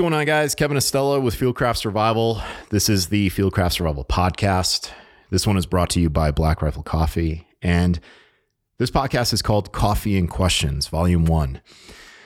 Going 0.00 0.14
on, 0.14 0.24
guys? 0.24 0.54
Kevin 0.54 0.78
Estela 0.78 1.20
with 1.20 1.38
Fieldcraft 1.38 1.76
Survival. 1.76 2.40
This 2.70 2.88
is 2.88 3.08
the 3.08 3.28
Fieldcraft 3.28 3.72
Survival 3.72 4.02
podcast. 4.02 4.90
This 5.28 5.46
one 5.46 5.58
is 5.58 5.66
brought 5.66 5.90
to 5.90 6.00
you 6.00 6.08
by 6.08 6.30
Black 6.30 6.62
Rifle 6.62 6.82
Coffee. 6.82 7.46
And 7.60 8.00
this 8.78 8.90
podcast 8.90 9.34
is 9.34 9.42
called 9.42 9.72
Coffee 9.72 10.16
and 10.16 10.30
Questions, 10.30 10.86
Volume 10.86 11.26
1. 11.26 11.60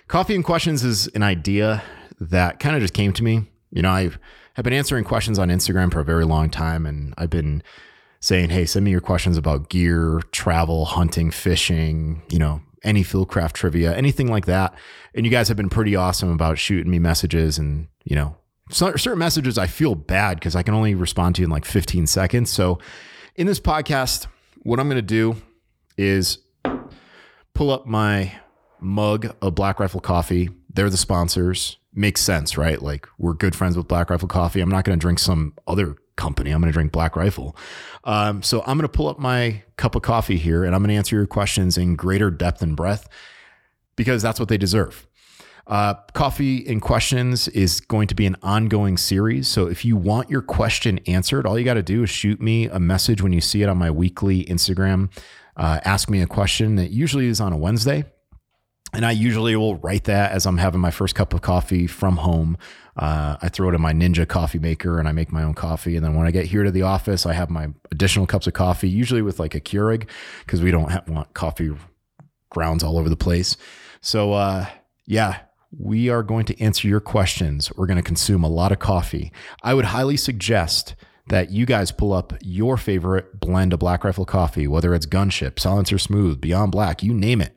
Coffee 0.06 0.37
and 0.37 0.45
Questions 0.45 0.84
is 0.84 1.09
an 1.16 1.24
idea 1.24 1.82
that 2.20 2.60
kind 2.60 2.77
of 2.77 2.80
just 2.80 2.95
came 2.95 3.12
to 3.12 3.24
me. 3.24 3.51
You 3.73 3.82
know, 3.82 3.91
I 3.91 4.10
have 4.52 4.62
been 4.62 4.73
answering 4.73 5.02
questions 5.02 5.41
on 5.41 5.48
Instagram 5.48 5.93
for 5.93 5.98
a 5.98 6.04
very 6.04 6.24
long 6.24 6.51
time, 6.51 6.87
and 6.87 7.12
I've 7.18 7.29
been 7.29 7.60
saying, 8.20 8.51
hey, 8.51 8.66
send 8.66 8.84
me 8.84 8.93
your 8.93 9.01
questions 9.01 9.37
about 9.37 9.68
gear, 9.68 10.20
travel, 10.30 10.84
hunting, 10.84 11.32
fishing, 11.32 12.23
you 12.30 12.38
know, 12.38 12.62
any 12.84 13.02
fieldcraft 13.02 13.52
trivia, 13.52 13.97
anything 13.97 14.29
like 14.29 14.47
that. 14.47 14.74
And 15.15 15.24
you 15.24 15.30
guys 15.30 15.48
have 15.48 15.56
been 15.56 15.70
pretty 15.70 15.97
awesome 15.97 16.30
about 16.30 16.59
shooting 16.59 16.91
me 16.91 16.98
messages 16.98 17.59
and, 17.59 17.88
you 18.05 18.15
know, 18.15 18.37
certain 18.70 19.19
messages 19.19 19.59
I 19.59 19.66
feel 19.66 19.95
bad 19.95 20.38
because 20.38 20.57
I 20.57 20.62
can 20.62 20.74
only 20.74 20.95
respond 20.95 21.37
to 21.37 21.45
in 21.45 21.51
like 21.51 21.65
15 21.65 22.07
seconds. 22.07 22.51
So 22.51 22.79
in 23.37 23.47
this 23.47 23.60
podcast, 23.60 24.27
what 24.62 24.80
I'm 24.80 24.88
going 24.88 24.97
to 24.97 25.02
do 25.02 25.37
is 25.96 26.38
pull 27.55 27.71
up 27.71 27.87
my 27.87 28.32
mug 28.80 29.35
of 29.40 29.55
Black 29.55 29.80
Rifle 29.80 30.01
Coffee. 30.01 30.51
They're 30.73 30.90
the 30.90 30.96
sponsors. 30.96 31.79
Makes 31.93 32.23
sense, 32.23 32.59
right? 32.59 32.82
Like 32.82 33.07
we're 33.18 33.35
good 33.35 33.55
friends 33.55 33.77
with 33.77 33.87
Black 33.87 34.10
Rifle 34.10 34.29
Coffee. 34.29 34.60
I'm 34.60 34.68
not 34.68 34.85
going 34.85 34.99
to 34.99 35.01
drink 35.01 35.18
some 35.18 35.55
other 35.66 35.96
company. 36.16 36.51
I'm 36.51 36.60
going 36.60 36.70
to 36.70 36.74
drink 36.74 36.93
Black 36.93 37.16
Rifle. 37.16 37.57
Um, 38.04 38.43
so 38.43 38.60
I'm 38.60 38.79
going 38.79 38.88
to 38.88 38.88
pull 38.88 39.09
up 39.09 39.18
my 39.18 39.62
cup 39.76 39.95
of 39.95 40.02
coffee 40.02 40.37
here 40.37 40.65
and 40.65 40.74
I'm 40.74 40.80
going 40.82 40.90
to 40.90 40.96
answer 40.96 41.16
your 41.16 41.26
questions 41.26 41.76
in 41.76 41.96
greater 41.96 42.30
depth 42.30 42.62
and 42.62 42.76
breadth 42.76 43.09
because 43.96 44.23
that's 44.23 44.38
what 44.38 44.48
they 44.48 44.59
deserve. 44.59 45.06
Uh, 45.66 45.95
coffee 46.12 46.66
and 46.68 46.82
questions 46.82 47.48
is 47.48 47.80
going 47.80 48.06
to 48.06 48.15
be 48.15 48.26
an 48.26 48.37
ongoing 48.43 48.98
series. 48.98 49.48
So 49.48 49.66
if 49.66 49.84
you 49.84 49.96
want 49.96 50.29
your 50.29 50.43
question 50.43 51.01
answered, 51.06 51.46
all 51.46 51.59
you 51.59 51.65
got 51.65 51.74
to 51.74 51.82
do 51.82 52.02
is 52.02 52.10
shoot 52.10 52.40
me 52.40 52.66
a 52.66 52.78
message 52.78 53.23
when 53.23 53.32
you 53.32 53.40
see 53.40 53.62
it 53.62 53.68
on 53.68 53.78
my 53.78 53.90
weekly 53.90 54.45
Instagram. 54.45 55.10
Uh, 55.56 55.80
ask 55.84 56.10
me 56.10 56.21
a 56.21 56.26
question 56.26 56.76
that 56.76 56.90
usually 56.90 57.28
is 57.28 57.40
on 57.40 57.52
a 57.52 57.56
Wednesday. 57.56 58.04
And 58.95 59.04
I 59.04 59.10
usually 59.10 59.56
will 59.56 59.76
write 59.76 60.04
that 60.04 60.32
as 60.32 60.46
I'm 60.46 60.59
having 60.59 60.80
my 60.80 60.90
first 60.90 61.14
cup 61.14 61.34
of 61.34 61.42
coffee 61.42 61.87
from 61.87 62.16
home. 62.18 62.56
Uh, 62.96 63.37
I 63.42 63.48
throw 63.48 63.68
it 63.68 63.74
in 63.74 63.80
my 63.80 63.92
Ninja 63.92 64.26
coffee 64.26 64.60
maker 64.60 64.98
and 65.00 65.09
I 65.09 65.12
make 65.12 65.32
my 65.32 65.42
own 65.42 65.54
coffee. 65.54 65.97
And 65.97 66.04
then 66.04 66.14
when 66.14 66.26
I 66.26 66.31
get 66.31 66.47
here 66.47 66.62
to 66.62 66.70
the 66.70 66.82
office, 66.82 67.26
I 67.26 67.32
have 67.32 67.50
my 67.50 67.69
additional 67.91 68.26
cups 68.26 68.47
of 68.47 68.53
coffee, 68.53 68.88
usually 68.88 69.22
with 69.22 69.41
like 69.41 69.54
a 69.54 69.60
Keurig, 69.60 70.09
because 70.41 70.62
we 70.62 70.70
don't 70.70 70.91
have, 70.92 71.09
want 71.09 71.34
coffee 71.34 71.72
grounds 72.50 72.84
all 72.84 72.97
over 72.97 73.09
the 73.09 73.16
place. 73.16 73.56
So, 74.00 74.32
uh, 74.32 74.66
yeah, 75.06 75.41
we 75.76 76.09
are 76.09 76.22
going 76.22 76.47
to 76.47 76.60
answer 76.60 76.87
your 76.87 77.00
questions. 77.00 77.72
We're 77.76 77.87
going 77.87 77.97
to 77.97 78.03
consume 78.03 78.44
a 78.44 78.48
lot 78.48 78.70
of 78.70 78.78
coffee. 78.78 79.32
I 79.62 79.75
would 79.75 79.87
highly 79.87 80.16
suggest 80.16 80.94
that 81.28 81.50
you 81.50 81.66
guys 81.66 81.91
pull 81.91 82.12
up 82.12 82.34
your 82.42 82.76
favorite 82.76 83.41
blend 83.41 83.72
of 83.72 83.78
Black 83.81 84.04
Rifle 84.04 84.26
coffee, 84.26 84.69
whether 84.69 84.94
it's 84.94 85.06
Gunship, 85.06 85.59
Silencer 85.59 85.98
Smooth, 85.98 86.41
Beyond 86.41 86.70
Black, 86.70 87.03
you 87.03 87.15
name 87.15 87.41
it, 87.41 87.54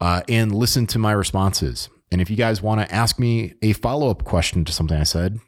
uh, 0.00 0.22
and 0.28 0.54
listen 0.54 0.86
to 0.88 0.98
my 0.98 1.12
responses. 1.12 1.88
And 2.10 2.20
if 2.20 2.30
you 2.30 2.36
guys 2.36 2.62
want 2.62 2.80
to 2.80 2.94
ask 2.94 3.18
me 3.18 3.54
a 3.62 3.72
follow 3.72 4.10
up 4.10 4.24
question 4.24 4.64
to 4.64 4.72
something 4.72 4.96
I 4.96 5.04
said, 5.04 5.38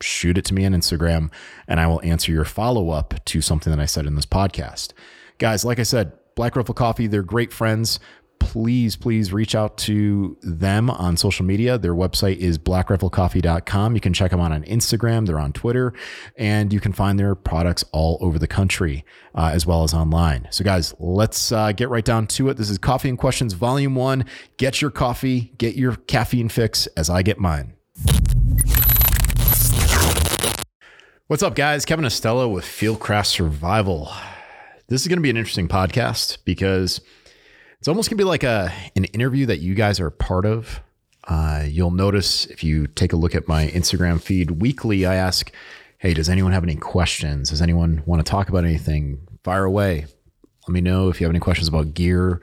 shoot 0.00 0.36
it 0.36 0.44
to 0.46 0.54
me 0.54 0.66
on 0.66 0.72
Instagram 0.72 1.30
and 1.68 1.80
I 1.80 1.86
will 1.86 2.02
answer 2.02 2.32
your 2.32 2.44
follow 2.44 2.90
up 2.90 3.24
to 3.26 3.40
something 3.40 3.70
that 3.70 3.80
I 3.80 3.86
said 3.86 4.06
in 4.06 4.14
this 4.14 4.26
podcast. 4.26 4.92
Guys, 5.38 5.64
like 5.64 5.78
I 5.78 5.84
said, 5.84 6.12
Black 6.34 6.56
Rifle 6.56 6.74
Coffee, 6.74 7.06
they're 7.06 7.22
great 7.22 7.52
friends 7.52 8.00
please, 8.42 8.96
please 8.96 9.32
reach 9.32 9.54
out 9.54 9.78
to 9.78 10.36
them 10.42 10.90
on 10.90 11.16
social 11.16 11.44
media. 11.44 11.78
Their 11.78 11.94
website 11.94 12.38
is 12.38 12.58
blackriflecoffee.com. 12.58 13.94
You 13.94 14.00
can 14.00 14.12
check 14.12 14.32
them 14.32 14.40
out 14.40 14.50
on 14.50 14.64
Instagram, 14.64 15.26
they're 15.26 15.38
on 15.38 15.52
Twitter, 15.52 15.94
and 16.36 16.72
you 16.72 16.80
can 16.80 16.92
find 16.92 17.18
their 17.18 17.34
products 17.36 17.84
all 17.92 18.18
over 18.20 18.38
the 18.38 18.48
country 18.48 19.04
uh, 19.34 19.50
as 19.54 19.64
well 19.64 19.84
as 19.84 19.94
online. 19.94 20.48
So, 20.50 20.64
guys, 20.64 20.92
let's 20.98 21.52
uh, 21.52 21.70
get 21.72 21.88
right 21.88 22.04
down 22.04 22.26
to 22.28 22.48
it. 22.48 22.56
This 22.56 22.68
is 22.68 22.78
Coffee 22.78 23.08
and 23.08 23.16
Questions, 23.16 23.52
Volume 23.52 23.94
One. 23.94 24.24
Get 24.56 24.82
your 24.82 24.90
coffee, 24.90 25.52
get 25.56 25.76
your 25.76 25.94
caffeine 25.94 26.48
fix 26.48 26.88
as 26.88 27.08
I 27.08 27.22
get 27.22 27.38
mine. 27.38 27.74
What's 31.28 31.42
up, 31.42 31.54
guys? 31.54 31.84
Kevin 31.84 32.04
Estela 32.04 32.52
with 32.52 32.64
Fieldcraft 32.64 33.26
Survival. 33.26 34.12
This 34.88 35.00
is 35.00 35.08
going 35.08 35.16
to 35.18 35.22
be 35.22 35.30
an 35.30 35.36
interesting 35.36 35.68
podcast 35.68 36.38
because 36.44 37.00
it's 37.82 37.88
almost 37.88 38.08
gonna 38.08 38.16
be 38.16 38.22
like 38.22 38.44
a 38.44 38.72
an 38.94 39.06
interview 39.06 39.44
that 39.46 39.58
you 39.58 39.74
guys 39.74 39.98
are 39.98 40.08
part 40.08 40.46
of. 40.46 40.80
Uh, 41.26 41.64
you'll 41.66 41.90
notice 41.90 42.46
if 42.46 42.62
you 42.62 42.86
take 42.86 43.12
a 43.12 43.16
look 43.16 43.34
at 43.34 43.48
my 43.48 43.66
Instagram 43.70 44.20
feed 44.22 44.52
weekly, 44.62 45.04
I 45.04 45.16
ask, 45.16 45.50
"Hey, 45.98 46.14
does 46.14 46.28
anyone 46.28 46.52
have 46.52 46.62
any 46.62 46.76
questions? 46.76 47.50
Does 47.50 47.60
anyone 47.60 48.04
want 48.06 48.24
to 48.24 48.30
talk 48.30 48.48
about 48.48 48.64
anything? 48.64 49.26
Fire 49.42 49.64
away. 49.64 50.06
Let 50.68 50.72
me 50.72 50.80
know 50.80 51.08
if 51.08 51.20
you 51.20 51.24
have 51.24 51.32
any 51.32 51.40
questions 51.40 51.66
about 51.66 51.92
gear, 51.92 52.40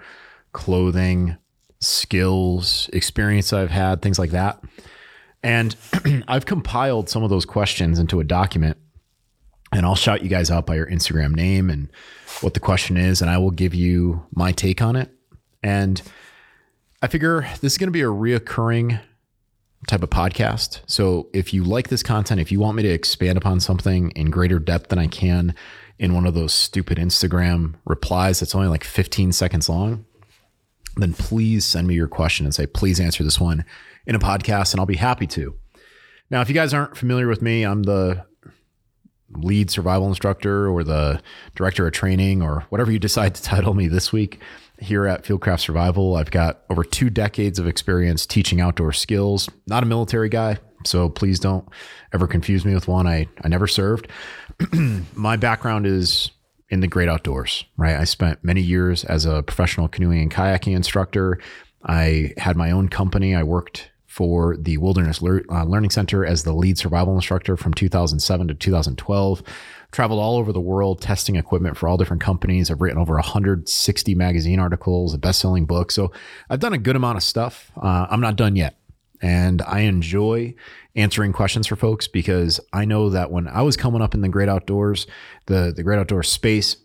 clothing, 0.52 1.38
skills, 1.80 2.90
experience 2.92 3.54
I've 3.54 3.72
had, 3.72 4.02
things 4.02 4.20
like 4.20 4.32
that." 4.32 4.62
And 5.42 5.74
I've 6.28 6.46
compiled 6.46 7.08
some 7.08 7.24
of 7.24 7.30
those 7.30 7.46
questions 7.46 7.98
into 7.98 8.20
a 8.20 8.26
document 8.26 8.76
and 9.72 9.86
I'll 9.86 9.96
shout 9.96 10.22
you 10.22 10.28
guys 10.28 10.52
out 10.52 10.66
by 10.66 10.76
your 10.76 10.88
Instagram 10.88 11.34
name 11.34 11.70
and 11.70 11.90
what 12.42 12.56
the 12.56 12.60
question 12.60 12.98
is, 12.98 13.22
and 13.22 13.32
I 13.32 13.38
will 13.38 13.52
give 13.52 13.74
you 13.74 14.26
my 14.34 14.52
take 14.52 14.82
on 14.82 14.98
it. 14.98 15.14
And 15.64 16.02
I 17.02 17.08
figure 17.08 17.42
this 17.62 17.74
is 17.74 17.78
going 17.78 17.88
to 17.88 17.92
be 17.92 18.02
a 18.02 18.06
reoccurring 18.06 19.00
type 19.88 20.04
of 20.04 20.10
podcast. 20.10 20.82
So 20.86 21.30
if 21.34 21.54
you 21.54 21.64
like 21.64 21.88
this 21.88 22.04
content, 22.04 22.42
if 22.42 22.52
you 22.52 22.60
want 22.60 22.76
me 22.76 22.84
to 22.84 22.90
expand 22.90 23.38
upon 23.38 23.60
something 23.60 24.12
in 24.12 24.30
greater 24.30 24.60
depth 24.60 24.90
than 24.90 25.00
I 25.00 25.08
can 25.08 25.56
in 25.98 26.14
one 26.14 26.26
of 26.26 26.34
those 26.34 26.54
stupid 26.54 26.98
Instagram 26.98 27.76
replies 27.86 28.40
that's 28.40 28.56
only 28.56 28.68
like 28.68 28.84
15 28.84 29.32
seconds 29.32 29.70
long, 29.70 30.06
then 30.98 31.14
please 31.14 31.66
send 31.66 31.88
me 31.88 31.96
your 31.96 32.08
question 32.08 32.46
and 32.46 32.54
say, 32.54 32.68
please 32.68 33.00
answer 33.00 33.24
this 33.24 33.40
one 33.40 33.64
in 34.06 34.16
a 34.16 34.20
podcast, 34.20 34.74
and 34.74 34.80
I'll 34.80 34.86
be 34.86 34.96
happy 34.96 35.28
to. 35.28 35.56
Now, 36.30 36.42
if 36.42 36.50
you 36.50 36.56
guys 36.56 36.74
aren't 36.74 36.98
familiar 36.98 37.28
with 37.28 37.42
me, 37.42 37.64
I'm 37.64 37.84
the 37.84 38.26
lead 39.32 39.70
survival 39.70 40.08
instructor 40.08 40.68
or 40.68 40.84
the 40.84 41.22
director 41.56 41.86
of 41.86 41.94
training 41.94 42.42
or 42.42 42.66
whatever 42.70 42.92
you 42.92 43.00
decide 43.00 43.36
to 43.36 43.44
title 43.44 43.74
me 43.74 43.88
this 43.88 44.12
week 44.12 44.40
here 44.80 45.06
at 45.06 45.24
Fieldcraft 45.24 45.60
Survival. 45.60 46.16
I've 46.16 46.32
got 46.32 46.62
over 46.70 46.84
two 46.84 47.10
decades 47.10 47.60
of 47.60 47.68
experience 47.68 48.26
teaching 48.26 48.62
outdoor 48.62 48.94
skills. 48.94 49.50
Not 49.68 49.84
a 49.84 49.86
military 49.86 50.30
guy, 50.30 50.58
so 50.86 51.10
please 51.10 51.40
don't 51.40 51.68
ever 52.14 52.28
confuse 52.28 52.66
me 52.66 52.74
with 52.74 52.88
one. 52.88 53.08
I, 53.08 53.28
I 53.44 53.48
never 53.48 53.68
served. 53.68 54.08
My 55.16 55.36
background 55.36 55.86
is 55.86 56.32
in 56.70 56.80
the 56.82 56.88
great 56.88 57.10
outdoors, 57.10 57.66
right? 57.78 57.96
I 57.96 58.04
spent 58.04 58.44
many 58.44 58.62
years 58.62 59.04
as 59.04 59.26
a 59.26 59.44
professional 59.44 59.88
canoeing 59.88 60.22
and 60.22 60.32
kayaking 60.32 60.76
instructor. 60.76 61.40
I 61.84 62.34
had 62.38 62.58
my 62.58 62.72
own 62.72 62.90
company. 62.90 63.36
I 63.36 63.44
worked 63.44 63.90
for 64.10 64.58
the 64.58 64.76
Wilderness 64.78 65.22
uh, 65.22 65.64
Learning 65.66 65.92
Center 65.92 66.26
as 66.26 66.44
the 66.44 66.52
lead 66.52 66.80
survival 66.80 67.14
instructor 67.14 67.56
from 67.56 67.76
2007 67.76 68.48
to 68.48 68.56
2012 68.56 69.44
traveled 69.92 70.20
all 70.20 70.38
over 70.38 70.52
the 70.52 70.60
world 70.60 71.00
testing 71.00 71.36
equipment 71.36 71.78
for 71.78 71.88
all 71.88 71.96
different 71.96 72.22
companies. 72.22 72.72
I've 72.72 72.82
written 72.82 73.00
over 73.00 73.14
160 73.14 74.16
magazine 74.16 74.60
articles, 74.60 75.14
a 75.14 75.20
best 75.20 75.40
selling 75.40 75.66
book. 75.66 75.92
So 75.92 76.12
I've 76.50 76.60
done 76.60 76.74
a 76.74 76.80
good 76.80 76.96
amount 76.96 77.18
of 77.18 77.24
stuff. 77.24 77.72
Uh, 77.78 78.08
I'm 78.10 78.20
not 78.20 78.36
done 78.36 78.56
yet. 78.56 78.80
And 79.22 79.62
I 79.62 79.82
enjoy 79.82 80.56
answering 80.96 81.32
questions 81.32 81.68
for 81.68 81.76
folks 81.76 82.08
because 82.08 82.60
I 82.74 82.86
know 82.86 83.12
that 83.12 83.30
when 83.30 83.48
I 83.48 83.62
was 83.62 83.78
coming 83.78 84.02
up 84.02 84.16
in 84.16 84.22
the 84.22 84.30
great 84.30 84.50
outdoors, 84.50 85.06
the, 85.46 85.72
the 85.76 85.84
great 85.84 86.00
outdoor 86.00 86.24
space, 86.24 86.78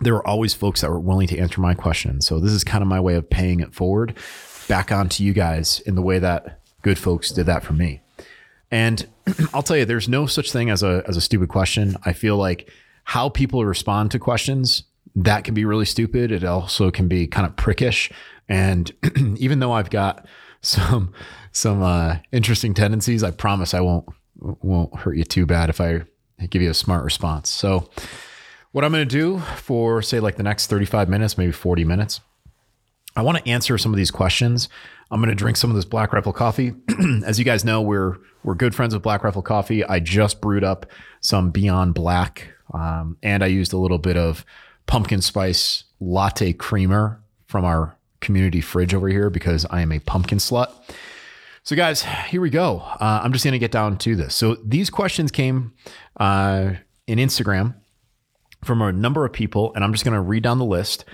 there 0.00 0.14
were 0.14 0.26
always 0.26 0.54
folks 0.54 0.80
that 0.80 0.88
were 0.88 1.00
willing 1.00 1.28
to 1.28 1.38
answer 1.38 1.60
my 1.60 1.74
questions. 1.74 2.26
So 2.26 2.40
this 2.40 2.52
is 2.52 2.64
kind 2.64 2.80
of 2.80 2.88
my 2.88 3.00
way 3.00 3.14
of 3.14 3.28
paying 3.28 3.60
it 3.60 3.74
forward 3.74 4.16
back 4.70 4.92
onto 4.92 5.24
you 5.24 5.32
guys 5.32 5.80
in 5.80 5.96
the 5.96 6.02
way 6.02 6.20
that 6.20 6.60
good 6.82 6.96
folks 6.96 7.32
did 7.32 7.46
that 7.46 7.64
for 7.64 7.72
me. 7.72 8.00
And 8.70 9.04
I'll 9.52 9.64
tell 9.64 9.76
you, 9.76 9.84
there's 9.84 10.08
no 10.08 10.26
such 10.26 10.52
thing 10.52 10.70
as 10.70 10.84
a 10.84 11.02
as 11.08 11.16
a 11.16 11.20
stupid 11.20 11.48
question. 11.48 11.96
I 12.04 12.12
feel 12.12 12.36
like 12.36 12.70
how 13.02 13.28
people 13.28 13.64
respond 13.64 14.12
to 14.12 14.20
questions 14.20 14.84
that 15.16 15.42
can 15.42 15.54
be 15.54 15.64
really 15.64 15.84
stupid. 15.84 16.30
It 16.30 16.44
also 16.44 16.92
can 16.92 17.08
be 17.08 17.26
kind 17.26 17.46
of 17.46 17.56
prickish. 17.56 18.12
And 18.48 18.92
even 19.38 19.58
though 19.58 19.72
I've 19.72 19.90
got 19.90 20.26
some 20.62 21.12
some 21.50 21.82
uh, 21.82 22.18
interesting 22.30 22.72
tendencies, 22.72 23.24
I 23.24 23.32
promise 23.32 23.74
I 23.74 23.80
won't 23.80 24.06
won't 24.38 24.94
hurt 24.96 25.16
you 25.16 25.24
too 25.24 25.46
bad 25.46 25.68
if 25.68 25.80
I 25.80 26.04
give 26.48 26.62
you 26.62 26.70
a 26.70 26.74
smart 26.74 27.02
response. 27.02 27.50
So, 27.50 27.90
what 28.70 28.84
I'm 28.84 28.92
going 28.92 29.06
to 29.06 29.18
do 29.18 29.40
for 29.56 30.00
say 30.00 30.20
like 30.20 30.36
the 30.36 30.44
next 30.44 30.68
35 30.68 31.08
minutes, 31.08 31.36
maybe 31.36 31.50
40 31.50 31.84
minutes, 31.84 32.20
I 33.16 33.22
want 33.22 33.38
to 33.38 33.48
answer 33.48 33.76
some 33.78 33.92
of 33.92 33.96
these 33.96 34.10
questions. 34.10 34.68
I'm 35.10 35.20
going 35.20 35.30
to 35.30 35.34
drink 35.34 35.56
some 35.56 35.70
of 35.70 35.76
this 35.76 35.84
Black 35.84 36.12
Rifle 36.12 36.32
coffee. 36.32 36.74
As 37.26 37.38
you 37.38 37.44
guys 37.44 37.64
know, 37.64 37.82
we're 37.82 38.16
we're 38.44 38.54
good 38.54 38.74
friends 38.74 38.94
with 38.94 39.02
Black 39.02 39.24
Rifle 39.24 39.42
coffee. 39.42 39.84
I 39.84 40.00
just 40.00 40.40
brewed 40.40 40.64
up 40.64 40.86
some 41.20 41.50
Beyond 41.50 41.94
Black, 41.94 42.48
um, 42.72 43.16
and 43.22 43.42
I 43.42 43.48
used 43.48 43.72
a 43.72 43.76
little 43.76 43.98
bit 43.98 44.16
of 44.16 44.44
pumpkin 44.86 45.20
spice 45.20 45.84
latte 46.00 46.52
creamer 46.52 47.20
from 47.46 47.64
our 47.64 47.96
community 48.20 48.60
fridge 48.60 48.94
over 48.94 49.08
here 49.08 49.30
because 49.30 49.66
I 49.70 49.80
am 49.80 49.92
a 49.92 49.98
pumpkin 49.98 50.38
slut. 50.38 50.72
So, 51.62 51.76
guys, 51.76 52.02
here 52.28 52.40
we 52.40 52.48
go. 52.48 52.78
Uh, 52.78 53.20
I'm 53.22 53.32
just 53.32 53.44
going 53.44 53.52
to 53.52 53.58
get 53.58 53.72
down 53.72 53.98
to 53.98 54.16
this. 54.16 54.34
So, 54.34 54.56
these 54.64 54.88
questions 54.88 55.30
came 55.30 55.72
uh, 56.18 56.74
in 57.06 57.18
Instagram 57.18 57.74
from 58.64 58.80
a 58.80 58.92
number 58.92 59.24
of 59.24 59.32
people, 59.32 59.72
and 59.74 59.84
I'm 59.84 59.92
just 59.92 60.04
going 60.04 60.14
to 60.14 60.20
read 60.20 60.42
down 60.42 60.58
the 60.58 60.64
list 60.64 61.04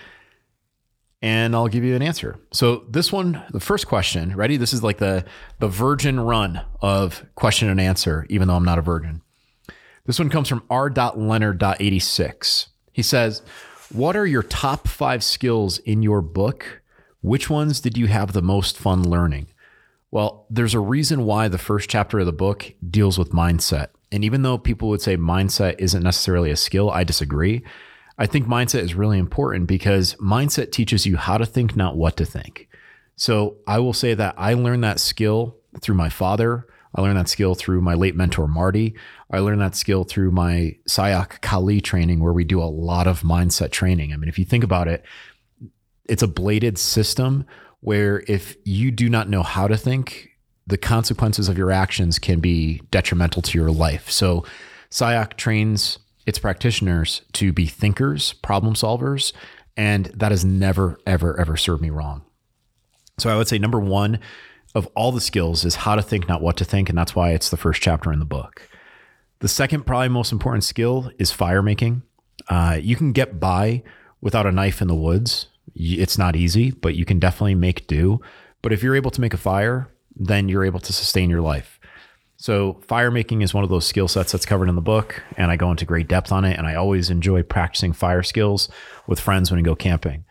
and 1.27 1.57
I'll 1.57 1.67
give 1.67 1.83
you 1.83 1.97
an 1.97 2.03
answer. 2.03 2.39
So, 2.53 2.85
this 2.89 3.11
one, 3.11 3.43
the 3.51 3.59
first 3.59 3.89
question, 3.89 4.37
ready? 4.37 4.57
This 4.57 4.73
is 4.73 4.85
like 4.85 4.99
the, 4.99 5.25
the 5.59 5.67
virgin 5.67 6.21
run 6.21 6.65
of 6.81 7.27
question 7.35 7.69
and 7.69 7.81
answer, 7.81 8.25
even 8.29 8.47
though 8.47 8.55
I'm 8.55 8.65
not 8.65 8.79
a 8.79 8.83
virgin. 8.83 9.23
This 10.05 10.21
one 10.21 10.31
comes 10.31 10.49
from 10.49 10.63
r.leonard.86. 10.71 12.69
He 12.93 13.03
says, 13.03 13.43
What 13.91 14.15
are 14.15 14.25
your 14.25 14.45
top 14.45 14.87
five 14.87 15.25
skills 15.25 15.79
in 15.79 16.01
your 16.05 16.23
book? 16.23 16.81
Which 17.23 17.51
ones 17.51 17.81
did 17.81 17.99
you 17.99 18.07
have 18.07 18.33
the 18.33 18.41
most 18.41 18.79
fun 18.79 19.03
learning? 19.03 19.49
Well, 20.13 20.47
there's 20.49 20.75
a 20.75 20.81
reason 20.81 21.25
why 21.25 21.49
the 21.49 21.59
first 21.59 21.91
chapter 21.91 22.21
of 22.21 22.27
the 22.27 22.33
book 22.33 22.73
deals 22.89 23.19
with 23.19 23.33
mindset. 23.33 23.89
And 24.13 24.25
even 24.25 24.43
though 24.43 24.59
people 24.59 24.89
would 24.91 25.03
say 25.03 25.17
mindset 25.17 25.75
isn't 25.81 26.05
necessarily 26.05 26.53
a 26.53 26.57
skill, 26.57 26.89
I 26.89 27.03
disagree. 27.03 27.65
I 28.19 28.27
think 28.27 28.47
mindset 28.47 28.81
is 28.81 28.95
really 28.95 29.19
important 29.19 29.67
because 29.67 30.15
mindset 30.15 30.73
teaches 30.73 31.07
you 31.07 31.17
how 31.17 31.37
to 31.37 31.47
think, 31.47 31.77
not 31.77 31.97
what 31.97 32.17
to 32.17 32.25
think. 32.25 32.69
So 33.17 33.57
I 33.67 33.79
will 33.79 33.93
say 33.93 34.15
that 34.15 34.35
I 34.39 34.55
learned 34.55 34.85
that 34.85 35.01
skill 35.01 35.57
through 35.81 35.97
my 35.97 36.09
father. 36.09 36.67
I 36.95 37.03
learned 37.03 37.19
that 37.19 37.29
skill 37.29 37.55
through 37.55 37.83
my 37.83 37.95
late 37.95 38.17
mentor, 38.17 38.49
Marty. 38.49 38.95
I 39.31 39.41
learned 39.41 39.61
that 39.61 39.75
skill 39.75 40.05
through 40.05 40.31
my 40.31 40.77
Sayoc 40.89 41.43
Kali 41.43 41.81
training, 41.81 42.21
where 42.21 42.33
we 42.33 42.45
do 42.45 42.63
a 42.63 42.65
lot 42.65 43.07
of 43.07 43.21
mindset 43.21 43.71
training. 43.71 44.13
I 44.13 44.17
mean, 44.17 44.29
if 44.29 44.39
you 44.39 44.47
think 44.47 44.65
about 44.65 44.89
it, 44.89 45.05
it's 46.09 46.23
a 46.23 46.29
bladed 46.29 46.79
system 46.79 47.45
where 47.81 48.25
if 48.29 48.57
you 48.65 48.91
do 48.91 49.11
not 49.11 49.29
know 49.29 49.43
how 49.43 49.69
to 49.69 49.77
think, 49.77 50.31
the 50.67 50.79
consequences 50.79 51.49
of 51.49 51.59
your 51.59 51.71
actions 51.71 52.19
can 52.19 52.41
be 52.41 52.81
detrimental 52.91 53.43
to 53.43 53.59
your 53.59 53.71
life. 53.71 54.11
So, 54.11 54.45
Sayoc 54.91 55.35
trains 55.35 55.99
its 56.27 56.39
practitioners 56.39 57.23
to 57.35 57.53
be 57.53 57.67
thinkers, 57.67 58.33
problem 58.35 58.75
solvers, 58.75 59.33
and 59.77 60.07
that 60.07 60.33
has 60.33 60.45
never, 60.45 60.99
ever, 61.07 61.39
ever 61.39 61.57
served 61.57 61.83
me 61.83 61.91
wrong. 61.91 62.23
So, 63.19 63.31
I 63.31 63.37
would 63.37 63.49
say 63.49 63.59
number 63.59 63.81
one 63.81 64.19
of 64.75 64.87
all 64.95 65.13
the 65.13 65.21
skills 65.21 65.65
is 65.65 65.77
how 65.77 65.95
to 65.95 66.03
think, 66.03 66.29
not 66.29 66.43
what 66.43 66.57
to 66.59 66.65
think. 66.65 66.91
And 66.91 66.99
that's 66.99 67.15
why 67.15 67.31
it's 67.31 67.49
the 67.49 67.57
first 67.57 67.81
chapter 67.81 68.13
in 68.13 68.19
the 68.19 68.27
book. 68.27 68.69
The 69.39 69.49
second, 69.49 69.87
probably 69.87 70.09
most 70.09 70.33
important 70.33 70.65
skill 70.65 71.11
is 71.19 71.33
fire 71.33 71.63
making. 71.63 72.03
Uh, 72.49 72.79
you 72.81 72.97
can 72.97 73.13
get 73.13 73.41
by 73.41 73.83
without 74.21 74.47
a 74.47 74.53
knife 74.53 74.83
in 74.83 74.89
the 74.89 74.95
woods 74.95 75.47
it's 75.75 76.19
not 76.19 76.37
easy, 76.37 76.71
but 76.71 76.95
you 76.95 77.05
can 77.05 77.19
definitely 77.19 77.55
make 77.55 77.87
do. 77.87 78.21
But 78.63 78.73
if 78.73 78.83
you're 78.83 78.97
able 78.97 79.11
to 79.11 79.21
make 79.21 79.35
a 79.35 79.39
fire, 79.39 79.89
then 80.15 80.49
you're 80.49 80.65
able 80.65 80.81
to 80.81 80.93
sustain 80.93 81.31
your 81.31 81.43
life. 81.43 81.76
So, 82.39 82.75
fire 82.87 83.11
making 83.11 83.41
is 83.41 83.55
one 83.55 83.65
of 83.65 83.71
those 83.71 83.87
skill 83.87 84.09
sets 84.09 84.33
that's 84.33 84.45
covered 84.45 84.69
in 84.69 84.75
the 84.75 84.83
book, 84.83 85.23
and 85.39 85.51
I 85.51 85.57
go 85.57 85.71
into 85.71 85.87
great 85.87 86.07
depth 86.07 86.31
on 86.31 86.45
it. 86.45 86.59
And 86.59 86.67
I 86.67 86.75
always 86.75 87.09
enjoy 87.09 87.43
practicing 87.43 87.93
fire 87.93 88.23
skills 88.23 88.69
with 89.07 89.21
friends 89.21 89.51
when 89.51 89.59
we 89.59 89.65
go 89.65 89.75
camping. 89.75 90.25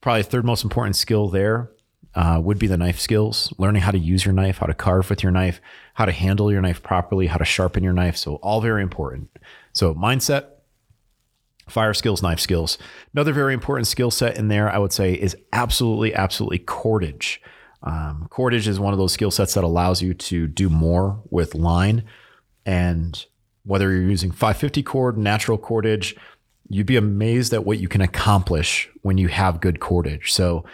Probably 0.00 0.22
the 0.22 0.30
third 0.30 0.46
most 0.46 0.64
important 0.64 0.96
skill 0.96 1.28
there 1.28 1.70
uh, 2.14 2.40
would 2.42 2.58
be 2.58 2.66
the 2.66 2.78
knife 2.78 2.98
skills, 2.98 3.52
learning 3.58 3.82
how 3.82 3.90
to 3.90 3.98
use 3.98 4.24
your 4.24 4.34
knife, 4.34 4.58
how 4.58 4.66
to 4.66 4.74
carve 4.74 5.10
with 5.10 5.22
your 5.22 5.32
knife, 5.32 5.60
how 5.94 6.06
to 6.06 6.12
handle 6.12 6.50
your 6.50 6.62
knife 6.62 6.82
properly, 6.82 7.26
how 7.26 7.36
to 7.36 7.44
sharpen 7.44 7.84
your 7.84 7.92
knife. 7.92 8.16
So, 8.16 8.36
all 8.36 8.62
very 8.62 8.82
important. 8.82 9.28
So, 9.74 9.94
mindset, 9.94 10.46
fire 11.68 11.94
skills, 11.94 12.22
knife 12.22 12.40
skills. 12.40 12.78
Another 13.12 13.34
very 13.34 13.52
important 13.52 13.86
skill 13.86 14.10
set 14.10 14.38
in 14.38 14.48
there, 14.48 14.70
I 14.70 14.78
would 14.78 14.92
say, 14.92 15.12
is 15.12 15.36
absolutely, 15.52 16.14
absolutely 16.14 16.60
cordage. 16.60 17.42
Um, 17.82 18.26
cordage 18.30 18.68
is 18.68 18.78
one 18.78 18.92
of 18.92 18.98
those 18.98 19.12
skill 19.12 19.30
sets 19.30 19.54
that 19.54 19.64
allows 19.64 20.02
you 20.02 20.14
to 20.14 20.46
do 20.46 20.68
more 20.68 21.20
with 21.30 21.54
line. 21.54 22.04
And 22.64 23.24
whether 23.64 23.90
you're 23.90 24.02
using 24.02 24.30
550 24.30 24.82
cord, 24.82 25.18
natural 25.18 25.58
cordage, 25.58 26.16
you'd 26.68 26.86
be 26.86 26.96
amazed 26.96 27.52
at 27.52 27.64
what 27.64 27.78
you 27.78 27.88
can 27.88 28.00
accomplish 28.00 28.88
when 29.02 29.18
you 29.18 29.28
have 29.28 29.60
good 29.60 29.80
cordage. 29.80 30.32
So 30.32 30.64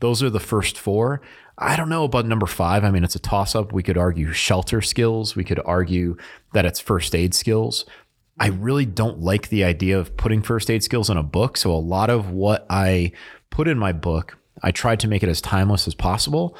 those 0.00 0.22
are 0.22 0.30
the 0.30 0.40
first 0.40 0.78
four. 0.78 1.20
I 1.58 1.76
don't 1.76 1.88
know 1.88 2.04
about 2.04 2.26
number 2.26 2.46
five. 2.46 2.84
I 2.84 2.90
mean, 2.90 3.04
it's 3.04 3.14
a 3.14 3.20
toss 3.20 3.54
up. 3.54 3.72
We 3.72 3.82
could 3.82 3.96
argue 3.96 4.32
shelter 4.32 4.82
skills. 4.82 5.34
We 5.34 5.44
could 5.44 5.60
argue 5.64 6.16
that 6.52 6.66
it's 6.66 6.80
first 6.80 7.14
aid 7.14 7.34
skills. 7.34 7.86
I 8.38 8.48
really 8.48 8.84
don't 8.84 9.20
like 9.20 9.48
the 9.48 9.64
idea 9.64 9.98
of 9.98 10.16
putting 10.18 10.42
first 10.42 10.70
aid 10.70 10.84
skills 10.84 11.08
in 11.08 11.16
a 11.16 11.22
book. 11.22 11.56
So 11.56 11.72
a 11.72 11.76
lot 11.76 12.10
of 12.10 12.30
what 12.30 12.66
I 12.68 13.12
put 13.48 13.68
in 13.68 13.78
my 13.78 13.92
book, 13.92 14.36
I 14.62 14.70
tried 14.70 15.00
to 15.00 15.08
make 15.08 15.22
it 15.22 15.28
as 15.28 15.40
timeless 15.40 15.86
as 15.86 15.94
possible. 15.94 16.56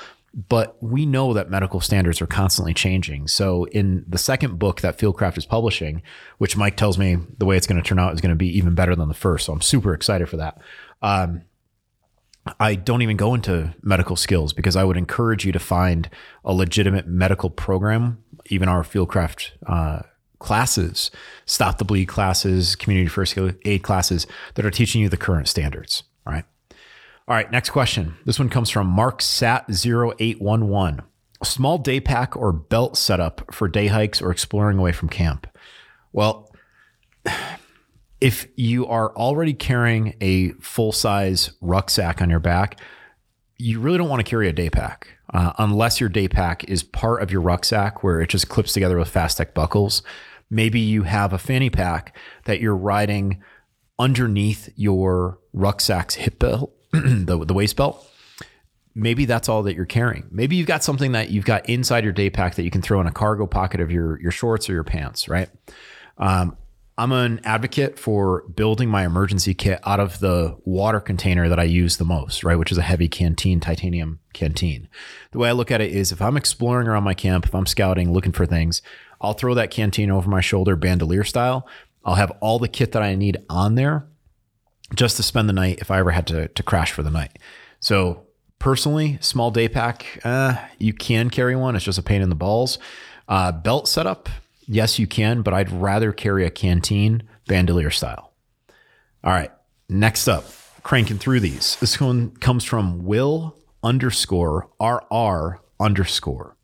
But 0.48 0.76
we 0.82 1.06
know 1.06 1.32
that 1.32 1.48
medical 1.48 1.80
standards 1.80 2.20
are 2.20 2.26
constantly 2.26 2.74
changing. 2.74 3.26
So 3.26 3.64
in 3.68 4.04
the 4.06 4.18
second 4.18 4.58
book 4.58 4.82
that 4.82 4.98
Fieldcraft 4.98 5.38
is 5.38 5.46
publishing, 5.46 6.02
which 6.36 6.58
Mike 6.58 6.76
tells 6.76 6.98
me 6.98 7.16
the 7.38 7.46
way 7.46 7.56
it's 7.56 7.66
going 7.66 7.82
to 7.82 7.88
turn 7.88 7.98
out 7.98 8.12
is 8.12 8.20
going 8.20 8.30
to 8.30 8.36
be 8.36 8.54
even 8.58 8.74
better 8.74 8.94
than 8.94 9.08
the 9.08 9.14
first. 9.14 9.46
So 9.46 9.54
I'm 9.54 9.62
super 9.62 9.94
excited 9.94 10.28
for 10.28 10.36
that. 10.36 10.58
Um, 11.00 11.42
I 12.60 12.74
don't 12.74 13.00
even 13.00 13.16
go 13.16 13.32
into 13.32 13.74
medical 13.82 14.14
skills 14.14 14.52
because 14.52 14.76
I 14.76 14.84
would 14.84 14.98
encourage 14.98 15.46
you 15.46 15.52
to 15.52 15.58
find 15.58 16.10
a 16.44 16.52
legitimate 16.52 17.06
medical 17.06 17.48
program, 17.48 18.22
even 18.46 18.68
our 18.68 18.82
Fieldcraft 18.82 19.52
uh, 19.66 20.02
classes, 20.38 21.10
stop 21.46 21.78
the 21.78 21.84
bleed 21.84 22.06
classes, 22.06 22.76
community 22.76 23.08
first 23.08 23.36
aid 23.64 23.82
classes 23.82 24.26
that 24.54 24.66
are 24.66 24.70
teaching 24.70 25.00
you 25.00 25.08
the 25.08 25.16
current 25.16 25.48
standards. 25.48 26.02
All 27.28 27.34
right. 27.34 27.50
Next 27.50 27.70
question. 27.70 28.14
This 28.24 28.38
one 28.38 28.48
comes 28.48 28.70
from 28.70 28.86
Mark 28.86 29.20
Sat 29.20 29.64
0811. 29.68 31.02
A 31.40 31.44
small 31.44 31.76
day 31.76 32.00
pack 32.00 32.36
or 32.36 32.52
belt 32.52 32.96
setup 32.96 33.52
for 33.52 33.66
day 33.66 33.88
hikes 33.88 34.22
or 34.22 34.30
exploring 34.30 34.78
away 34.78 34.92
from 34.92 35.08
camp. 35.08 35.46
Well, 36.12 36.50
if 38.20 38.46
you 38.56 38.86
are 38.86 39.14
already 39.16 39.54
carrying 39.54 40.14
a 40.20 40.52
full 40.52 40.92
size 40.92 41.50
rucksack 41.60 42.22
on 42.22 42.30
your 42.30 42.40
back, 42.40 42.80
you 43.58 43.80
really 43.80 43.98
don't 43.98 44.08
want 44.08 44.24
to 44.24 44.30
carry 44.30 44.48
a 44.48 44.52
day 44.52 44.70
pack 44.70 45.08
uh, 45.34 45.52
unless 45.58 45.98
your 46.00 46.08
day 46.08 46.28
pack 46.28 46.64
is 46.64 46.82
part 46.82 47.22
of 47.22 47.30
your 47.32 47.40
rucksack 47.40 48.02
where 48.02 48.20
it 48.20 48.28
just 48.28 48.48
clips 48.48 48.72
together 48.72 48.96
with 48.98 49.12
Fastex 49.12 49.52
buckles. 49.52 50.02
Maybe 50.48 50.78
you 50.78 51.02
have 51.02 51.32
a 51.32 51.38
fanny 51.38 51.70
pack 51.70 52.16
that 52.44 52.60
you're 52.60 52.76
riding 52.76 53.42
underneath 53.98 54.68
your 54.76 55.38
rucksack's 55.52 56.14
hip 56.14 56.38
belt, 56.38 56.72
the, 57.26 57.44
the 57.44 57.54
waist 57.54 57.76
belt. 57.76 58.10
Maybe 58.94 59.26
that's 59.26 59.48
all 59.48 59.62
that 59.64 59.76
you're 59.76 59.84
carrying. 59.84 60.26
Maybe 60.30 60.56
you've 60.56 60.66
got 60.66 60.82
something 60.82 61.12
that 61.12 61.30
you've 61.30 61.44
got 61.44 61.68
inside 61.68 62.02
your 62.02 62.14
day 62.14 62.30
pack 62.30 62.54
that 62.54 62.62
you 62.62 62.70
can 62.70 62.80
throw 62.80 63.00
in 63.00 63.06
a 63.06 63.12
cargo 63.12 63.46
pocket 63.46 63.80
of 63.80 63.90
your, 63.90 64.20
your 64.20 64.30
shorts 64.30 64.70
or 64.70 64.72
your 64.72 64.84
pants, 64.84 65.28
right? 65.28 65.50
Um, 66.16 66.56
I'm 66.98 67.12
an 67.12 67.42
advocate 67.44 67.98
for 67.98 68.44
building 68.48 68.88
my 68.88 69.04
emergency 69.04 69.52
kit 69.52 69.80
out 69.84 70.00
of 70.00 70.18
the 70.20 70.56
water 70.64 70.98
container 70.98 71.46
that 71.50 71.60
I 71.60 71.64
use 71.64 71.98
the 71.98 72.06
most, 72.06 72.42
right? 72.42 72.56
Which 72.56 72.72
is 72.72 72.78
a 72.78 72.82
heavy 72.82 73.06
canteen, 73.06 73.60
titanium 73.60 74.20
canteen. 74.32 74.88
The 75.32 75.38
way 75.38 75.50
I 75.50 75.52
look 75.52 75.70
at 75.70 75.82
it 75.82 75.92
is 75.92 76.10
if 76.10 76.22
I'm 76.22 76.38
exploring 76.38 76.88
around 76.88 77.04
my 77.04 77.12
camp, 77.12 77.44
if 77.44 77.54
I'm 77.54 77.66
scouting, 77.66 78.14
looking 78.14 78.32
for 78.32 78.46
things, 78.46 78.80
I'll 79.20 79.34
throw 79.34 79.52
that 79.54 79.70
canteen 79.70 80.10
over 80.10 80.30
my 80.30 80.40
shoulder, 80.40 80.74
bandolier 80.74 81.24
style. 81.24 81.68
I'll 82.02 82.14
have 82.14 82.30
all 82.40 82.58
the 82.58 82.68
kit 82.68 82.92
that 82.92 83.02
I 83.02 83.14
need 83.14 83.44
on 83.50 83.74
there 83.74 84.06
just 84.94 85.16
to 85.16 85.22
spend 85.22 85.48
the 85.48 85.52
night 85.52 85.78
if 85.80 85.90
I 85.90 85.98
ever 85.98 86.12
had 86.12 86.26
to, 86.28 86.48
to 86.48 86.62
crash 86.62 86.92
for 86.92 87.02
the 87.02 87.10
night. 87.10 87.38
So, 87.80 88.26
personally, 88.58 89.18
small 89.20 89.50
day 89.50 89.68
pack, 89.68 90.20
uh, 90.24 90.56
you 90.78 90.92
can 90.92 91.30
carry 91.30 91.56
one. 91.56 91.76
It's 91.76 91.84
just 91.84 91.98
a 91.98 92.02
pain 92.02 92.22
in 92.22 92.28
the 92.28 92.34
balls. 92.36 92.78
Uh, 93.28 93.50
belt 93.52 93.88
setup, 93.88 94.28
Yes, 94.66 94.98
you 94.98 95.06
can, 95.06 95.42
but 95.42 95.54
I'd 95.54 95.70
rather 95.70 96.12
carry 96.12 96.44
a 96.44 96.50
canteen 96.50 97.22
bandolier 97.46 97.90
style. 97.90 98.32
All 99.22 99.32
right, 99.32 99.52
next 99.88 100.26
up, 100.28 100.44
cranking 100.82 101.18
through 101.18 101.40
these. 101.40 101.76
This 101.76 102.00
one 102.00 102.30
comes 102.36 102.64
from 102.64 103.04
Will 103.04 103.56
underscore 103.84 104.68
RR 104.80 105.60
underscore. 105.78 106.56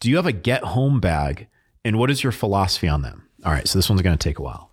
Do 0.00 0.10
you 0.10 0.16
have 0.16 0.26
a 0.26 0.32
get 0.32 0.64
home 0.64 0.98
bag? 0.98 1.46
And 1.84 1.98
what 1.98 2.10
is 2.10 2.22
your 2.22 2.32
philosophy 2.32 2.88
on 2.88 3.02
them? 3.02 3.28
All 3.44 3.52
right, 3.52 3.66
so 3.66 3.78
this 3.78 3.88
one's 3.88 4.02
going 4.02 4.16
to 4.18 4.22
take 4.22 4.38
a 4.38 4.42
while. 4.42 4.72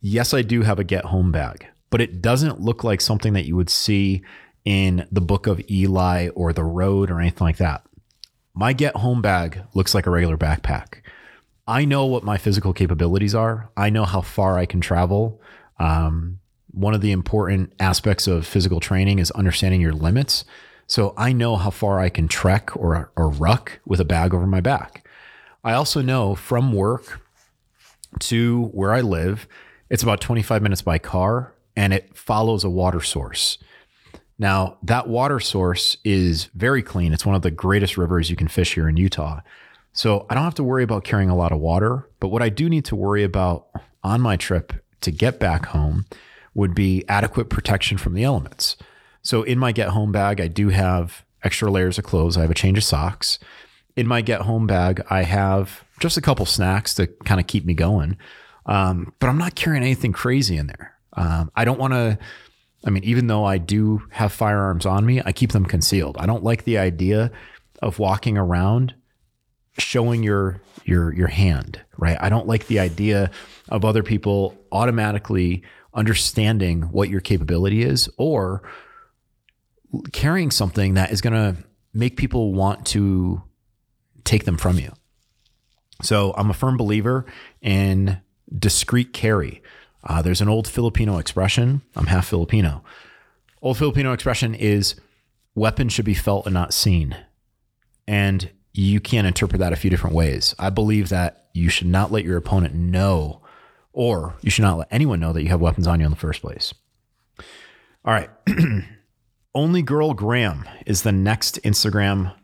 Yes, 0.00 0.32
I 0.32 0.42
do 0.42 0.62
have 0.62 0.78
a 0.78 0.84
get 0.84 1.06
home 1.06 1.32
bag, 1.32 1.66
but 1.90 2.00
it 2.00 2.20
doesn't 2.20 2.60
look 2.60 2.84
like 2.84 3.00
something 3.00 3.32
that 3.32 3.46
you 3.46 3.56
would 3.56 3.70
see 3.70 4.22
in 4.64 5.06
the 5.10 5.20
book 5.20 5.46
of 5.46 5.62
Eli 5.70 6.28
or 6.30 6.52
the 6.52 6.64
road 6.64 7.10
or 7.10 7.20
anything 7.20 7.46
like 7.46 7.56
that. 7.56 7.84
My 8.54 8.72
get 8.72 8.96
home 8.96 9.22
bag 9.22 9.62
looks 9.74 9.94
like 9.94 10.06
a 10.06 10.10
regular 10.10 10.36
backpack. 10.36 11.02
I 11.66 11.84
know 11.84 12.06
what 12.06 12.24
my 12.24 12.38
physical 12.38 12.72
capabilities 12.72 13.34
are. 13.34 13.70
I 13.76 13.90
know 13.90 14.04
how 14.04 14.20
far 14.20 14.58
I 14.58 14.66
can 14.66 14.80
travel. 14.80 15.40
Um, 15.78 16.40
one 16.70 16.94
of 16.94 17.00
the 17.00 17.12
important 17.12 17.72
aspects 17.78 18.26
of 18.26 18.46
physical 18.46 18.80
training 18.80 19.18
is 19.18 19.30
understanding 19.32 19.80
your 19.80 19.92
limits. 19.92 20.44
So 20.86 21.14
I 21.16 21.32
know 21.32 21.56
how 21.56 21.70
far 21.70 22.00
I 22.00 22.08
can 22.08 22.28
trek 22.28 22.74
or, 22.74 23.12
or 23.16 23.28
ruck 23.30 23.80
with 23.84 24.00
a 24.00 24.04
bag 24.04 24.32
over 24.34 24.46
my 24.46 24.60
back. 24.60 25.06
I 25.62 25.74
also 25.74 26.00
know 26.02 26.34
from 26.34 26.72
work 26.72 27.20
to 28.20 28.66
where 28.66 28.92
I 28.92 29.02
live, 29.02 29.46
it's 29.90 30.02
about 30.02 30.20
25 30.20 30.62
minutes 30.62 30.82
by 30.82 30.98
car 30.98 31.52
and 31.78 31.92
it 31.92 32.16
follows 32.16 32.64
a 32.64 32.68
water 32.68 33.00
source. 33.00 33.56
Now, 34.36 34.78
that 34.82 35.06
water 35.06 35.38
source 35.38 35.96
is 36.04 36.46
very 36.46 36.82
clean. 36.82 37.12
It's 37.12 37.24
one 37.24 37.36
of 37.36 37.42
the 37.42 37.52
greatest 37.52 37.96
rivers 37.96 38.28
you 38.28 38.34
can 38.34 38.48
fish 38.48 38.74
here 38.74 38.88
in 38.88 38.96
Utah. 38.96 39.42
So 39.92 40.26
I 40.28 40.34
don't 40.34 40.42
have 40.42 40.56
to 40.56 40.64
worry 40.64 40.82
about 40.82 41.04
carrying 41.04 41.30
a 41.30 41.36
lot 41.36 41.52
of 41.52 41.60
water. 41.60 42.08
But 42.18 42.28
what 42.28 42.42
I 42.42 42.48
do 42.48 42.68
need 42.68 42.84
to 42.86 42.96
worry 42.96 43.22
about 43.22 43.68
on 44.02 44.20
my 44.20 44.36
trip 44.36 44.72
to 45.02 45.12
get 45.12 45.38
back 45.38 45.66
home 45.66 46.06
would 46.52 46.74
be 46.74 47.04
adequate 47.08 47.48
protection 47.48 47.96
from 47.96 48.14
the 48.14 48.24
elements. 48.24 48.76
So 49.22 49.44
in 49.44 49.56
my 49.56 49.70
get 49.70 49.90
home 49.90 50.10
bag, 50.10 50.40
I 50.40 50.48
do 50.48 50.70
have 50.70 51.24
extra 51.44 51.70
layers 51.70 51.96
of 51.96 52.04
clothes. 52.04 52.36
I 52.36 52.40
have 52.40 52.50
a 52.50 52.54
change 52.54 52.78
of 52.78 52.84
socks. 52.84 53.38
In 53.94 54.08
my 54.08 54.20
get 54.20 54.40
home 54.40 54.66
bag, 54.66 55.00
I 55.10 55.22
have 55.22 55.84
just 56.00 56.16
a 56.16 56.22
couple 56.22 56.44
snacks 56.44 56.92
to 56.94 57.06
kind 57.24 57.40
of 57.40 57.46
keep 57.46 57.64
me 57.64 57.74
going. 57.74 58.16
Um, 58.66 59.14
but 59.20 59.28
I'm 59.28 59.38
not 59.38 59.54
carrying 59.54 59.84
anything 59.84 60.12
crazy 60.12 60.56
in 60.56 60.66
there. 60.66 60.97
Um, 61.14 61.50
I 61.54 61.64
don't 61.64 61.78
want 61.78 61.94
to. 61.94 62.18
I 62.84 62.90
mean, 62.90 63.02
even 63.02 63.26
though 63.26 63.44
I 63.44 63.58
do 63.58 64.02
have 64.10 64.32
firearms 64.32 64.86
on 64.86 65.04
me, 65.04 65.20
I 65.24 65.32
keep 65.32 65.50
them 65.50 65.66
concealed. 65.66 66.16
I 66.18 66.26
don't 66.26 66.44
like 66.44 66.64
the 66.64 66.78
idea 66.78 67.32
of 67.82 67.98
walking 67.98 68.38
around 68.38 68.94
showing 69.78 70.22
your 70.22 70.60
your 70.84 71.12
your 71.14 71.28
hand, 71.28 71.80
right? 71.96 72.16
I 72.20 72.28
don't 72.28 72.46
like 72.46 72.66
the 72.66 72.78
idea 72.78 73.30
of 73.68 73.84
other 73.84 74.02
people 74.02 74.56
automatically 74.72 75.62
understanding 75.94 76.82
what 76.82 77.08
your 77.08 77.20
capability 77.20 77.82
is 77.82 78.08
or 78.16 78.62
carrying 80.12 80.50
something 80.50 80.94
that 80.94 81.10
is 81.10 81.20
going 81.20 81.32
to 81.32 81.62
make 81.94 82.16
people 82.16 82.52
want 82.52 82.86
to 82.86 83.42
take 84.24 84.44
them 84.44 84.56
from 84.56 84.78
you. 84.78 84.92
So 86.02 86.34
I'm 86.36 86.50
a 86.50 86.54
firm 86.54 86.76
believer 86.76 87.26
in 87.60 88.20
discreet 88.56 89.12
carry. 89.12 89.62
Uh, 90.04 90.22
there's 90.22 90.40
an 90.40 90.48
old 90.48 90.68
Filipino 90.68 91.18
expression. 91.18 91.82
I'm 91.96 92.06
half 92.06 92.26
Filipino. 92.26 92.82
Old 93.60 93.78
Filipino 93.78 94.12
expression 94.12 94.54
is 94.54 94.94
weapons 95.54 95.92
should 95.92 96.04
be 96.04 96.14
felt 96.14 96.46
and 96.46 96.54
not 96.54 96.72
seen. 96.72 97.16
And 98.06 98.50
you 98.72 99.00
can 99.00 99.26
interpret 99.26 99.58
that 99.58 99.72
a 99.72 99.76
few 99.76 99.90
different 99.90 100.14
ways. 100.14 100.54
I 100.58 100.70
believe 100.70 101.08
that 101.08 101.46
you 101.52 101.68
should 101.68 101.88
not 101.88 102.12
let 102.12 102.24
your 102.24 102.36
opponent 102.36 102.74
know, 102.74 103.42
or 103.92 104.36
you 104.40 104.50
should 104.50 104.62
not 104.62 104.78
let 104.78 104.88
anyone 104.90 105.18
know 105.18 105.32
that 105.32 105.42
you 105.42 105.48
have 105.48 105.60
weapons 105.60 105.86
on 105.86 105.98
you 105.98 106.06
in 106.06 106.10
the 106.10 106.16
first 106.16 106.40
place. 106.40 106.72
All 108.04 108.14
right. 108.14 108.30
Only 109.54 109.82
Girl 109.82 110.14
Graham 110.14 110.68
is 110.86 111.02
the 111.02 111.12
next 111.12 111.60
Instagram 111.64 112.34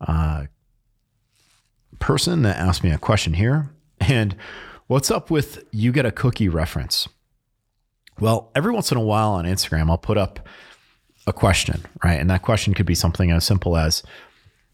uh, 0.00 0.46
person 1.98 2.42
that 2.42 2.56
asked 2.56 2.82
me 2.82 2.90
a 2.90 2.98
question 2.98 3.34
here. 3.34 3.70
And 4.00 4.36
what's 4.86 5.10
up 5.10 5.30
with 5.30 5.64
you 5.72 5.92
get 5.92 6.06
a 6.06 6.12
cookie 6.12 6.48
reference? 6.48 7.08
Well, 8.18 8.50
every 8.54 8.72
once 8.72 8.90
in 8.90 8.98
a 8.98 9.02
while 9.02 9.32
on 9.32 9.44
Instagram, 9.44 9.90
I'll 9.90 9.98
put 9.98 10.16
up 10.16 10.48
a 11.26 11.32
question, 11.32 11.84
right? 12.02 12.18
And 12.20 12.30
that 12.30 12.42
question 12.42 12.72
could 12.72 12.86
be 12.86 12.94
something 12.94 13.30
as 13.30 13.44
simple 13.44 13.76
as, 13.76 14.02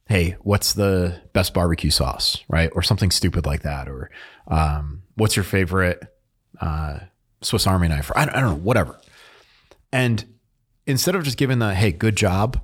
hey, 0.08 0.36
what's 0.42 0.74
the 0.74 1.20
best 1.32 1.54
barbecue 1.54 1.90
sauce, 1.90 2.38
right? 2.48 2.70
Or 2.74 2.82
something 2.82 3.10
stupid 3.10 3.46
like 3.46 3.62
that. 3.62 3.88
Or 3.88 4.10
um, 4.48 5.02
what's 5.16 5.34
your 5.34 5.44
favorite 5.44 6.02
uh, 6.60 7.00
Swiss 7.40 7.66
Army 7.66 7.88
knife? 7.88 8.10
Or 8.10 8.18
I, 8.18 8.22
I 8.22 8.40
don't 8.40 8.50
know, 8.50 8.54
whatever. 8.56 8.98
And 9.92 10.24
instead 10.86 11.14
of 11.14 11.24
just 11.24 11.36
giving 11.36 11.58
the, 11.58 11.74
hey, 11.74 11.90
good 11.90 12.16
job, 12.16 12.62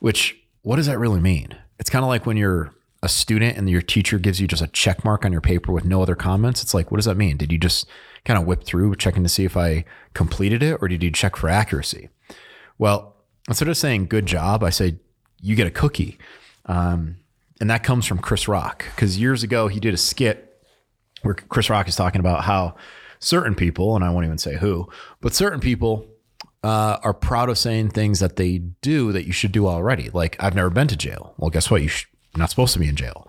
which 0.00 0.36
what 0.62 0.76
does 0.76 0.86
that 0.86 0.98
really 0.98 1.20
mean? 1.20 1.48
It's 1.78 1.90
kind 1.90 2.04
of 2.04 2.08
like 2.08 2.26
when 2.26 2.36
you're 2.36 2.72
a 3.06 3.08
student 3.08 3.56
and 3.56 3.70
your 3.70 3.80
teacher 3.80 4.18
gives 4.18 4.40
you 4.40 4.48
just 4.48 4.62
a 4.62 4.66
check 4.66 5.04
mark 5.04 5.24
on 5.24 5.32
your 5.32 5.40
paper 5.40 5.72
with 5.72 5.84
no 5.84 6.02
other 6.02 6.16
comments. 6.16 6.60
It's 6.62 6.74
like, 6.74 6.90
what 6.90 6.98
does 6.98 7.04
that 7.04 7.16
mean? 7.16 7.36
Did 7.36 7.52
you 7.52 7.58
just 7.58 7.88
kind 8.24 8.38
of 8.38 8.46
whip 8.46 8.64
through 8.64 8.96
checking 8.96 9.22
to 9.22 9.28
see 9.28 9.44
if 9.44 9.56
I 9.56 9.84
completed 10.12 10.62
it 10.62 10.78
or 10.82 10.88
did 10.88 11.02
you 11.02 11.10
check 11.12 11.36
for 11.36 11.48
accuracy? 11.48 12.08
Well, 12.78 13.14
instead 13.48 13.68
of 13.68 13.76
saying 13.76 14.06
good 14.06 14.26
job, 14.26 14.64
I 14.64 14.70
say, 14.70 14.96
you 15.40 15.54
get 15.54 15.68
a 15.68 15.70
cookie. 15.70 16.18
Um, 16.66 17.18
and 17.60 17.70
that 17.70 17.84
comes 17.84 18.06
from 18.06 18.18
Chris 18.18 18.48
Rock 18.48 18.84
because 18.96 19.18
years 19.18 19.44
ago 19.44 19.68
he 19.68 19.78
did 19.78 19.94
a 19.94 19.98
skit 19.98 20.60
where 21.22 21.34
Chris 21.34 21.70
Rock 21.70 21.88
is 21.88 21.94
talking 21.94 22.18
about 22.18 22.42
how 22.42 22.74
certain 23.20 23.54
people, 23.54 23.94
and 23.94 24.04
I 24.04 24.10
won't 24.10 24.26
even 24.26 24.38
say 24.38 24.56
who, 24.56 24.88
but 25.20 25.32
certain 25.32 25.60
people 25.60 26.06
uh, 26.64 26.98
are 27.04 27.14
proud 27.14 27.48
of 27.48 27.56
saying 27.56 27.90
things 27.90 28.18
that 28.18 28.34
they 28.34 28.58
do 28.58 29.12
that 29.12 29.26
you 29.26 29.32
should 29.32 29.52
do 29.52 29.68
already. 29.68 30.10
Like, 30.10 30.36
I've 30.40 30.56
never 30.56 30.70
been 30.70 30.88
to 30.88 30.96
jail. 30.96 31.34
Well, 31.38 31.50
guess 31.50 31.70
what? 31.70 31.82
You're 32.36 32.42
not 32.42 32.50
supposed 32.50 32.74
to 32.74 32.78
be 32.78 32.86
in 32.86 32.96
jail. 32.96 33.26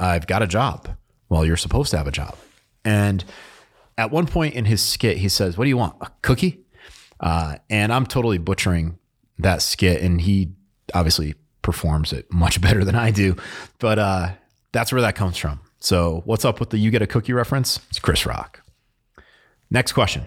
I've 0.00 0.26
got 0.26 0.42
a 0.42 0.48
job. 0.48 0.96
Well, 1.28 1.44
you're 1.44 1.56
supposed 1.56 1.92
to 1.92 1.96
have 1.96 2.08
a 2.08 2.12
job. 2.12 2.36
And 2.84 3.24
at 3.96 4.10
one 4.10 4.26
point 4.26 4.54
in 4.54 4.64
his 4.64 4.82
skit, 4.82 5.18
he 5.18 5.28
says, 5.28 5.56
What 5.56 5.62
do 5.62 5.68
you 5.68 5.76
want? 5.76 5.94
A 6.00 6.10
cookie? 6.22 6.64
Uh, 7.20 7.58
and 7.70 7.92
I'm 7.92 8.04
totally 8.04 8.38
butchering 8.38 8.98
that 9.38 9.62
skit. 9.62 10.02
And 10.02 10.20
he 10.20 10.50
obviously 10.92 11.36
performs 11.62 12.12
it 12.12 12.26
much 12.32 12.60
better 12.64 12.84
than 12.84 12.96
I 12.96 13.12
do. 13.12 13.36
But 13.78 14.00
uh, 14.00 14.30
that's 14.72 14.90
where 14.90 15.02
that 15.02 15.14
comes 15.14 15.36
from. 15.36 15.60
So, 15.78 16.22
what's 16.24 16.44
up 16.44 16.58
with 16.58 16.70
the 16.70 16.78
you 16.78 16.90
get 16.90 17.02
a 17.02 17.06
cookie 17.06 17.32
reference? 17.32 17.78
It's 17.90 18.00
Chris 18.00 18.26
Rock. 18.26 18.60
Next 19.70 19.92
question. 19.92 20.24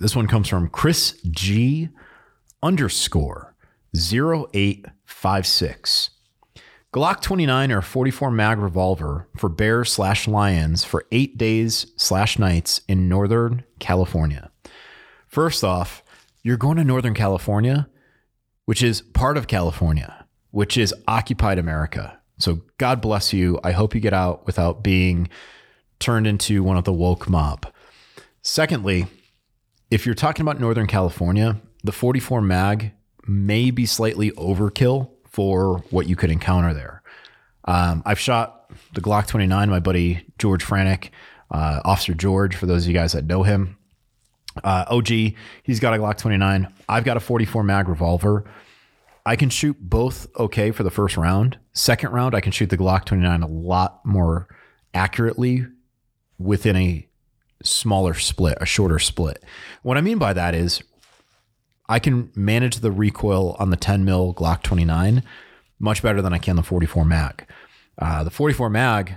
This 0.00 0.16
one 0.16 0.26
comes 0.26 0.48
from 0.48 0.68
Chris 0.68 1.20
G 1.30 1.90
underscore 2.64 3.54
0856. 3.94 6.10
Glock 6.92 7.20
29 7.20 7.70
or 7.70 7.82
44 7.82 8.30
mag 8.30 8.58
revolver 8.58 9.28
for 9.36 9.48
bears 9.48 9.92
slash 9.92 10.26
lions 10.26 10.82
for 10.82 11.04
eight 11.12 11.38
days 11.38 11.86
slash 11.96 12.38
nights 12.38 12.80
in 12.88 13.08
Northern 13.08 13.64
California. 13.78 14.50
First 15.28 15.62
off, 15.62 16.02
you're 16.42 16.56
going 16.56 16.76
to 16.78 16.84
Northern 16.84 17.14
California, 17.14 17.88
which 18.64 18.82
is 18.82 19.02
part 19.02 19.36
of 19.36 19.46
California 19.46 20.20
which 20.50 20.76
is 20.76 20.94
occupied 21.06 21.58
America. 21.58 22.18
So 22.38 22.62
God 22.78 23.00
bless 23.00 23.32
you. 23.32 23.60
I 23.62 23.72
hope 23.72 23.94
you 23.94 24.00
get 24.00 24.12
out 24.12 24.46
without 24.46 24.82
being 24.82 25.28
turned 25.98 26.26
into 26.26 26.62
one 26.62 26.76
of 26.76 26.84
the 26.84 26.92
woke 26.92 27.28
mob. 27.28 27.66
Secondly, 28.42 29.06
if 29.90 30.06
you're 30.06 30.14
talking 30.14 30.42
about 30.42 30.60
Northern 30.60 30.86
California, 30.86 31.60
the 31.84 31.92
44 31.92 32.40
mag 32.40 32.92
may 33.26 33.70
be 33.70 33.86
slightly 33.86 34.30
overkill 34.32 35.10
for 35.30 35.78
what 35.90 36.06
you 36.06 36.16
could 36.16 36.30
encounter 36.30 36.74
there. 36.74 37.02
Um, 37.64 38.02
I've 38.04 38.18
shot 38.18 38.70
the 38.94 39.00
Glock 39.00 39.26
29, 39.26 39.70
my 39.70 39.80
buddy 39.80 40.24
George 40.38 40.64
Franek, 40.64 41.10
uh, 41.50 41.80
Officer 41.84 42.14
George, 42.14 42.56
for 42.56 42.66
those 42.66 42.84
of 42.84 42.88
you 42.88 42.94
guys 42.94 43.12
that 43.12 43.24
know 43.24 43.42
him. 43.42 43.76
Uh, 44.62 44.84
OG, 44.88 45.08
he's 45.62 45.80
got 45.80 45.94
a 45.94 45.98
Glock 45.98 46.18
29. 46.18 46.72
I've 46.88 47.04
got 47.04 47.16
a 47.16 47.20
44 47.20 47.62
mag 47.62 47.88
revolver. 47.88 48.44
I 49.24 49.36
can 49.36 49.50
shoot 49.50 49.76
both 49.78 50.26
okay 50.36 50.70
for 50.70 50.82
the 50.82 50.90
first 50.90 51.16
round. 51.16 51.58
Second 51.72 52.10
round, 52.10 52.34
I 52.34 52.40
can 52.40 52.52
shoot 52.52 52.70
the 52.70 52.78
Glock 52.78 53.04
29 53.04 53.42
a 53.42 53.46
lot 53.46 54.04
more 54.04 54.48
accurately 54.94 55.66
within 56.38 56.76
a 56.76 57.06
smaller 57.62 58.14
split, 58.14 58.58
a 58.60 58.66
shorter 58.66 58.98
split. 58.98 59.42
What 59.82 59.96
I 59.96 60.00
mean 60.00 60.18
by 60.18 60.32
that 60.32 60.54
is 60.54 60.82
I 61.90 61.98
can 61.98 62.30
manage 62.36 62.76
the 62.76 62.92
recoil 62.92 63.56
on 63.58 63.70
the 63.70 63.76
10 63.76 64.04
mil 64.04 64.32
Glock 64.32 64.62
29 64.62 65.24
much 65.80 66.02
better 66.02 66.22
than 66.22 66.32
I 66.32 66.38
can 66.38 66.54
the 66.56 66.62
44 66.62 67.04
mag. 67.04 67.46
Uh, 67.98 68.22
the 68.22 68.30
44 68.30 68.70
mag, 68.70 69.16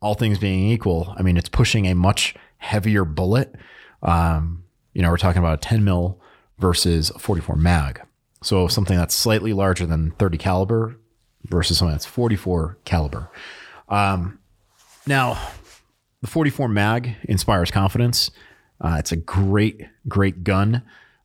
all 0.00 0.14
things 0.14 0.38
being 0.38 0.70
equal, 0.70 1.14
I 1.18 1.22
mean, 1.22 1.36
it's 1.36 1.48
pushing 1.48 1.86
a 1.86 1.94
much 1.94 2.34
heavier 2.56 3.04
bullet. 3.04 3.54
Um, 4.02 4.64
you 4.94 5.02
know, 5.02 5.10
we're 5.10 5.18
talking 5.18 5.40
about 5.40 5.58
a 5.58 5.68
10 5.68 5.84
mil 5.84 6.20
versus 6.58 7.10
a 7.10 7.18
44 7.18 7.56
mag. 7.56 8.00
So 8.42 8.66
something 8.68 8.96
that's 8.96 9.14
slightly 9.14 9.52
larger 9.52 9.84
than 9.84 10.12
30 10.12 10.38
caliber 10.38 10.96
versus 11.44 11.76
something 11.78 11.92
that's 11.92 12.06
44 12.06 12.78
caliber. 12.84 13.30
Um, 13.88 14.38
now, 15.06 15.38
the 16.22 16.28
44 16.28 16.68
mag 16.68 17.16
inspires 17.24 17.70
confidence. 17.70 18.30
Uh, 18.80 18.96
it's 18.98 19.12
a 19.12 19.16
great, 19.16 19.82
great 20.06 20.44
gun. 20.44 20.82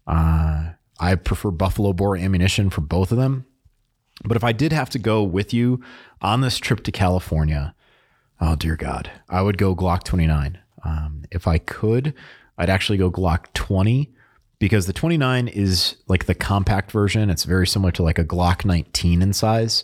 Uh, 0.08 0.72
I 1.00 1.16
prefer 1.16 1.52
buffalo 1.52 1.94
bore 1.94 2.18
ammunition 2.18 2.70
for 2.70 2.82
both 2.82 3.12
of 3.12 3.18
them. 3.18 3.46
But 4.24 4.38
if 4.38 4.44
I 4.44 4.52
did 4.52 4.72
have 4.72 4.90
to 4.92 5.00
go 5.00 5.24
with 5.24 5.54
you 5.54 5.82
on 6.22 6.42
this 6.42 6.58
trip 6.58 6.84
to 6.84 6.92
California, 6.92 7.76
oh 8.40 8.56
dear 8.56 8.76
God, 8.76 9.12
I 9.30 9.42
would 9.42 9.58
go 9.58 9.76
Glock 9.76 10.04
29. 10.04 10.60
Um, 10.86 11.24
if 11.32 11.48
I 11.48 11.58
could, 11.58 12.14
I'd 12.58 12.70
actually 12.70 12.98
go 12.98 13.12
Glock 13.12 13.52
20 13.54 14.14
because 14.60 14.86
the 14.86 14.94
29 14.94 15.48
is 15.48 15.96
like 16.08 16.26
the 16.26 16.36
compact 16.36 16.92
version. 16.92 17.30
It's 17.30 17.44
very 17.44 17.68
similar 17.68 17.92
to 17.94 18.04
like 18.04 18.20
a 18.20 18.26
Glock 18.26 18.66
19 18.66 19.22
in 19.22 19.34
size, 19.34 19.84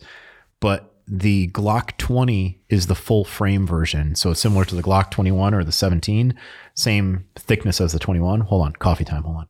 but 0.60 0.96
the 1.08 1.48
Glock 1.50 1.98
20 1.98 2.62
is 2.70 2.86
the 2.86 2.96
full 2.96 3.26
frame 3.26 3.66
version. 3.66 4.16
So 4.16 4.32
it's 4.32 4.40
similar 4.40 4.64
to 4.66 4.76
the 4.76 4.84
Glock 4.84 5.10
21 5.10 5.56
or 5.56 5.64
the 5.64 5.72
17, 5.72 6.38
same 6.76 7.26
thickness 7.36 7.82
as 7.82 7.94
the 7.94 8.00
21. 8.00 8.42
Hold 8.42 8.68
on, 8.68 8.74
coffee 8.74 9.06
time. 9.06 9.24
Hold 9.24 9.38
on. 9.38 9.48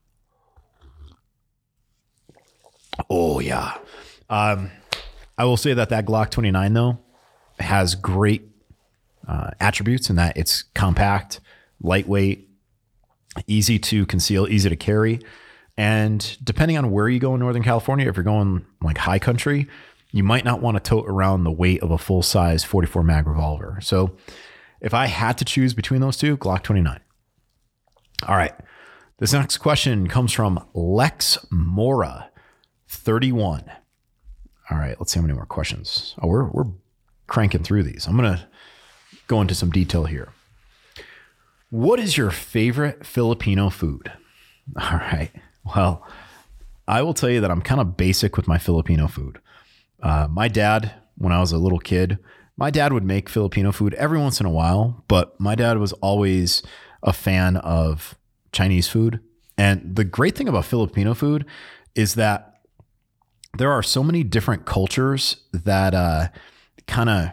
Oh, 3.09 3.39
yeah. 3.39 3.77
Um, 4.29 4.71
I 5.37 5.45
will 5.45 5.57
say 5.57 5.73
that 5.73 5.89
that 5.89 6.05
Glock 6.05 6.31
29, 6.31 6.73
though, 6.73 6.99
has 7.59 7.95
great 7.95 8.49
uh, 9.27 9.51
attributes 9.59 10.09
in 10.09 10.15
that 10.15 10.35
it's 10.37 10.63
compact, 10.73 11.39
lightweight, 11.81 12.49
easy 13.47 13.79
to 13.79 14.05
conceal, 14.05 14.47
easy 14.47 14.69
to 14.69 14.75
carry. 14.75 15.19
And 15.77 16.37
depending 16.43 16.77
on 16.77 16.91
where 16.91 17.07
you 17.07 17.19
go 17.19 17.33
in 17.35 17.39
Northern 17.39 17.63
California, 17.63 18.07
if 18.09 18.17
you're 18.17 18.23
going 18.23 18.65
like 18.81 18.97
high 18.97 19.19
country, 19.19 19.67
you 20.11 20.23
might 20.23 20.43
not 20.43 20.61
want 20.61 20.75
to 20.75 20.81
tote 20.81 21.05
around 21.07 21.43
the 21.43 21.51
weight 21.51 21.81
of 21.81 21.91
a 21.91 21.97
full 21.97 22.21
size 22.23 22.63
44 22.63 23.03
mag 23.03 23.27
revolver. 23.27 23.79
So 23.81 24.17
if 24.81 24.93
I 24.93 25.05
had 25.05 25.37
to 25.37 25.45
choose 25.45 25.73
between 25.73 26.01
those 26.01 26.17
two, 26.17 26.37
Glock 26.37 26.63
29. 26.63 26.99
All 28.27 28.35
right. 28.35 28.53
This 29.19 29.33
next 29.33 29.57
question 29.57 30.07
comes 30.07 30.31
from 30.31 30.65
Lex 30.73 31.37
Mora, 31.51 32.29
31. 32.89 33.71
All 34.69 34.77
right, 34.77 34.95
let's 34.99 35.11
see 35.11 35.19
how 35.19 35.25
many 35.25 35.35
more 35.35 35.45
questions. 35.45 36.15
Oh, 36.21 36.27
we're, 36.27 36.45
we're 36.49 36.71
cranking 37.27 37.63
through 37.63 37.83
these. 37.83 38.07
I'm 38.07 38.17
going 38.17 38.35
to 38.35 38.47
go 39.27 39.41
into 39.41 39.55
some 39.55 39.71
detail 39.71 40.05
here. 40.05 40.29
What 41.69 41.99
is 41.99 42.17
your 42.17 42.31
favorite 42.31 43.05
Filipino 43.05 43.69
food? 43.69 44.11
All 44.81 44.97
right. 44.97 45.31
Well, 45.75 46.05
I 46.87 47.01
will 47.03 47.13
tell 47.13 47.29
you 47.29 47.41
that 47.41 47.51
I'm 47.51 47.61
kind 47.61 47.79
of 47.79 47.95
basic 47.95 48.35
with 48.35 48.47
my 48.47 48.57
Filipino 48.57 49.07
food. 49.07 49.39
Uh, 50.01 50.27
my 50.29 50.47
dad, 50.47 50.93
when 51.17 51.31
I 51.31 51.39
was 51.39 51.51
a 51.51 51.57
little 51.57 51.79
kid, 51.79 52.17
my 52.57 52.71
dad 52.71 52.91
would 52.91 53.03
make 53.03 53.29
Filipino 53.29 53.71
food 53.71 53.93
every 53.93 54.19
once 54.19 54.39
in 54.39 54.45
a 54.45 54.51
while, 54.51 55.03
but 55.07 55.39
my 55.39 55.55
dad 55.55 55.77
was 55.77 55.93
always 55.93 56.63
a 57.03 57.13
fan 57.13 57.57
of 57.57 58.15
Chinese 58.51 58.87
food. 58.87 59.19
And 59.57 59.95
the 59.95 60.03
great 60.03 60.35
thing 60.35 60.47
about 60.47 60.65
Filipino 60.65 61.13
food 61.13 61.45
is 61.95 62.15
that 62.15 62.48
there 63.57 63.71
are 63.71 63.83
so 63.83 64.03
many 64.03 64.23
different 64.23 64.65
cultures 64.65 65.37
that 65.51 65.93
uh, 65.93 66.27
kind 66.87 67.09
of 67.09 67.31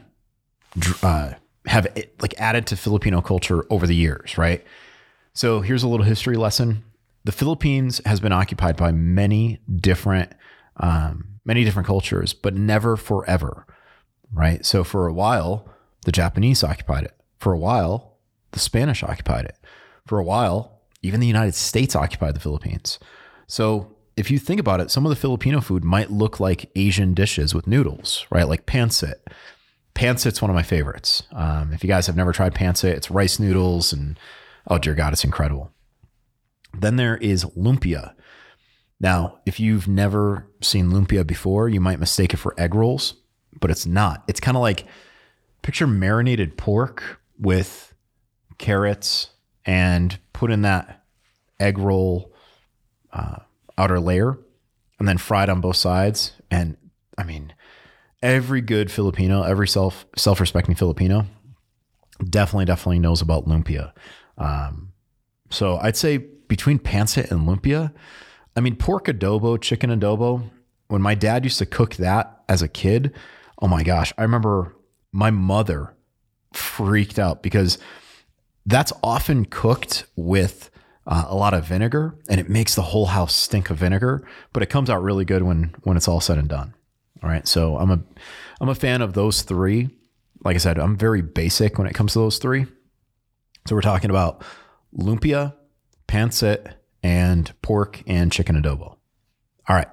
uh, 1.03 1.33
have 1.67 1.87
like 2.21 2.35
added 2.39 2.67
to 2.69 2.77
Filipino 2.77 3.21
culture 3.21 3.65
over 3.71 3.87
the 3.87 3.95
years, 3.95 4.39
right? 4.39 4.65
So 5.35 5.61
here's 5.61 5.83
a 5.83 5.89
little 5.89 6.07
history 6.07 6.37
lesson. 6.37 6.85
The 7.25 7.33
Philippines 7.33 8.01
has 8.07 8.21
been 8.21 8.33
occupied 8.33 8.77
by 8.77 8.93
many 8.93 9.61
different 9.81 10.33
um, 10.79 11.41
many 11.45 11.65
different 11.65 11.87
cultures, 11.87 12.35
but 12.35 12.55
never 12.55 12.97
forever, 12.97 13.67
right? 14.33 14.65
So 14.65 14.85
for 14.85 15.07
a 15.07 15.13
while, 15.13 15.69
the 16.05 16.13
Japanese 16.13 16.63
occupied 16.63 17.05
it. 17.05 17.15
For 17.39 17.53
a 17.53 17.59
while, 17.59 18.19
the 18.51 18.59
Spanish 18.59 19.03
occupied 19.03 19.47
it. 19.47 19.57
For 20.07 20.19
a 20.19 20.25
while, 20.25 20.83
even 21.03 21.21
the 21.21 21.27
United 21.27 21.55
States 21.55 21.97
occupied 21.97 22.35
the 22.35 22.41
Philippines. 22.41 22.99
So 23.47 23.96
if 24.17 24.31
you 24.31 24.39
think 24.39 24.59
about 24.59 24.81
it, 24.81 24.91
some 24.91 25.05
of 25.05 25.11
the 25.11 25.17
Filipino 25.17 25.61
food 25.61 25.85
might 25.85 26.11
look 26.11 26.41
like 26.41 26.71
Asian 26.75 27.13
dishes 27.13 27.55
with 27.55 27.67
noodles, 27.67 28.27
right? 28.31 28.49
Like 28.49 28.67
pancit. 28.67 29.17
Pancit's 29.95 30.41
one 30.41 30.51
of 30.51 30.55
my 30.55 30.63
favorites. 30.63 31.23
Um, 31.33 31.73
if 31.73 31.85
you 31.85 31.89
guys 31.89 32.07
have 32.07 32.17
never 32.17 32.33
tried 32.33 32.55
pancit, 32.55 32.93
it's 32.95 33.11
rice 33.11 33.39
noodles 33.39 33.93
and 33.93 34.19
oh 34.67 34.79
dear 34.79 34.95
God, 34.95 35.13
it's 35.13 35.25
incredible. 35.25 35.71
Then 36.79 36.97
there 36.97 37.17
is 37.19 37.45
lumpia. 37.57 38.15
Now, 39.01 39.41
if 39.45 39.61
you've 39.61 39.89
never 39.89 40.49
seen 40.63 40.91
lumpia 40.91 41.27
before, 41.27 41.69
you 41.69 41.81
might 41.81 42.01
mistake 42.01 42.33
it 42.33 42.39
for 42.39 42.55
egg 42.59 42.75
rolls, 42.75 43.15
but 43.61 43.71
it's 43.71 43.87
not. 43.87 44.25
It's 44.29 44.41
kind 44.41 44.57
of 44.57 44.63
like 44.63 44.87
picture 45.63 45.87
marinated 45.87 46.57
pork 46.57 47.21
with 47.39 47.95
carrots 48.59 49.31
and 49.67 50.19
put 50.33 50.51
in 50.51 50.63
that 50.63 51.05
egg 51.61 51.79
roll 51.79 52.33
uh, 53.13 53.37
outer 53.79 54.01
layer 54.01 54.39
and 54.99 55.07
then 55.07 55.19
fried 55.19 55.49
on 55.49 55.61
both 55.61 55.77
sides. 55.77 56.33
And 56.51 56.77
I 57.19 57.25
mean, 57.25 57.55
every 58.23 58.61
good 58.61 58.91
Filipino, 58.91 59.43
every 59.43 59.69
self 59.69 60.07
self 60.17 60.41
respecting 60.41 60.75
Filipino, 60.75 61.27
definitely 62.29 62.65
definitely 62.65 62.99
knows 62.99 63.21
about 63.21 63.47
lumpia. 63.47 63.93
Um, 64.39 64.93
so 65.51 65.79
I'd 65.79 65.97
say 65.97 66.19
between 66.19 66.79
pancit 66.79 67.31
and 67.31 67.47
lumpia, 67.49 67.93
I 68.57 68.61
mean, 68.61 68.77
pork 68.77 69.07
adobo, 69.07 69.61
chicken 69.61 69.91
adobo, 69.91 70.51
when 70.89 71.03
my 71.03 71.15
dad 71.15 71.45
used 71.45 71.59
to 71.59 71.67
cook 71.67 71.97
that 71.97 72.43
as 72.49 72.63
a 72.63 72.69
kid, 72.69 73.13
oh 73.61 73.69
my 73.69 73.83
gosh, 73.83 74.13
I 74.17 74.23
remember 74.23 74.77
my 75.13 75.31
mother 75.31 75.95
freaked 76.53 77.19
out 77.19 77.43
because 77.43 77.79
that's 78.65 78.93
often 79.03 79.45
cooked 79.45 80.07
with 80.17 80.71
uh, 81.07 81.25
a 81.29 81.37
lot 81.37 81.55
of 81.55 81.65
vinegar 81.65 82.17
and 82.29 82.41
it 82.41 82.49
makes 82.49 82.75
the 82.75 82.83
whole 82.83 83.07
house 83.07 83.35
stink 83.35 83.71
of 83.71 83.79
vinegar, 83.79 84.27
but 84.53 84.63
it 84.63 84.71
comes 84.71 84.91
out 84.91 85.03
really 85.03 85.25
good 85.25 85.43
when 85.43 85.75
when 85.83 85.97
it's 85.97 86.09
all 86.09 86.21
said 86.21 86.39
and 86.39 86.49
done. 86.49 86.75
All 87.23 87.31
right. 87.31 87.47
So 87.47 87.79
I'm 87.79 87.91
a 87.91 88.01
I'm 88.61 88.69
a 88.69 88.75
fan 88.75 89.03
of 89.03 89.15
those 89.15 89.43
three. 89.43 89.91
Like 90.45 90.55
I 90.55 90.59
said, 90.59 90.79
I'm 90.79 90.97
very 90.97 91.23
basic 91.23 91.79
when 91.79 91.87
it 91.87 91.95
comes 91.95 92.13
to 92.13 92.19
those 92.19 92.39
three. 92.39 92.67
So 93.67 93.75
we're 93.75 93.83
talking 93.83 94.11
about 94.11 94.45
lumpia, 94.97 95.55
pancit, 96.07 96.75
and 97.03 97.53
pork 97.63 98.03
and 98.07 98.31
chicken 98.31 98.61
adobo. 98.61 98.97
All 99.69 99.77
right. 99.77 99.89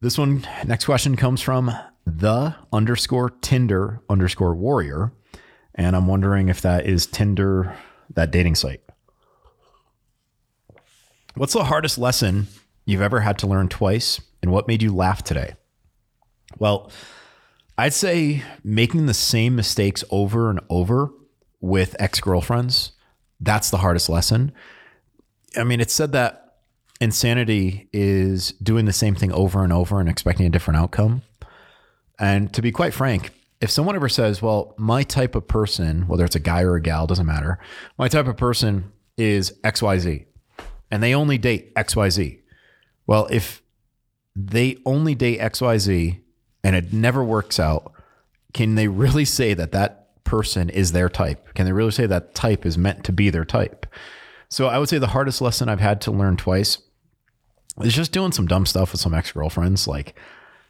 This 0.00 0.18
one, 0.18 0.46
next 0.66 0.84
question 0.84 1.16
comes 1.16 1.40
from 1.40 1.72
the 2.04 2.54
underscore 2.72 3.30
Tinder 3.30 4.02
underscore 4.08 4.54
warrior. 4.54 5.12
And 5.74 5.96
I'm 5.96 6.06
wondering 6.06 6.48
if 6.48 6.60
that 6.62 6.86
is 6.86 7.06
Tinder, 7.06 7.76
that 8.14 8.30
dating 8.30 8.56
site. 8.56 8.83
What's 11.36 11.52
the 11.52 11.64
hardest 11.64 11.98
lesson 11.98 12.46
you've 12.86 13.02
ever 13.02 13.20
had 13.20 13.38
to 13.38 13.46
learn 13.46 13.68
twice? 13.68 14.20
And 14.42 14.52
what 14.52 14.68
made 14.68 14.82
you 14.82 14.94
laugh 14.94 15.22
today? 15.24 15.54
Well, 16.58 16.90
I'd 17.76 17.92
say 17.92 18.42
making 18.62 19.06
the 19.06 19.14
same 19.14 19.56
mistakes 19.56 20.04
over 20.10 20.50
and 20.50 20.60
over 20.70 21.10
with 21.60 21.96
ex 21.98 22.20
girlfriends. 22.20 22.92
That's 23.40 23.70
the 23.70 23.78
hardest 23.78 24.08
lesson 24.08 24.52
I 25.56 25.64
mean, 25.64 25.80
it's 25.80 25.94
said 25.94 26.12
that 26.12 26.54
insanity 27.00 27.88
is 27.92 28.52
doing 28.52 28.84
the 28.86 28.92
same 28.92 29.14
thing 29.14 29.32
over 29.32 29.62
and 29.62 29.72
over 29.72 30.00
and 30.00 30.08
expecting 30.08 30.46
a 30.46 30.50
different 30.50 30.78
outcome. 30.78 31.22
And 32.18 32.52
to 32.54 32.62
be 32.62 32.72
quite 32.72 32.94
frank, 32.94 33.30
if 33.60 33.70
someone 33.70 33.96
ever 33.96 34.08
says, 34.08 34.42
well, 34.42 34.74
my 34.78 35.02
type 35.02 35.34
of 35.34 35.46
person, 35.48 36.06
whether 36.06 36.24
it's 36.24 36.36
a 36.36 36.40
guy 36.40 36.62
or 36.62 36.76
a 36.76 36.82
gal, 36.82 37.06
doesn't 37.06 37.26
matter, 37.26 37.58
my 37.98 38.08
type 38.08 38.26
of 38.26 38.36
person 38.36 38.92
is 39.16 39.52
XYZ, 39.64 40.26
and 40.94 41.02
they 41.02 41.12
only 41.12 41.38
date 41.38 41.74
XYZ. 41.74 42.38
Well, 43.04 43.26
if 43.28 43.64
they 44.36 44.78
only 44.86 45.16
date 45.16 45.40
XYZ 45.40 46.20
and 46.62 46.76
it 46.76 46.92
never 46.92 47.24
works 47.24 47.58
out, 47.58 47.92
can 48.52 48.76
they 48.76 48.86
really 48.86 49.24
say 49.24 49.54
that 49.54 49.72
that 49.72 50.22
person 50.22 50.70
is 50.70 50.92
their 50.92 51.08
type? 51.08 51.52
Can 51.54 51.66
they 51.66 51.72
really 51.72 51.90
say 51.90 52.06
that 52.06 52.36
type 52.36 52.64
is 52.64 52.78
meant 52.78 53.02
to 53.06 53.12
be 53.12 53.28
their 53.28 53.44
type? 53.44 53.86
So 54.48 54.68
I 54.68 54.78
would 54.78 54.88
say 54.88 54.98
the 54.98 55.08
hardest 55.08 55.40
lesson 55.40 55.68
I've 55.68 55.80
had 55.80 56.00
to 56.02 56.12
learn 56.12 56.36
twice 56.36 56.78
is 57.80 57.92
just 57.92 58.12
doing 58.12 58.30
some 58.30 58.46
dumb 58.46 58.64
stuff 58.64 58.92
with 58.92 59.00
some 59.00 59.14
ex 59.14 59.32
girlfriends, 59.32 59.88
like, 59.88 60.16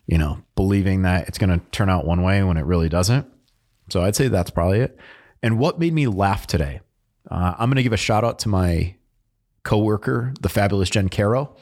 you 0.07 0.17
know, 0.17 0.43
believing 0.57 1.03
that 1.03 1.29
it's 1.29 1.37
going 1.37 1.51
to 1.51 1.67
turn 1.67 1.91
out 1.91 2.07
one 2.07 2.23
way 2.23 2.43
when 2.43 2.57
it 2.57 2.65
really 2.65 2.89
doesn't. 2.89 3.27
So 3.91 4.03
I'd 4.03 4.17
say 4.17 4.29
that's 4.29 4.51
probably 4.51 4.81
it. 4.81 4.99
And 5.43 5.59
what 5.59 5.79
made 5.79 5.93
me 5.93 6.07
laugh 6.07 6.47
today? 6.47 6.81
Uh, 7.31 7.57
I'm 7.59 7.69
going 7.69 7.77
to 7.77 7.83
give 7.83 7.93
a 7.93 7.99
shout 7.99 8.25
out 8.25 8.39
to 8.39 8.49
my 8.49 8.95
coworker, 9.65 10.33
the 10.41 10.49
fabulous 10.49 10.91
Jen 10.91 11.09
Caro. 11.09 11.57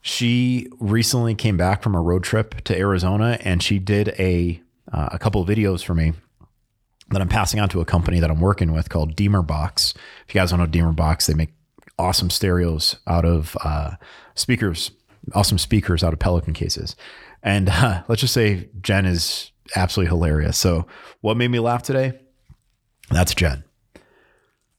She 0.00 0.68
recently 0.78 1.34
came 1.34 1.56
back 1.56 1.82
from 1.82 1.94
a 1.94 2.00
road 2.00 2.22
trip 2.22 2.62
to 2.62 2.78
Arizona 2.78 3.38
and 3.40 3.62
she 3.62 3.78
did 3.78 4.14
a 4.18 4.62
uh, 4.92 5.08
a 5.10 5.18
couple 5.18 5.42
of 5.42 5.48
videos 5.48 5.82
for 5.82 5.94
me 5.94 6.12
that 7.10 7.20
I'm 7.20 7.28
passing 7.28 7.58
on 7.58 7.68
to 7.70 7.80
a 7.80 7.84
company 7.84 8.20
that 8.20 8.30
I'm 8.30 8.40
working 8.40 8.72
with 8.72 8.88
called 8.88 9.16
Deemer 9.16 9.42
Box. 9.42 9.94
If 10.28 10.34
you 10.34 10.40
guys 10.40 10.50
don't 10.50 10.60
know 10.60 10.66
Deemer 10.66 10.92
Box, 10.92 11.26
they 11.26 11.34
make 11.34 11.50
awesome 11.98 12.30
stereos 12.30 12.96
out 13.06 13.24
of 13.24 13.56
uh, 13.64 13.92
speakers, 14.34 14.90
awesome 15.34 15.58
speakers 15.58 16.04
out 16.04 16.12
of 16.12 16.18
Pelican 16.18 16.54
cases. 16.54 16.96
And 17.42 17.68
uh, 17.72 18.02
let's 18.08 18.20
just 18.20 18.34
say 18.34 18.68
Jen 18.80 19.06
is 19.06 19.50
absolutely 19.74 20.10
hilarious. 20.10 20.56
So, 20.56 20.86
what 21.20 21.36
made 21.36 21.48
me 21.48 21.58
laugh 21.58 21.82
today? 21.82 22.18
That's 23.10 23.34
Jen. 23.34 23.64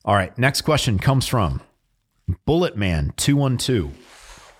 All 0.05 0.15
right, 0.15 0.37
next 0.37 0.61
question 0.61 0.99
comes 0.99 1.27
from 1.27 1.61
Bullet 2.45 2.75
Man 2.75 3.13
212. 3.17 4.53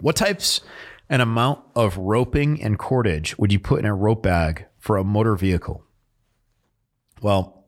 What 0.00 0.16
types 0.16 0.60
and 1.08 1.22
amount 1.22 1.60
of 1.74 1.96
roping 1.96 2.62
and 2.62 2.78
cordage 2.78 3.36
would 3.38 3.52
you 3.52 3.58
put 3.58 3.80
in 3.80 3.86
a 3.86 3.94
rope 3.94 4.22
bag 4.22 4.66
for 4.78 4.96
a 4.96 5.04
motor 5.04 5.34
vehicle? 5.34 5.84
Well, 7.22 7.64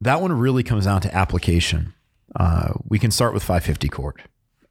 that 0.00 0.20
one 0.20 0.32
really 0.32 0.62
comes 0.62 0.84
down 0.84 1.00
to 1.02 1.14
application. 1.14 1.94
Uh, 2.36 2.74
we 2.86 2.98
can 2.98 3.10
start 3.10 3.34
with 3.34 3.42
550 3.42 3.88
cord. 3.88 4.22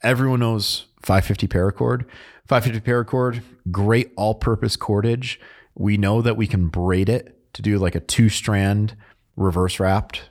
Everyone 0.02 0.40
knows 0.40 0.88
550 1.02 1.48
paracord. 1.48 2.06
550 2.48 2.90
paracord, 2.90 3.44
great 3.72 4.14
all 4.16 4.36
purpose 4.36 4.78
cordage. 4.78 5.40
We 5.76 5.98
know 5.98 6.22
that 6.22 6.38
we 6.38 6.48
can 6.48 6.70
braid 6.70 7.10
it 7.10 7.54
to 7.54 7.62
do 7.62 7.78
like 7.78 7.96
a 7.96 8.00
two 8.00 8.30
strand 8.30 8.96
reverse 9.36 9.80
wrapped, 9.80 10.30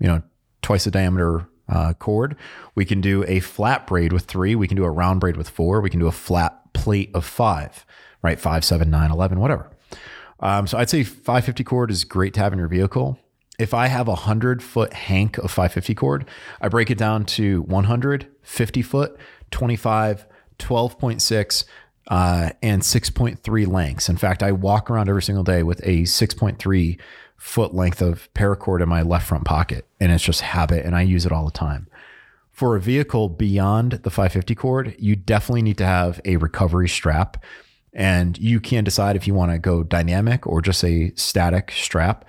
you 0.00 0.08
know, 0.08 0.22
twice 0.62 0.84
the 0.84 0.90
diameter 0.90 1.46
uh, 1.68 1.92
cord. 1.94 2.36
We 2.74 2.84
can 2.84 3.00
do 3.00 3.24
a 3.26 3.40
flat 3.40 3.86
braid 3.86 4.12
with 4.12 4.24
three. 4.24 4.54
We 4.54 4.68
can 4.68 4.76
do 4.76 4.84
a 4.84 4.90
round 4.90 5.20
braid 5.20 5.36
with 5.36 5.48
four. 5.48 5.80
We 5.80 5.90
can 5.90 6.00
do 6.00 6.06
a 6.06 6.12
flat 6.12 6.72
plate 6.72 7.10
of 7.14 7.24
five, 7.24 7.84
right? 8.22 8.38
Five, 8.38 8.64
seven, 8.64 8.90
nine, 8.90 9.10
11, 9.10 9.38
whatever. 9.40 9.70
Um, 10.40 10.66
so 10.66 10.78
I'd 10.78 10.90
say 10.90 11.02
550 11.02 11.64
cord 11.64 11.90
is 11.90 12.04
great 12.04 12.34
to 12.34 12.40
have 12.40 12.52
in 12.52 12.58
your 12.58 12.68
vehicle. 12.68 13.18
if 13.58 13.74
I 13.74 13.88
have 13.88 14.06
a 14.06 14.12
100 14.12 14.62
foot 14.62 14.92
hank 14.92 15.36
of 15.38 15.50
550 15.50 15.94
cord, 15.96 16.28
I 16.60 16.68
break 16.68 16.90
it 16.90 16.98
down 16.98 17.24
to 17.24 17.62
100, 17.62 18.28
50 18.42 18.82
foot, 18.82 19.16
25, 19.50 20.26
12.6, 20.60 21.64
uh, 22.06 22.50
and 22.62 22.82
6.3 22.82 23.66
lengths. 23.66 24.08
In 24.08 24.16
fact, 24.16 24.42
I 24.42 24.52
walk 24.52 24.90
around 24.90 25.08
every 25.08 25.22
single 25.22 25.44
day 25.44 25.64
with 25.64 25.80
a 25.80 26.02
6.3 26.02 26.98
foot 27.38 27.72
length 27.72 28.02
of 28.02 28.28
paracord 28.34 28.82
in 28.82 28.88
my 28.88 29.02
left 29.02 29.26
front 29.26 29.44
pocket, 29.44 29.86
and 30.00 30.12
it's 30.12 30.24
just 30.24 30.42
habit, 30.42 30.84
and 30.84 30.94
I 30.94 31.02
use 31.02 31.24
it 31.24 31.32
all 31.32 31.44
the 31.44 31.50
time. 31.50 31.88
For 32.50 32.76
a 32.76 32.80
vehicle 32.80 33.28
beyond 33.28 33.92
the 33.92 34.10
550 34.10 34.54
cord, 34.56 34.96
you 34.98 35.14
definitely 35.16 35.62
need 35.62 35.78
to 35.78 35.86
have 35.86 36.20
a 36.24 36.36
recovery 36.36 36.88
strap, 36.88 37.42
and 37.92 38.36
you 38.38 38.60
can 38.60 38.84
decide 38.84 39.16
if 39.16 39.26
you 39.26 39.34
want 39.34 39.52
to 39.52 39.58
go 39.58 39.82
dynamic 39.82 40.46
or 40.46 40.60
just 40.60 40.84
a 40.84 41.12
static 41.14 41.70
strap. 41.70 42.24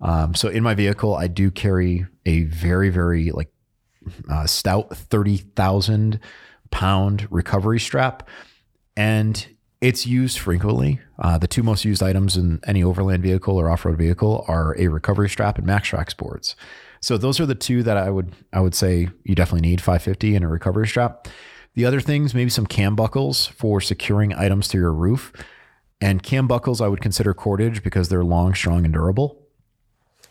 Um, 0.00 0.34
so 0.34 0.48
in 0.48 0.62
my 0.62 0.74
vehicle, 0.74 1.14
I 1.14 1.28
do 1.28 1.50
carry 1.50 2.06
a 2.26 2.44
very, 2.44 2.88
very 2.88 3.30
like 3.30 3.52
uh, 4.30 4.46
stout 4.46 4.96
30,000 4.96 6.20
pound 6.70 7.28
recovery 7.30 7.80
strap. 7.80 8.28
And 8.96 9.46
it's 9.84 10.06
used 10.06 10.38
frequently. 10.38 10.98
Uh, 11.18 11.36
the 11.36 11.46
two 11.46 11.62
most 11.62 11.84
used 11.84 12.02
items 12.02 12.38
in 12.38 12.58
any 12.66 12.82
overland 12.82 13.22
vehicle 13.22 13.54
or 13.54 13.68
off-road 13.68 13.98
vehicle 13.98 14.42
are 14.48 14.74
a 14.78 14.88
recovery 14.88 15.28
strap 15.28 15.58
and 15.58 15.66
MAXTRAX 15.66 16.16
boards. 16.16 16.56
So 17.02 17.18
those 17.18 17.38
are 17.38 17.44
the 17.44 17.54
two 17.54 17.82
that 17.82 17.98
I 17.98 18.08
would 18.08 18.32
I 18.50 18.60
would 18.60 18.74
say 18.74 19.10
you 19.24 19.34
definitely 19.34 19.68
need 19.68 19.82
550 19.82 20.36
and 20.36 20.44
a 20.44 20.48
recovery 20.48 20.88
strap. 20.88 21.28
The 21.74 21.84
other 21.84 22.00
things, 22.00 22.34
maybe 22.34 22.48
some 22.48 22.66
cam 22.66 22.96
buckles 22.96 23.46
for 23.46 23.78
securing 23.78 24.32
items 24.32 24.68
to 24.68 24.78
your 24.78 24.92
roof. 24.92 25.34
And 26.00 26.22
cam 26.22 26.48
buckles 26.48 26.80
I 26.80 26.88
would 26.88 27.02
consider 27.02 27.34
cordage 27.34 27.82
because 27.82 28.08
they're 28.08 28.24
long, 28.24 28.54
strong, 28.54 28.86
and 28.86 28.94
durable. 28.94 29.38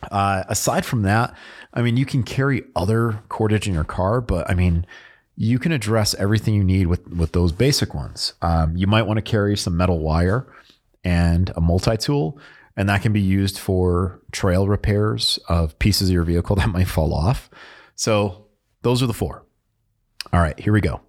Uh, 0.10 0.46
aside 0.48 0.84
from 0.84 1.04
that, 1.04 1.36
I 1.76 1.84
mean, 1.84 1.96
you 1.96 2.08
can 2.08 2.24
carry 2.24 2.64
other 2.76 3.22
cordage 3.30 3.68
in 3.68 3.76
your 3.76 3.84
car, 3.84 4.20
but 4.20 4.50
I 4.50 4.56
mean, 4.56 4.88
you 5.36 5.60
can 5.60 5.72
address 5.72 6.14
everything 6.16 6.54
you 6.54 6.64
need 6.64 6.88
with 6.88 7.08
with 7.08 7.32
those 7.32 7.52
basic 7.52 7.94
ones. 7.94 8.34
Um, 8.42 8.76
you 8.78 8.88
might 8.88 9.04
want 9.04 9.18
to 9.18 9.22
carry 9.22 9.58
some 9.58 9.76
metal 9.76 10.00
wire 10.00 10.48
and 11.04 11.52
a 11.56 11.62
multi 11.62 11.98
tool, 11.98 12.40
and 12.78 12.90
that 12.90 13.02
can 13.02 13.14
be 13.14 13.22
used 13.22 13.58
for 13.58 14.22
trail 14.32 14.68
repairs 14.68 15.40
of 15.50 15.78
pieces 15.80 16.10
of 16.10 16.14
your 16.14 16.24
vehicle 16.24 16.56
that 16.58 16.70
might 16.70 16.88
fall 16.88 17.14
off. 17.14 17.50
So 17.96 18.48
those 18.82 19.02
are 19.02 19.08
the 19.08 19.14
four. 19.14 19.46
All 20.32 20.40
right, 20.40 20.60
here 20.60 20.74
we 20.74 20.82
go. 20.82 21.02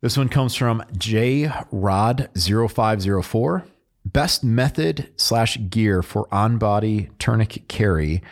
This 0.00 0.16
one 0.16 0.28
comes 0.28 0.54
from 0.54 0.84
J 0.96 1.50
Rod 1.72 2.30
0504 2.36 3.64
best 4.12 4.42
method 4.42 5.10
slash 5.16 5.58
gear 5.68 6.02
for 6.02 6.26
on 6.32 6.58
body 6.58 7.10
tourniquet 7.18 7.68
carry 7.68 8.22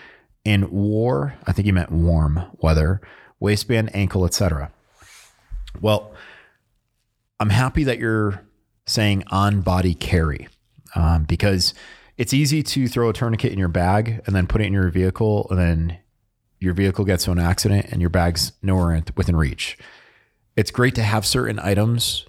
in 0.45 0.71
war. 0.71 1.35
I 1.47 1.53
think 1.53 1.67
he 1.67 1.73
meant 1.73 1.91
warm 1.91 2.41
weather, 2.59 3.01
waistband, 3.41 3.95
ankle, 3.95 4.25
etc. 4.25 4.71
Well, 5.81 6.13
I'm 7.39 7.51
happy 7.51 7.85
that 7.85 7.99
you're 7.99 8.43
saying 8.87 9.25
on 9.29 9.61
body 9.61 9.95
carry 9.95 10.49
um, 10.95 11.25
because 11.25 11.75
it's 12.17 12.33
easy 12.33 12.63
to 12.63 12.89
throw 12.89 13.11
a 13.11 13.13
tourniquet 13.13 13.53
in 13.53 13.59
your 13.59 13.69
bag 13.69 14.23
and 14.27 14.35
then 14.35 14.47
put 14.47 14.61
it 14.61 14.65
in 14.65 14.73
your 14.73 14.89
vehicle, 14.89 15.47
and 15.51 15.59
then 15.59 15.99
your 16.59 16.73
vehicle 16.73 17.05
gets 17.05 17.25
to 17.25 17.33
an 17.33 17.39
accident 17.39 17.87
and 17.91 18.01
your 18.01 18.11
bag's 18.11 18.53
nowhere 18.63 19.03
within 19.17 19.37
reach. 19.37 19.77
It's 20.57 20.71
great 20.71 20.95
to 20.95 21.03
have 21.03 21.27
certain 21.27 21.59
items 21.59 22.25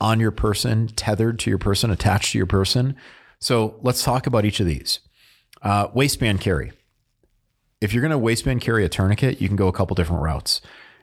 on 0.00 0.20
your 0.20 0.30
person, 0.30 0.88
tethered 0.88 1.38
to 1.40 1.50
your 1.50 1.58
person, 1.58 1.90
attached 1.90 2.32
to 2.32 2.38
your 2.38 2.46
person. 2.46 2.96
So 3.38 3.78
let's 3.82 4.02
talk 4.02 4.26
about 4.26 4.44
each 4.44 4.60
of 4.60 4.66
these. 4.66 5.00
Uh, 5.60 5.88
waistband 5.92 6.40
carry. 6.40 6.72
If 7.80 7.92
you're 7.92 8.00
going 8.00 8.10
to 8.10 8.18
waistband 8.18 8.60
carry 8.60 8.84
a 8.84 8.88
tourniquet, 8.88 9.40
you 9.40 9.48
can 9.48 9.56
go 9.56 9.68
a 9.68 9.72
couple 9.72 9.94
different 9.94 10.22
routes. 10.22 10.60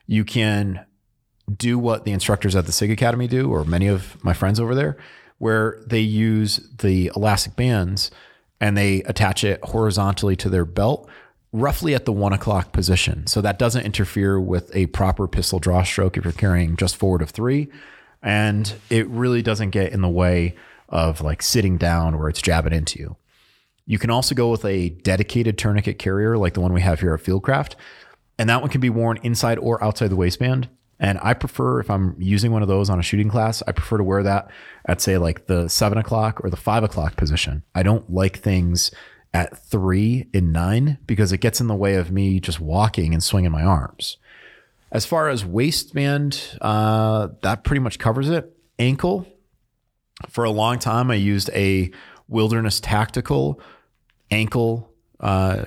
You 0.07 0.23
can 0.23 0.85
do 1.55 1.77
what 1.77 2.05
the 2.05 2.11
instructors 2.11 2.55
at 2.55 2.65
the 2.65 2.71
SIG 2.71 2.91
Academy 2.91 3.27
do, 3.27 3.51
or 3.51 3.63
many 3.63 3.87
of 3.87 4.23
my 4.23 4.33
friends 4.33 4.59
over 4.59 4.73
there, 4.73 4.97
where 5.37 5.81
they 5.85 5.99
use 5.99 6.57
the 6.79 7.11
elastic 7.15 7.55
bands 7.55 8.11
and 8.59 8.77
they 8.77 9.03
attach 9.03 9.43
it 9.43 9.63
horizontally 9.63 10.35
to 10.37 10.49
their 10.49 10.65
belt, 10.65 11.09
roughly 11.51 11.93
at 11.93 12.05
the 12.05 12.13
one 12.13 12.33
o'clock 12.33 12.71
position. 12.71 13.27
So 13.27 13.41
that 13.41 13.59
doesn't 13.59 13.85
interfere 13.85 14.39
with 14.39 14.73
a 14.75 14.87
proper 14.87 15.27
pistol 15.27 15.59
draw 15.59 15.83
stroke 15.83 16.17
if 16.17 16.23
you're 16.23 16.33
carrying 16.33 16.75
just 16.77 16.95
forward 16.95 17.21
of 17.21 17.29
three 17.29 17.69
and 18.23 18.73
it 18.89 19.07
really 19.09 19.41
doesn't 19.41 19.71
get 19.71 19.91
in 19.91 20.01
the 20.01 20.09
way 20.09 20.55
of 20.87 21.21
like 21.21 21.41
sitting 21.41 21.77
down 21.77 22.17
where 22.17 22.29
it's 22.29 22.41
jabbing 22.41 22.73
into 22.73 22.97
you. 22.99 23.15
You 23.85 23.99
can 23.99 24.09
also 24.09 24.33
go 24.33 24.49
with 24.49 24.63
a 24.65 24.89
dedicated 24.89 25.57
tourniquet 25.57 25.99
carrier 25.99 26.37
like 26.37 26.53
the 26.53 26.61
one 26.61 26.73
we 26.73 26.81
have 26.81 27.01
here 27.01 27.13
at 27.13 27.21
Fieldcraft, 27.21 27.75
and 28.39 28.49
that 28.49 28.61
one 28.61 28.69
can 28.69 28.81
be 28.81 28.89
worn 28.89 29.19
inside 29.23 29.57
or 29.57 29.83
outside 29.83 30.09
the 30.09 30.15
waistband. 30.15 30.69
And 30.99 31.19
I 31.21 31.33
prefer, 31.33 31.79
if 31.79 31.89
I'm 31.89 32.15
using 32.17 32.51
one 32.51 32.61
of 32.61 32.67
those 32.67 32.89
on 32.89 32.99
a 32.99 33.03
shooting 33.03 33.29
class, 33.29 33.61
I 33.67 33.73
prefer 33.73 33.97
to 33.97 34.03
wear 34.03 34.23
that 34.23 34.49
at 34.85 35.01
say 35.01 35.17
like 35.17 35.47
the 35.47 35.67
seven 35.67 35.97
o'clock 35.97 36.41
or 36.43 36.49
the 36.49 36.55
five 36.57 36.83
o'clock 36.83 37.17
position. 37.17 37.63
I 37.75 37.83
don't 37.83 38.09
like 38.09 38.37
things 38.37 38.91
at 39.33 39.57
three 39.57 40.27
and 40.33 40.53
nine 40.53 40.99
because 41.05 41.31
it 41.31 41.39
gets 41.39 41.59
in 41.59 41.67
the 41.67 41.75
way 41.75 41.95
of 41.95 42.11
me 42.11 42.39
just 42.39 42.59
walking 42.59 43.13
and 43.13 43.23
swinging 43.23 43.51
my 43.51 43.63
arms. 43.63 44.17
As 44.91 45.05
far 45.05 45.27
as 45.27 45.43
waistband, 45.43 46.57
uh, 46.61 47.29
that 47.41 47.63
pretty 47.63 47.79
much 47.79 47.97
covers 47.97 48.29
it. 48.29 48.55
Ankle, 48.77 49.27
for 50.29 50.43
a 50.43 50.51
long 50.51 50.79
time, 50.79 51.09
I 51.09 51.15
used 51.15 51.49
a 51.49 51.91
Wilderness 52.27 52.79
Tactical 52.79 53.59
ankle 54.31 54.91
uh, 55.19 55.65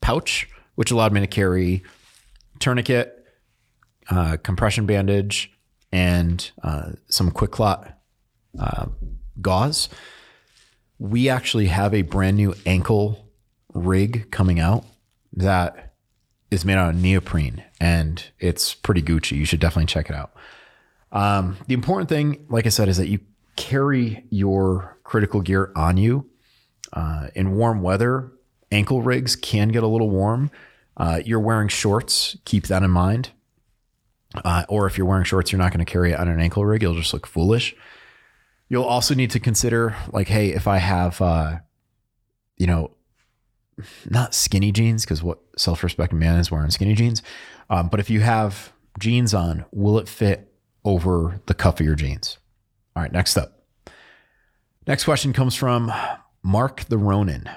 pouch, 0.00 0.48
which 0.74 0.90
allowed 0.90 1.12
me 1.12 1.20
to 1.20 1.26
carry 1.26 1.82
tourniquet, 2.58 3.26
uh, 4.10 4.36
compression 4.42 4.86
bandage, 4.86 5.52
and 5.92 6.50
uh, 6.62 6.92
some 7.08 7.30
QuikClot 7.30 7.92
uh, 8.58 8.86
gauze. 9.40 9.88
We 10.98 11.28
actually 11.28 11.66
have 11.66 11.94
a 11.94 12.02
brand 12.02 12.36
new 12.36 12.54
ankle 12.66 13.28
rig 13.72 14.30
coming 14.30 14.60
out 14.60 14.84
that 15.32 15.94
is 16.50 16.64
made 16.64 16.74
out 16.74 16.90
of 16.90 17.00
neoprene 17.00 17.62
and 17.80 18.22
it's 18.38 18.74
pretty 18.74 19.02
Gucci. 19.02 19.36
You 19.36 19.44
should 19.44 19.60
definitely 19.60 19.86
check 19.86 20.10
it 20.10 20.16
out. 20.16 20.32
Um, 21.12 21.56
the 21.66 21.74
important 21.74 22.08
thing, 22.08 22.46
like 22.48 22.66
I 22.66 22.68
said, 22.68 22.88
is 22.88 22.96
that 22.98 23.08
you 23.08 23.20
carry 23.56 24.24
your 24.30 24.98
critical 25.10 25.40
gear 25.40 25.72
on 25.74 25.96
you. 25.96 26.30
Uh, 26.92 27.28
in 27.34 27.56
warm 27.56 27.82
weather, 27.82 28.30
ankle 28.70 29.02
rigs 29.02 29.34
can 29.34 29.68
get 29.68 29.82
a 29.82 29.86
little 29.88 30.08
warm. 30.08 30.52
Uh, 30.96 31.20
you're 31.24 31.40
wearing 31.40 31.66
shorts, 31.66 32.36
keep 32.44 32.68
that 32.68 32.84
in 32.84 32.90
mind. 32.92 33.30
Uh, 34.44 34.64
or 34.68 34.86
if 34.86 34.96
you're 34.96 35.06
wearing 35.06 35.24
shorts, 35.24 35.50
you're 35.50 35.58
not 35.58 35.72
going 35.72 35.84
to 35.84 35.90
carry 35.90 36.12
it 36.12 36.20
on 36.20 36.28
an 36.28 36.40
ankle 36.40 36.64
rig. 36.64 36.82
You'll 36.82 36.94
just 36.94 37.12
look 37.12 37.26
foolish. 37.26 37.74
You'll 38.68 38.84
also 38.84 39.16
need 39.16 39.32
to 39.32 39.40
consider, 39.40 39.96
like, 40.12 40.28
hey, 40.28 40.50
if 40.50 40.68
I 40.68 40.78
have, 40.78 41.20
uh, 41.20 41.58
you 42.56 42.68
know, 42.68 42.92
not 44.08 44.32
skinny 44.32 44.70
jeans 44.70 45.04
because 45.04 45.24
what 45.24 45.40
self-respecting 45.56 46.18
man 46.18 46.38
is 46.38 46.50
wearing 46.50 46.70
skinny 46.70 46.94
jeans 46.94 47.22
um, 47.70 47.88
but 47.88 47.98
if 47.98 48.10
you 48.10 48.20
have 48.20 48.74
jeans 48.98 49.32
on 49.32 49.64
will 49.72 49.98
it 49.98 50.06
fit 50.06 50.52
over 50.84 51.40
the 51.46 51.54
cuff 51.54 51.80
of 51.80 51.86
your 51.86 51.94
jeans 51.94 52.36
all 52.94 53.02
right 53.02 53.10
next 53.10 53.38
up 53.38 53.59
next 54.90 55.04
question 55.04 55.32
comes 55.32 55.54
from 55.54 55.92
mark 56.42 56.80
the 56.86 56.98
ronin. 56.98 57.48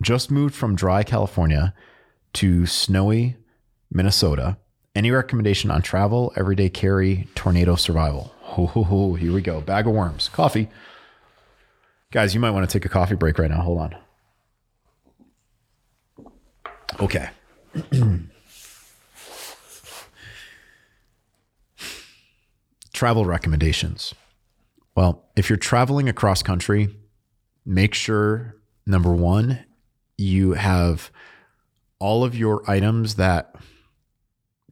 Just 0.00 0.30
moved 0.30 0.54
from 0.54 0.74
dry 0.74 1.02
california 1.02 1.74
to 2.32 2.64
snowy 2.64 3.36
minnesota. 3.90 4.56
Any 4.94 5.10
recommendation 5.10 5.70
on 5.70 5.82
travel 5.82 6.32
everyday 6.34 6.70
carry 6.70 7.28
tornado 7.34 7.76
survival? 7.76 8.32
Ho, 8.40 8.64
ho, 8.64 8.84
ho. 8.84 9.12
here 9.12 9.34
we 9.34 9.42
go. 9.42 9.60
Bag 9.60 9.86
of 9.86 9.92
worms. 9.92 10.30
Coffee. 10.30 10.70
Guys 12.10 12.32
you 12.32 12.40
might 12.40 12.52
want 12.52 12.66
to 12.66 12.72
take 12.72 12.86
a 12.86 12.88
coffee 12.88 13.16
break 13.16 13.38
right 13.38 13.50
now. 13.50 13.60
Hold 13.60 13.78
on. 13.78 13.94
Okay. 17.00 17.28
Travel 22.94 23.26
recommendations. 23.26 24.14
Well, 24.94 25.24
if 25.36 25.48
you're 25.48 25.56
traveling 25.56 26.08
across 26.08 26.42
country, 26.42 26.88
make 27.64 27.94
sure 27.94 28.56
number 28.86 29.12
one, 29.12 29.64
you 30.18 30.52
have 30.52 31.10
all 31.98 32.24
of 32.24 32.36
your 32.36 32.68
items 32.70 33.14
that 33.14 33.54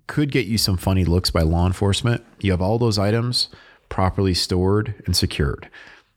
could 0.07 0.33
get 0.33 0.47
you 0.47 0.59
some 0.59 0.77
funny 0.77 1.05
looks 1.05 1.31
by 1.31 1.43
law 1.43 1.67
enforcement. 1.67 2.25
You 2.41 2.51
have 2.51 2.61
all 2.61 2.79
those 2.79 2.99
items 2.99 3.49
properly 3.89 4.35
stored 4.35 5.03
and 5.07 5.17
secured. 5.17 5.71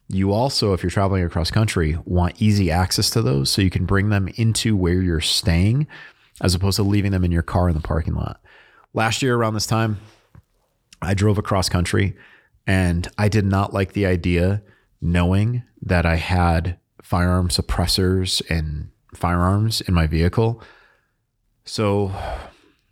You 0.09 0.31
also, 0.33 0.73
if 0.73 0.83
you're 0.83 0.89
traveling 0.89 1.23
across 1.23 1.49
country, 1.49 1.97
want 2.05 2.41
easy 2.41 2.69
access 2.69 3.09
to 3.11 3.21
those 3.21 3.49
so 3.49 3.61
you 3.61 3.69
can 3.69 3.85
bring 3.85 4.09
them 4.09 4.27
into 4.35 4.75
where 4.75 5.01
you're 5.01 5.21
staying 5.21 5.87
as 6.41 6.53
opposed 6.53 6.75
to 6.75 6.83
leaving 6.83 7.11
them 7.11 7.23
in 7.23 7.31
your 7.31 7.43
car 7.43 7.69
in 7.69 7.75
the 7.75 7.81
parking 7.81 8.15
lot. 8.15 8.41
Last 8.93 9.21
year, 9.21 9.35
around 9.35 9.53
this 9.53 9.67
time, 9.67 9.99
I 11.01 11.13
drove 11.13 11.37
across 11.37 11.69
country 11.69 12.15
and 12.65 13.07
I 13.17 13.29
did 13.29 13.45
not 13.45 13.73
like 13.73 13.93
the 13.93 14.05
idea 14.05 14.61
knowing 15.01 15.63
that 15.81 16.05
I 16.05 16.15
had 16.15 16.77
firearm 17.01 17.49
suppressors 17.49 18.41
and 18.49 18.89
firearms 19.13 19.81
in 19.81 19.93
my 19.93 20.07
vehicle. 20.07 20.61
So, 21.65 22.11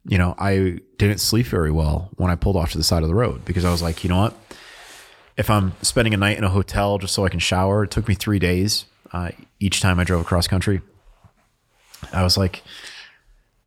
you 0.05 0.17
know, 0.17 0.35
I 0.37 0.79
didn't 0.97 1.19
sleep 1.19 1.45
very 1.45 1.71
well 1.71 2.09
when 2.15 2.31
I 2.31 2.35
pulled 2.35 2.57
off 2.57 2.71
to 2.71 2.77
the 2.77 2.83
side 2.83 3.03
of 3.03 3.09
the 3.09 3.15
road 3.15 3.45
because 3.45 3.65
I 3.65 3.71
was 3.71 3.81
like, 3.81 4.03
you 4.03 4.09
know 4.09 4.19
what? 4.19 4.35
If 5.37 5.49
I'm 5.49 5.73
spending 5.81 6.13
a 6.13 6.17
night 6.17 6.37
in 6.37 6.43
a 6.43 6.49
hotel 6.49 6.97
just 6.97 7.13
so 7.13 7.25
I 7.25 7.29
can 7.29 7.39
shower, 7.39 7.83
it 7.83 7.91
took 7.91 8.07
me 8.07 8.15
three 8.15 8.39
days 8.39 8.85
uh, 9.13 9.31
each 9.59 9.81
time 9.81 9.99
I 9.99 10.03
drove 10.03 10.21
across 10.21 10.47
country. 10.47 10.81
I 12.11 12.23
was 12.23 12.37
like, 12.37 12.63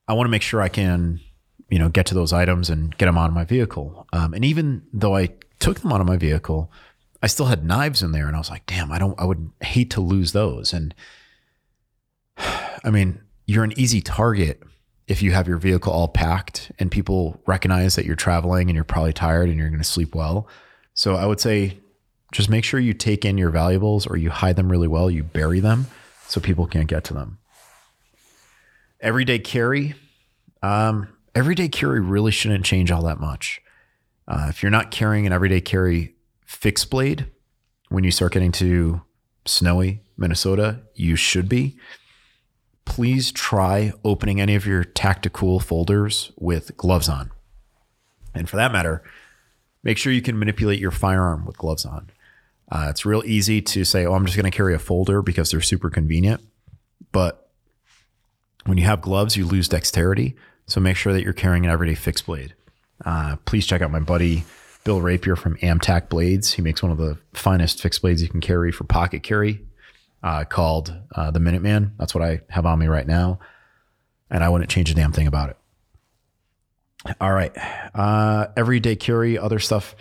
I 0.07 0.12
want 0.12 0.27
to 0.27 0.31
make 0.31 0.43
sure 0.43 0.61
I 0.61 0.69
can, 0.69 1.21
you 1.75 1.81
know, 1.81 1.89
get 1.89 2.07
to 2.07 2.15
those 2.15 2.33
items 2.33 2.71
and 2.71 2.97
get 2.99 3.07
them 3.07 3.19
out 3.19 3.27
of 3.27 3.35
my 3.35 3.43
vehicle. 3.43 4.07
Um, 4.13 4.33
and 4.33 4.45
even 4.45 4.83
though 4.93 5.17
I 5.17 5.31
took 5.59 5.81
them 5.81 5.91
out 5.91 6.01
of 6.01 6.07
my 6.07 6.17
vehicle, 6.17 6.71
I 7.21 7.27
still 7.27 7.47
had 7.47 7.65
knives 7.65 8.01
in 8.01 8.13
there, 8.13 8.29
and 8.29 8.37
I 8.37 8.39
was 8.39 8.49
like, 8.49 8.65
damn, 8.67 8.93
I 8.93 8.99
don't, 9.01 9.19
I 9.21 9.25
would 9.25 9.51
hate 9.61 9.91
to 9.91 10.01
lose 10.01 10.31
those. 10.31 10.73
And 10.73 10.95
I 12.39 12.91
mean, 12.93 13.21
you're 13.47 13.65
an 13.65 13.77
easy 13.77 14.01
target 14.01 14.63
if 15.09 15.21
you 15.21 15.33
have 15.33 15.49
your 15.49 15.57
vehicle 15.57 15.93
all 15.93 16.07
packed 16.07 16.71
and 16.79 16.93
people 16.93 17.43
recognize 17.45 17.97
that 17.97 18.05
you're 18.05 18.15
traveling 18.15 18.71
and 18.71 18.77
you're 18.77 18.85
probably 18.85 19.13
tired 19.13 19.49
and 19.49 19.59
you're 19.59 19.69
going 19.69 19.81
to 19.81 19.85
sleep 19.85 20.15
well. 20.15 20.47
So 20.95 21.17
I 21.17 21.27
would 21.27 21.41
say 21.41 21.79
just 22.31 22.49
make 22.49 22.63
sure 22.63 22.79
you 22.79 22.95
take 22.95 23.25
in 23.25 23.37
your 23.37 23.51
valuables 23.51 24.07
or 24.07 24.17
you 24.17 24.31
hide 24.31 24.55
them 24.55 24.71
really 24.71 24.87
well, 24.87 25.11
you 25.11 25.25
bury 25.25 25.59
them 25.59 25.89
so 26.29 26.41
people 26.41 26.69
can't 26.69 26.87
get 26.87 27.03
to 27.05 27.15
them. 27.15 27.39
Everyday 29.01 29.41
carry. 29.41 29.97
Um, 30.63 31.09
everyday 31.35 31.68
carry 31.68 32.01
really 32.01 32.31
shouldn't 32.31 32.64
change 32.64 32.90
all 32.90 33.03
that 33.03 33.20
much. 33.20 33.61
Uh, 34.27 34.47
if 34.49 34.62
you're 34.62 34.70
not 34.70 34.90
carrying 34.90 35.27
an 35.27 35.33
everyday 35.33 35.61
carry 35.61 36.14
fixed 36.47 36.90
blade 36.90 37.27
when 37.88 38.05
you 38.05 38.11
start 38.11 38.33
getting 38.33 38.53
to 38.53 39.03
snowy 39.44 40.01
Minnesota, 40.16 40.81
you 40.94 41.16
should 41.16 41.49
be 41.49 41.77
please 42.85 43.33
try 43.33 43.92
opening 44.05 44.40
any 44.40 44.55
of 44.55 44.66
your 44.66 44.85
tactical 44.85 45.61
folders 45.61 46.33
with 46.37 46.77
gloves 46.77 47.09
on. 47.09 47.31
And 48.35 48.49
for 48.49 48.57
that 48.57 48.73
matter, 48.73 49.03
make 49.83 49.99
sure 49.99 50.12
you 50.12 50.23
can 50.23 50.38
manipulate 50.38 50.79
your 50.79 50.90
firearm 50.90 51.44
with 51.44 51.59
gloves 51.59 51.85
on. 51.85 52.11
Uh, 52.70 52.87
it's 52.90 53.05
real 53.05 53.23
easy 53.25 53.61
to 53.61 53.85
say, 53.85 54.05
oh, 54.07 54.14
I'm 54.14 54.25
just 54.27 54.37
going 54.37 54.51
to 54.51 54.57
carry 54.57 54.75
a 54.75 54.79
folder 54.79 55.23
because 55.23 55.51
they're 55.51 55.61
super 55.61 55.90
convenient. 55.90 56.40
But 57.12 57.49
when 58.64 58.79
you 58.79 58.85
have 58.85 59.01
gloves, 59.01 59.37
you 59.37 59.44
lose 59.44 59.68
dexterity. 59.68 60.37
So 60.66 60.81
make 60.81 60.96
sure 60.96 61.12
that 61.12 61.22
you're 61.22 61.33
carrying 61.33 61.64
an 61.64 61.70
everyday 61.70 61.94
fixed 61.94 62.27
blade. 62.27 62.55
Uh, 63.05 63.37
please 63.44 63.66
check 63.66 63.83
out 63.83 63.90
my 63.90 64.00
buddy 64.00 64.44
Bill 64.85 65.00
Rapier 65.00 65.37
from 65.37 65.57
Amtac 65.59 66.09
Blades. 66.09 66.53
He 66.53 66.62
makes 66.62 66.83
one 66.83 66.92
of 66.92 66.98
the 66.98 67.18
finest 67.33 67.81
fixed 67.81 68.03
blades 68.03 68.22
you 68.22 68.29
can 68.29 68.40
carry 68.40 68.70
for 68.70 68.85
pocket 68.85 69.22
carry 69.22 69.64
uh, 70.22 70.44
called 70.44 70.94
uh, 71.14 71.31
the 71.31 71.38
Minuteman. 71.38 71.92
That's 71.98 72.14
what 72.14 72.24
I 72.24 72.40
have 72.48 72.66
on 72.66 72.79
me 72.79 72.87
right 72.87 73.07
now. 73.07 73.38
And 74.31 74.42
I 74.42 74.48
wouldn't 74.48 74.70
change 74.70 74.90
a 74.90 74.94
damn 74.94 75.12
thing 75.12 75.27
about 75.27 75.50
it. 75.50 75.57
All 77.20 77.33
right. 77.33 77.53
Uh, 77.94 78.46
everyday 78.57 78.96
carry, 78.96 79.38
other 79.38 79.59
stuff. 79.59 79.94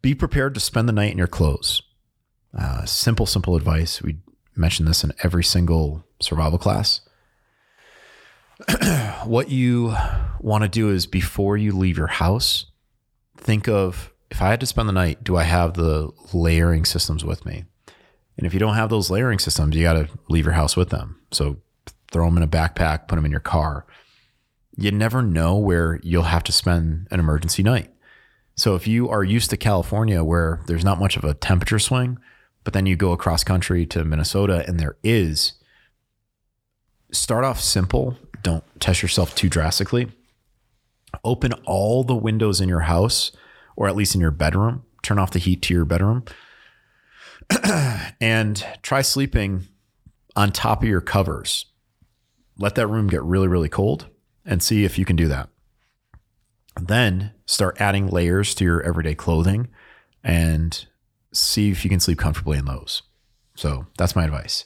Be 0.00 0.14
prepared 0.14 0.54
to 0.54 0.60
spend 0.60 0.88
the 0.88 0.92
night 0.92 1.10
in 1.10 1.18
your 1.18 1.26
clothes. 1.26 1.82
Uh, 2.56 2.84
simple, 2.84 3.26
simple 3.26 3.56
advice. 3.56 4.00
We 4.00 4.18
mention 4.54 4.86
this 4.86 5.02
in 5.02 5.12
every 5.22 5.44
single 5.44 6.04
survival 6.20 6.58
class. 6.58 7.00
what 9.24 9.50
you 9.50 9.94
want 10.40 10.62
to 10.62 10.68
do 10.68 10.90
is 10.90 11.06
before 11.06 11.56
you 11.56 11.72
leave 11.72 11.96
your 11.96 12.08
house, 12.08 12.66
think 13.36 13.68
of 13.68 14.12
if 14.30 14.42
I 14.42 14.50
had 14.50 14.60
to 14.60 14.66
spend 14.66 14.88
the 14.88 14.92
night, 14.92 15.24
do 15.24 15.36
I 15.36 15.44
have 15.44 15.74
the 15.74 16.10
layering 16.32 16.84
systems 16.84 17.24
with 17.24 17.46
me? 17.46 17.64
And 18.36 18.46
if 18.46 18.52
you 18.52 18.60
don't 18.60 18.74
have 18.74 18.90
those 18.90 19.10
layering 19.10 19.38
systems, 19.38 19.74
you 19.74 19.82
got 19.82 19.94
to 19.94 20.08
leave 20.28 20.44
your 20.44 20.54
house 20.54 20.76
with 20.76 20.90
them. 20.90 21.20
So 21.32 21.58
throw 22.10 22.26
them 22.26 22.36
in 22.36 22.42
a 22.42 22.48
backpack, 22.48 23.08
put 23.08 23.16
them 23.16 23.24
in 23.24 23.30
your 23.30 23.40
car. 23.40 23.86
You 24.76 24.92
never 24.92 25.22
know 25.22 25.56
where 25.56 25.98
you'll 26.02 26.22
have 26.22 26.44
to 26.44 26.52
spend 26.52 27.08
an 27.10 27.20
emergency 27.20 27.62
night. 27.62 27.92
So 28.54 28.74
if 28.74 28.86
you 28.86 29.08
are 29.08 29.24
used 29.24 29.50
to 29.50 29.56
California 29.56 30.22
where 30.22 30.60
there's 30.66 30.84
not 30.84 31.00
much 31.00 31.16
of 31.16 31.24
a 31.24 31.34
temperature 31.34 31.78
swing, 31.78 32.18
but 32.64 32.74
then 32.74 32.86
you 32.86 32.96
go 32.96 33.12
across 33.12 33.44
country 33.44 33.86
to 33.86 34.04
Minnesota 34.04 34.64
and 34.66 34.78
there 34.78 34.96
is, 35.02 35.54
start 37.10 37.44
off 37.44 37.60
simple. 37.60 38.16
Don't 38.42 38.64
test 38.80 39.02
yourself 39.02 39.34
too 39.34 39.48
drastically. 39.48 40.08
Open 41.24 41.52
all 41.64 42.04
the 42.04 42.14
windows 42.14 42.60
in 42.60 42.68
your 42.68 42.80
house, 42.80 43.32
or 43.76 43.88
at 43.88 43.96
least 43.96 44.14
in 44.14 44.20
your 44.20 44.30
bedroom. 44.30 44.84
Turn 45.02 45.18
off 45.18 45.30
the 45.30 45.38
heat 45.38 45.62
to 45.62 45.74
your 45.74 45.84
bedroom 45.84 46.24
and 48.20 48.64
try 48.82 49.00
sleeping 49.00 49.66
on 50.36 50.52
top 50.52 50.82
of 50.82 50.88
your 50.88 51.00
covers. 51.00 51.66
Let 52.58 52.74
that 52.74 52.88
room 52.88 53.08
get 53.08 53.22
really, 53.22 53.48
really 53.48 53.68
cold 53.68 54.06
and 54.44 54.62
see 54.62 54.84
if 54.84 54.98
you 54.98 55.04
can 55.04 55.16
do 55.16 55.28
that. 55.28 55.48
Then 56.80 57.32
start 57.46 57.80
adding 57.80 58.08
layers 58.08 58.54
to 58.56 58.64
your 58.64 58.82
everyday 58.82 59.14
clothing 59.14 59.68
and 60.22 60.86
see 61.32 61.70
if 61.70 61.84
you 61.84 61.90
can 61.90 62.00
sleep 62.00 62.18
comfortably 62.18 62.58
in 62.58 62.64
those. 62.64 63.02
So 63.54 63.86
that's 63.96 64.16
my 64.16 64.24
advice. 64.24 64.64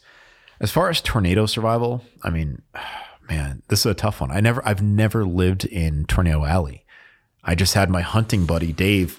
As 0.61 0.71
far 0.71 0.91
as 0.91 1.01
tornado 1.01 1.47
survival, 1.47 2.05
I 2.23 2.31
mean, 2.31 2.63
man, 3.29 3.63
this 3.69 3.81
is 3.81 3.87
a 3.87 3.95
tough 3.95 4.21
one. 4.21 4.31
I 4.31 4.41
never, 4.41 4.67
I've 4.67 4.83
never 4.83 5.25
lived 5.25 5.65
in 5.65 6.05
Tornado 6.07 6.45
Alley. 6.45 6.85
I 7.45 7.55
just 7.55 7.75
had 7.75 7.91
my 7.91 8.03
hunting 8.03 8.47
buddy, 8.47 8.73
Dave. 8.73 9.19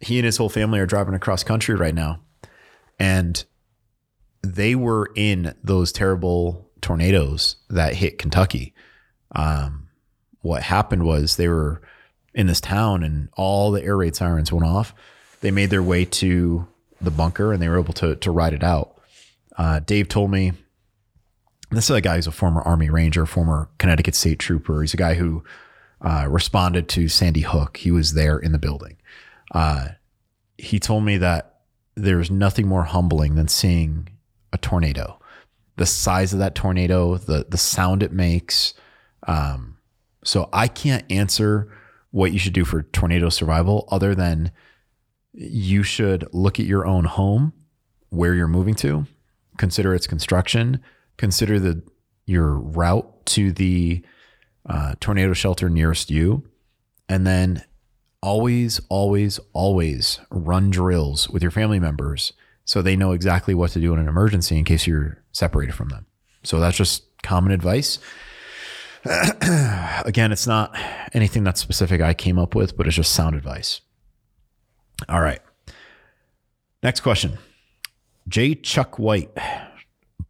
He 0.00 0.18
and 0.18 0.26
his 0.26 0.36
whole 0.36 0.48
family 0.48 0.80
are 0.80 0.86
driving 0.86 1.14
across 1.14 1.44
country 1.44 1.74
right 1.74 1.94
now 1.94 2.20
and 3.02 3.44
they 4.42 4.76
were 4.76 5.10
in 5.16 5.54
those 5.64 5.90
terrible 5.90 6.70
tornadoes 6.80 7.56
that 7.68 7.94
hit 7.94 8.18
Kentucky. 8.18 8.74
Um, 9.34 9.88
what 10.40 10.62
happened 10.62 11.04
was 11.04 11.34
they 11.34 11.48
were 11.48 11.82
in 12.32 12.46
this 12.46 12.60
town 12.60 13.02
and 13.02 13.28
all 13.36 13.72
the 13.72 13.82
air 13.82 13.96
raid 13.96 14.14
sirens 14.14 14.52
went 14.52 14.66
off. 14.66 14.94
They 15.40 15.50
made 15.50 15.70
their 15.70 15.82
way 15.82 16.04
to 16.04 16.66
the 17.00 17.10
bunker 17.10 17.52
and 17.52 17.60
they 17.60 17.68
were 17.68 17.78
able 17.78 17.94
to, 17.94 18.14
to 18.14 18.30
ride 18.30 18.54
it 18.54 18.62
out. 18.62 19.00
Uh, 19.56 19.80
Dave 19.80 20.08
told 20.08 20.30
me 20.30 20.52
this 21.72 21.88
is 21.88 21.96
a 21.96 22.00
guy 22.00 22.16
who's 22.16 22.26
a 22.26 22.32
former 22.32 22.62
Army 22.62 22.90
Ranger, 22.90 23.26
former 23.26 23.68
Connecticut 23.78 24.14
State 24.14 24.38
Trooper. 24.38 24.82
He's 24.82 24.94
a 24.94 24.98
guy 24.98 25.14
who 25.14 25.42
uh, 26.00 26.26
responded 26.28 26.88
to 26.90 27.08
Sandy 27.08 27.40
Hook. 27.40 27.78
He 27.78 27.90
was 27.90 28.14
there 28.14 28.38
in 28.38 28.52
the 28.52 28.58
building. 28.58 28.96
Uh, 29.52 29.88
he 30.58 30.78
told 30.78 31.04
me 31.04 31.16
that 31.18 31.60
there's 31.94 32.30
nothing 32.30 32.68
more 32.68 32.84
humbling 32.84 33.34
than 33.34 33.48
seeing 33.48 34.08
a 34.52 34.58
tornado. 34.58 35.18
The 35.76 35.86
size 35.86 36.32
of 36.32 36.38
that 36.38 36.54
tornado, 36.54 37.16
the 37.16 37.46
the 37.48 37.56
sound 37.56 38.02
it 38.02 38.12
makes. 38.12 38.74
Um, 39.26 39.78
so 40.24 40.48
I 40.52 40.68
can't 40.68 41.10
answer 41.10 41.72
what 42.10 42.32
you 42.32 42.38
should 42.38 42.52
do 42.52 42.64
for 42.64 42.82
tornado 42.82 43.30
survival 43.30 43.88
other 43.90 44.14
than 44.14 44.52
you 45.32 45.82
should 45.82 46.28
look 46.32 46.60
at 46.60 46.66
your 46.66 46.86
own 46.86 47.04
home, 47.04 47.54
where 48.10 48.34
you're 48.34 48.46
moving 48.46 48.74
to, 48.74 49.06
consider 49.56 49.94
its 49.94 50.06
construction, 50.06 50.82
consider 51.22 51.60
the 51.60 51.80
your 52.26 52.54
route 52.54 53.24
to 53.24 53.52
the 53.52 54.04
uh, 54.68 54.96
tornado 54.98 55.32
shelter 55.32 55.70
nearest 55.70 56.10
you, 56.10 56.42
and 57.08 57.24
then 57.24 57.62
always, 58.20 58.80
always, 58.88 59.38
always 59.52 60.18
run 60.32 60.68
drills 60.68 61.30
with 61.30 61.40
your 61.40 61.52
family 61.52 61.78
members 61.78 62.32
so 62.64 62.82
they 62.82 62.96
know 62.96 63.12
exactly 63.12 63.54
what 63.54 63.70
to 63.70 63.80
do 63.80 63.92
in 63.92 64.00
an 64.00 64.08
emergency 64.08 64.58
in 64.58 64.64
case 64.64 64.84
you're 64.84 65.22
separated 65.30 65.76
from 65.76 65.90
them. 65.90 66.06
So 66.42 66.58
that's 66.58 66.76
just 66.76 67.04
common 67.22 67.52
advice. 67.52 68.00
Again, 69.04 70.32
it's 70.32 70.48
not 70.48 70.76
anything 71.12 71.44
that's 71.44 71.60
specific 71.60 72.00
I 72.00 72.14
came 72.14 72.36
up 72.36 72.56
with, 72.56 72.76
but 72.76 72.88
it's 72.88 72.96
just 72.96 73.12
sound 73.12 73.36
advice. 73.36 73.80
All 75.08 75.20
right. 75.20 75.40
Next 76.82 77.00
question. 77.00 77.38
J. 78.26 78.56
Chuck 78.56 78.98
White, 78.98 79.30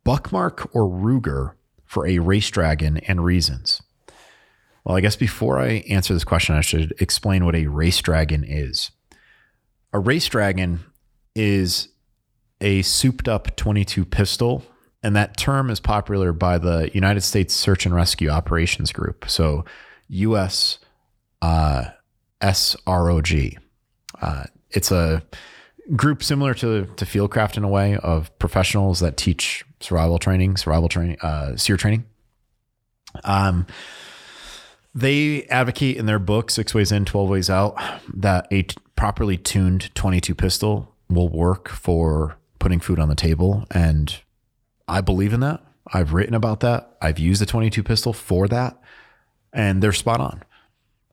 Buckmark 0.05 0.75
or 0.75 0.89
Ruger 0.89 1.55
for 1.85 2.07
a 2.07 2.19
race 2.19 2.51
dragon 2.51 2.99
and 2.99 3.25
reasons. 3.25 3.83
Well, 4.85 4.97
I 4.97 5.01
guess 5.01 5.17
before 5.17 5.61
I 5.61 5.85
answer 5.89 6.13
this 6.13 6.25
question, 6.25 6.57
I 6.57 6.61
should 6.61 6.95
explain 6.99 7.45
what 7.45 7.55
a 7.55 7.67
race 7.67 8.01
dragon 8.01 8.45
is. 8.45 8.91
A 9.93 9.99
race 9.99 10.27
dragon 10.27 10.81
is 11.35 11.89
a 12.61 12.83
souped 12.83 13.29
up 13.29 13.55
22 13.57 14.05
pistol, 14.05 14.65
and 15.03 15.15
that 15.15 15.37
term 15.37 15.71
is 15.71 15.81
popular 15.81 16.33
by 16.33 16.59
the 16.59 16.91
United 16.95 17.21
States 17.21 17.55
Search 17.55 17.87
and 17.87 17.95
Rescue 17.95 18.31
Operations 18.31 18.93
Group. 18.93 19.29
So, 19.29 19.65
US 20.09 20.79
uh, 21.43 21.85
SROG. 22.41 23.57
Uh, 24.21 24.45
it's 24.71 24.91
a 24.91 25.23
group 25.97 26.23
similar 26.23 26.55
to, 26.55 26.87
to 26.97 27.05
Fieldcraft 27.05 27.57
in 27.57 27.65
a 27.65 27.69
way 27.69 27.97
of 27.99 28.37
professionals 28.39 29.01
that 29.01 29.17
teach 29.17 29.65
survival 29.83 30.19
training, 30.19 30.57
survival 30.57 30.89
training, 30.89 31.19
uh, 31.21 31.57
SERE 31.57 31.77
training. 31.77 32.05
Um, 33.25 33.67
they 34.95 35.45
advocate 35.45 35.97
in 35.97 36.07
their 36.07 36.19
book, 36.19 36.51
Six 36.51 36.75
Ways 36.75 36.93
In, 36.93 37.05
12 37.05 37.29
Ways 37.29 37.51
Out, 37.51 37.81
that 38.15 38.47
a 38.51 38.63
t- 38.63 38.77
properly 38.97 39.37
tuned 39.37 39.95
22 39.95 40.35
pistol 40.35 40.95
will 41.09 41.29
work 41.29 41.69
for 41.69 42.37
putting 42.59 42.81
food 42.81 42.99
on 42.99 43.09
the 43.09 43.15
table. 43.15 43.67
And 43.71 44.15
I 44.87 45.01
believe 45.01 45.33
in 45.33 45.41
that. 45.41 45.63
I've 45.93 46.13
written 46.13 46.35
about 46.35 46.61
that. 46.61 46.97
I've 47.01 47.19
used 47.19 47.43
a 47.43 47.47
22 47.47 47.83
pistol 47.83 48.13
for 48.13 48.49
that, 48.49 48.81
and 49.53 49.83
they're 49.83 49.93
spot 49.93 50.21
on. 50.21 50.43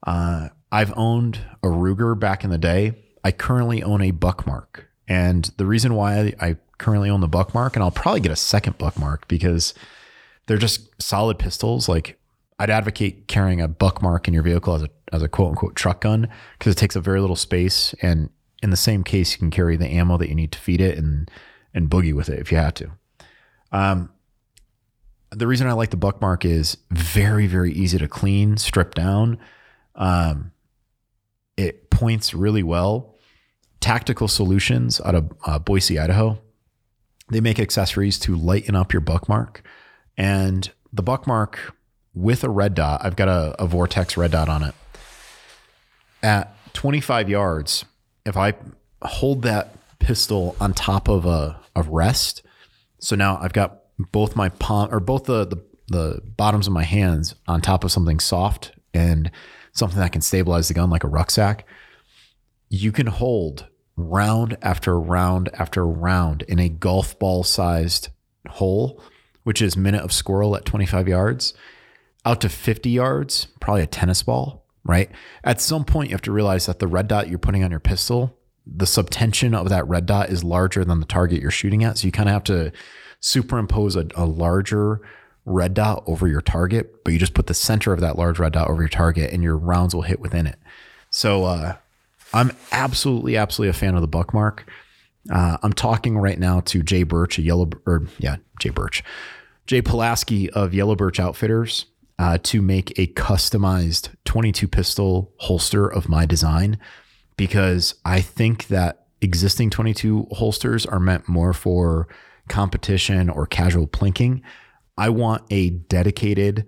Uh, 0.06 0.48
I've 0.70 0.96
owned 0.96 1.40
a 1.62 1.66
Ruger 1.66 2.18
back 2.18 2.44
in 2.44 2.50
the 2.50 2.58
day. 2.58 2.94
I 3.24 3.32
currently 3.32 3.82
own 3.82 4.00
a 4.00 4.12
Buckmark. 4.12 4.84
And 5.08 5.50
the 5.56 5.66
reason 5.66 5.94
why 5.94 6.34
I 6.40 6.56
currently 6.80 7.10
own 7.10 7.20
the 7.20 7.28
Buckmark, 7.28 7.74
and 7.74 7.84
I'll 7.84 7.90
probably 7.92 8.20
get 8.20 8.32
a 8.32 8.36
second 8.36 8.78
Buckmark 8.78 9.28
because 9.28 9.74
they're 10.46 10.58
just 10.58 11.00
solid 11.00 11.38
pistols. 11.38 11.88
Like 11.88 12.18
I'd 12.58 12.70
advocate 12.70 13.28
carrying 13.28 13.60
a 13.60 13.68
Buckmark 13.68 14.26
in 14.26 14.34
your 14.34 14.42
vehicle 14.42 14.74
as 14.74 14.82
a, 14.82 14.88
as 15.12 15.22
a 15.22 15.28
quote 15.28 15.50
unquote 15.50 15.76
truck 15.76 16.00
gun 16.00 16.28
because 16.58 16.72
it 16.72 16.76
takes 16.76 16.96
up 16.96 17.04
very 17.04 17.20
little 17.20 17.36
space. 17.36 17.94
And 18.02 18.30
in 18.62 18.70
the 18.70 18.76
same 18.76 19.04
case, 19.04 19.32
you 19.32 19.38
can 19.38 19.50
carry 19.50 19.76
the 19.76 19.86
ammo 19.86 20.18
that 20.18 20.28
you 20.28 20.34
need 20.34 20.52
to 20.52 20.58
feed 20.58 20.80
it 20.80 20.98
and, 20.98 21.30
and 21.72 21.88
boogie 21.88 22.12
with 22.12 22.28
it 22.28 22.38
if 22.38 22.50
you 22.50 22.58
had 22.58 22.74
to. 22.76 22.90
Um, 23.72 24.10
the 25.30 25.46
reason 25.46 25.68
I 25.68 25.72
like 25.72 25.90
the 25.90 25.96
Buckmark 25.96 26.44
is 26.44 26.76
very, 26.90 27.46
very 27.46 27.72
easy 27.72 27.98
to 27.98 28.08
clean, 28.08 28.56
strip 28.56 28.94
down. 28.94 29.38
Um, 29.94 30.52
it 31.56 31.90
points 31.90 32.34
really 32.34 32.62
well. 32.62 33.16
Tactical 33.80 34.28
Solutions 34.28 35.00
out 35.02 35.14
of 35.14 35.32
uh, 35.46 35.58
Boise, 35.58 35.98
Idaho. 35.98 36.40
They 37.30 37.40
make 37.40 37.58
accessories 37.58 38.18
to 38.20 38.36
lighten 38.36 38.74
up 38.74 38.92
your 38.92 39.02
Buckmark. 39.02 39.62
And 40.16 40.70
the 40.92 41.02
Buckmark 41.02 41.74
with 42.14 42.42
a 42.44 42.48
red 42.48 42.74
dot, 42.74 43.00
I've 43.04 43.16
got 43.16 43.28
a, 43.28 43.54
a 43.62 43.66
Vortex 43.66 44.16
red 44.16 44.32
dot 44.32 44.48
on 44.48 44.62
it. 44.62 44.74
At 46.22 46.54
25 46.74 47.28
yards, 47.28 47.84
if 48.26 48.36
I 48.36 48.54
hold 49.02 49.42
that 49.42 49.74
pistol 49.98 50.56
on 50.60 50.74
top 50.74 51.08
of 51.08 51.24
a, 51.24 51.60
a 51.74 51.82
rest, 51.82 52.42
so 52.98 53.16
now 53.16 53.38
I've 53.40 53.52
got 53.52 53.78
both 54.12 54.36
my 54.36 54.48
palm 54.48 54.88
or 54.92 55.00
both 55.00 55.24
the, 55.24 55.46
the 55.46 55.62
the 55.90 56.22
bottoms 56.36 56.68
of 56.68 56.72
my 56.72 56.84
hands 56.84 57.34
on 57.46 57.60
top 57.60 57.84
of 57.84 57.92
something 57.92 58.20
soft 58.20 58.72
and 58.94 59.30
something 59.72 59.98
that 59.98 60.12
can 60.12 60.22
stabilize 60.22 60.68
the 60.68 60.74
gun 60.74 60.88
like 60.88 61.04
a 61.04 61.08
rucksack, 61.08 61.66
you 62.68 62.92
can 62.92 63.08
hold 63.08 63.66
round 64.08 64.56
after 64.62 64.98
round 64.98 65.50
after 65.54 65.86
round 65.86 66.42
in 66.42 66.58
a 66.58 66.68
golf 66.68 67.18
ball 67.18 67.42
sized 67.42 68.08
hole, 68.48 69.02
which 69.42 69.60
is 69.60 69.76
minute 69.76 70.02
of 70.02 70.12
squirrel 70.12 70.56
at 70.56 70.64
25 70.64 71.08
yards, 71.08 71.54
out 72.24 72.40
to 72.40 72.48
50 72.48 72.90
yards, 72.90 73.48
probably 73.60 73.82
a 73.82 73.86
tennis 73.86 74.22
ball, 74.22 74.64
right? 74.84 75.10
At 75.44 75.60
some 75.60 75.84
point, 75.84 76.10
you 76.10 76.14
have 76.14 76.22
to 76.22 76.32
realize 76.32 76.66
that 76.66 76.78
the 76.78 76.86
red 76.86 77.08
dot 77.08 77.28
you're 77.28 77.38
putting 77.38 77.64
on 77.64 77.70
your 77.70 77.80
pistol, 77.80 78.36
the 78.66 78.84
subtension 78.84 79.54
of 79.54 79.68
that 79.68 79.88
red 79.88 80.06
dot 80.06 80.30
is 80.30 80.44
larger 80.44 80.84
than 80.84 81.00
the 81.00 81.06
target 81.06 81.40
you're 81.40 81.50
shooting 81.50 81.84
at. 81.84 81.98
So 81.98 82.06
you 82.06 82.12
kind 82.12 82.28
of 82.28 82.32
have 82.34 82.44
to 82.44 82.72
superimpose 83.20 83.96
a, 83.96 84.06
a 84.14 84.24
larger 84.24 85.00
red 85.44 85.74
dot 85.74 86.04
over 86.06 86.28
your 86.28 86.40
target, 86.40 87.04
but 87.04 87.12
you 87.12 87.18
just 87.18 87.34
put 87.34 87.46
the 87.46 87.54
center 87.54 87.92
of 87.92 88.00
that 88.00 88.16
large 88.16 88.38
red 88.38 88.52
dot 88.52 88.68
over 88.68 88.82
your 88.82 88.88
target 88.88 89.32
and 89.32 89.42
your 89.42 89.56
rounds 89.56 89.94
will 89.94 90.02
hit 90.02 90.20
within 90.20 90.46
it. 90.46 90.58
So 91.10 91.44
uh, 91.44 91.76
I'm 92.32 92.52
absolutely, 92.72 93.36
absolutely 93.36 93.70
a 93.70 93.74
fan 93.74 93.94
of 93.94 94.02
the 94.02 94.08
Buckmark. 94.08 94.64
Uh, 95.30 95.58
I'm 95.62 95.72
talking 95.72 96.16
right 96.16 96.38
now 96.38 96.60
to 96.60 96.82
Jay 96.82 97.02
Birch, 97.02 97.38
a 97.38 97.42
yellow, 97.42 97.68
or 97.86 98.06
yeah, 98.18 98.36
Jay 98.58 98.70
Birch, 98.70 99.02
Jay 99.66 99.82
Pulaski 99.82 100.48
of 100.50 100.72
Yellow 100.72 100.96
Birch 100.96 101.20
Outfitters, 101.20 101.86
uh, 102.18 102.38
to 102.42 102.60
make 102.60 102.98
a 102.98 103.06
customized 103.08 104.10
22 104.24 104.68
pistol 104.68 105.32
holster 105.38 105.86
of 105.86 106.08
my 106.08 106.26
design 106.26 106.78
because 107.36 107.94
I 108.04 108.20
think 108.20 108.68
that 108.68 109.06
existing 109.22 109.70
22 109.70 110.28
holsters 110.32 110.84
are 110.84 111.00
meant 111.00 111.28
more 111.28 111.52
for 111.52 112.08
competition 112.48 113.30
or 113.30 113.46
casual 113.46 113.86
plinking. 113.86 114.42
I 114.98 115.08
want 115.08 115.44
a 115.50 115.70
dedicated 115.70 116.66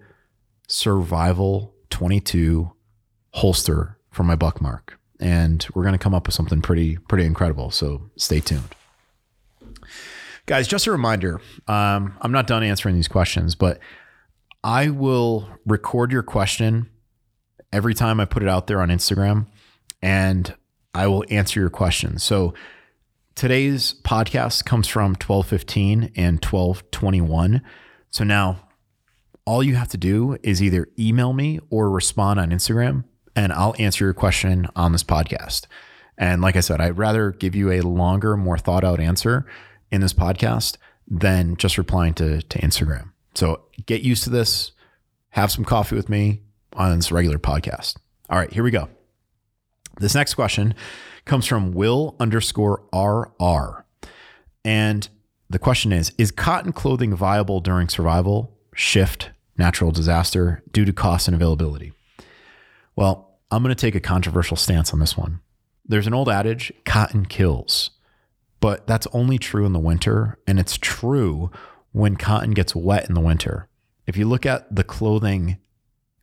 survival 0.69 1.75
22 1.91 2.73
holster 3.35 3.99
for 4.11 4.25
my 4.25 4.37
Buckmark. 4.37 4.99
And 5.23 5.65
we're 5.73 5.85
going 5.85 5.95
to 5.95 5.99
come 5.99 6.15
up 6.15 6.27
with 6.27 6.35
something 6.35 6.61
pretty, 6.61 6.97
pretty 6.97 7.25
incredible. 7.25 7.71
So 7.71 8.11
stay 8.17 8.41
tuned. 8.41 8.75
Guys, 10.47 10.67
just 10.67 10.89
a 10.89 10.91
reminder 10.91 11.41
um, 11.69 12.17
I'm 12.21 12.33
not 12.33 12.49
done 12.49 12.65
answering 12.65 12.97
these 12.97 13.07
questions, 13.07 13.55
but 13.55 13.79
I 14.65 14.89
will 14.91 15.49
record 15.65 16.11
your 16.11 16.25
question 16.25 16.91
every 17.73 17.95
time 17.95 18.19
I 18.19 18.25
put 18.25 18.43
it 18.43 18.49
out 18.49 18.67
there 18.67 18.81
on 18.83 18.89
Instagram 18.89 19.47
and 20.03 20.53
I 20.93 21.07
will 21.07 21.25
answer 21.31 21.61
your 21.61 21.71
question. 21.71 22.19
So 22.19 22.53
today's 23.37 23.95
podcast 24.03 24.65
comes 24.65 24.89
from 24.89 25.11
1215 25.13 26.13
and 26.17 26.45
1221. 26.45 27.63
So 28.11 28.25
now 28.25 28.69
all 29.47 29.63
you 29.63 29.77
have 29.77 29.89
to 29.89 29.97
do 29.97 30.37
is 30.43 30.61
either 30.61 30.89
email 30.99 31.33
me 31.33 31.61
or 31.71 31.91
respond 31.91 32.41
on 32.41 32.51
Instagram 32.51 33.05
and 33.35 33.53
I'll 33.53 33.75
answer 33.79 34.05
your 34.05 34.15
question 34.15 34.69
on 34.77 34.93
this 34.93 35.05
podcast. 35.05 35.67
And 36.19 36.43
like 36.43 36.57
I 36.57 36.61
said, 36.61 36.81
I'd 36.81 36.99
rather 36.99 37.31
give 37.31 37.55
you 37.55 37.73
a 37.73 37.81
longer, 37.81 38.37
more 38.37 38.59
thought 38.59 38.85
out 38.85 39.01
answer 39.01 39.47
in 39.91 40.01
this 40.01 40.13
podcast 40.13 40.77
than 41.09 41.57
just 41.57 41.79
replying 41.79 42.15
to, 42.15 42.43
to 42.43 42.59
Instagram. 42.61 43.11
So 43.35 43.63
get 43.87 44.03
used 44.03 44.25
to 44.25 44.31
this. 44.31 44.73
Have 45.31 45.51
some 45.51 45.65
coffee 45.65 45.97
with 45.97 46.09
me 46.09 46.43
on 46.75 46.97
this 46.97 47.11
regular 47.11 47.39
podcast. 47.39 47.97
All 48.29 48.39
right, 48.39 48.53
here 48.53 48.63
we 48.63 48.71
go. 48.71 48.89
This 49.99 50.15
next 50.15 50.35
question 50.35 50.75
comes 51.25 51.47
from 51.47 51.73
Will 51.73 52.17
underscore 52.21 52.83
RR. 52.95 53.85
And 54.65 55.09
the 55.49 55.59
question 55.59 55.93
is 55.93 56.13
Is 56.19 56.31
cotton 56.31 56.73
clothing 56.73 57.15
viable 57.15 57.61
during 57.61 57.89
survival, 57.89 58.57
shift, 58.75 59.31
natural 59.57 59.91
disaster 59.91 60.63
due 60.73 60.85
to 60.85 60.93
cost 60.93 61.29
and 61.29 61.35
availability? 61.35 61.93
Well, 62.97 63.39
I'm 63.51 63.63
going 63.63 63.75
to 63.75 63.81
take 63.81 63.95
a 63.95 64.01
controversial 64.01 64.57
stance 64.57 64.93
on 64.93 64.99
this 64.99 65.17
one. 65.17 65.41
There's 65.85 66.07
an 66.07 66.15
old 66.15 66.29
adage 66.29 66.73
cotton 66.85 67.27
kills, 67.27 67.91
but 68.61 68.87
that's 68.87 69.07
only 69.13 69.39
true 69.39 69.67
in 69.67 69.73
the 69.73 69.79
winter. 69.79 70.39
And 70.47 70.59
it's 70.59 70.79
true 70.79 71.51
when 71.93 72.17
cotton 72.17 72.53
gets 72.53 72.75
wet 72.75 73.09
in 73.09 73.15
the 73.15 73.21
winter. 73.21 73.69
If 74.07 74.17
you 74.17 74.27
look 74.27 74.47
at 74.47 74.75
the 74.75 74.85
clothing 74.85 75.59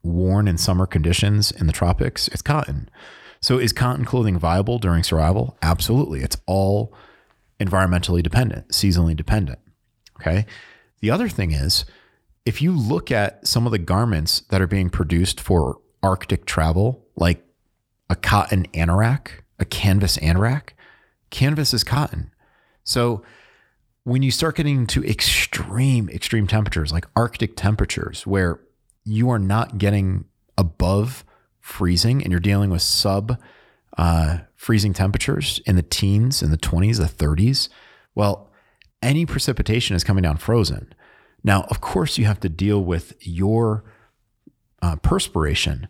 worn 0.01 0.47
in 0.47 0.57
summer 0.57 0.85
conditions 0.85 1.51
in 1.51 1.67
the 1.67 1.73
tropics, 1.73 2.27
it's 2.29 2.41
cotton. 2.41 2.89
So 3.41 3.57
is 3.57 3.73
cotton 3.73 4.05
clothing 4.05 4.37
viable 4.37 4.79
during 4.79 5.03
survival? 5.03 5.57
Absolutely. 5.61 6.21
It's 6.21 6.37
all 6.45 6.93
environmentally 7.59 8.23
dependent, 8.23 8.69
seasonally 8.69 9.15
dependent. 9.15 9.59
Okay. 10.19 10.45
The 11.01 11.11
other 11.11 11.29
thing 11.29 11.51
is, 11.51 11.85
if 12.45 12.61
you 12.61 12.71
look 12.75 13.11
at 13.11 13.45
some 13.47 13.65
of 13.65 13.71
the 13.71 13.77
garments 13.77 14.41
that 14.49 14.61
are 14.61 14.67
being 14.67 14.89
produced 14.89 15.39
for 15.39 15.79
Arctic 16.01 16.45
travel, 16.45 17.05
like 17.15 17.45
a 18.09 18.15
cotton 18.15 18.67
anorak, 18.73 19.29
a 19.59 19.65
canvas 19.65 20.17
anorak, 20.17 20.69
canvas 21.29 21.73
is 21.73 21.83
cotton. 21.83 22.31
So 22.83 23.23
when 24.03 24.23
you 24.23 24.31
start 24.31 24.55
getting 24.55 24.87
to 24.87 25.03
extreme, 25.05 26.09
extreme 26.09 26.47
temperatures, 26.47 26.91
like 26.91 27.05
Arctic 27.15 27.55
temperatures, 27.55 28.25
where 28.25 28.59
you 29.03 29.29
are 29.29 29.39
not 29.39 29.77
getting 29.77 30.25
above 30.57 31.23
freezing 31.59 32.23
and 32.23 32.31
you're 32.31 32.39
dealing 32.39 32.69
with 32.69 32.81
sub 32.81 33.39
uh, 33.97 34.39
freezing 34.55 34.93
temperatures 34.93 35.61
in 35.65 35.75
the 35.75 35.83
teens, 35.83 36.41
in 36.41 36.51
the 36.51 36.57
20s, 36.57 36.97
the 36.97 37.25
30s, 37.25 37.69
well, 38.15 38.49
any 39.01 39.25
precipitation 39.25 39.95
is 39.95 40.03
coming 40.03 40.23
down 40.23 40.37
frozen. 40.37 40.93
Now, 41.43 41.63
of 41.69 41.81
course, 41.81 42.17
you 42.17 42.25
have 42.25 42.39
to 42.41 42.49
deal 42.49 42.83
with 42.83 43.13
your 43.21 43.83
uh, 44.81 44.95
perspiration. 44.97 45.87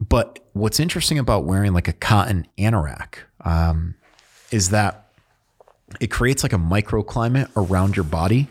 But 0.00 0.40
what's 0.52 0.80
interesting 0.80 1.18
about 1.18 1.44
wearing 1.44 1.72
like 1.72 1.88
a 1.88 1.92
cotton 1.92 2.46
anorak 2.58 3.18
um, 3.44 3.94
is 4.50 4.70
that 4.70 5.08
it 6.00 6.10
creates 6.10 6.42
like 6.42 6.52
a 6.52 6.58
microclimate 6.58 7.50
around 7.56 7.96
your 7.96 8.04
body. 8.04 8.48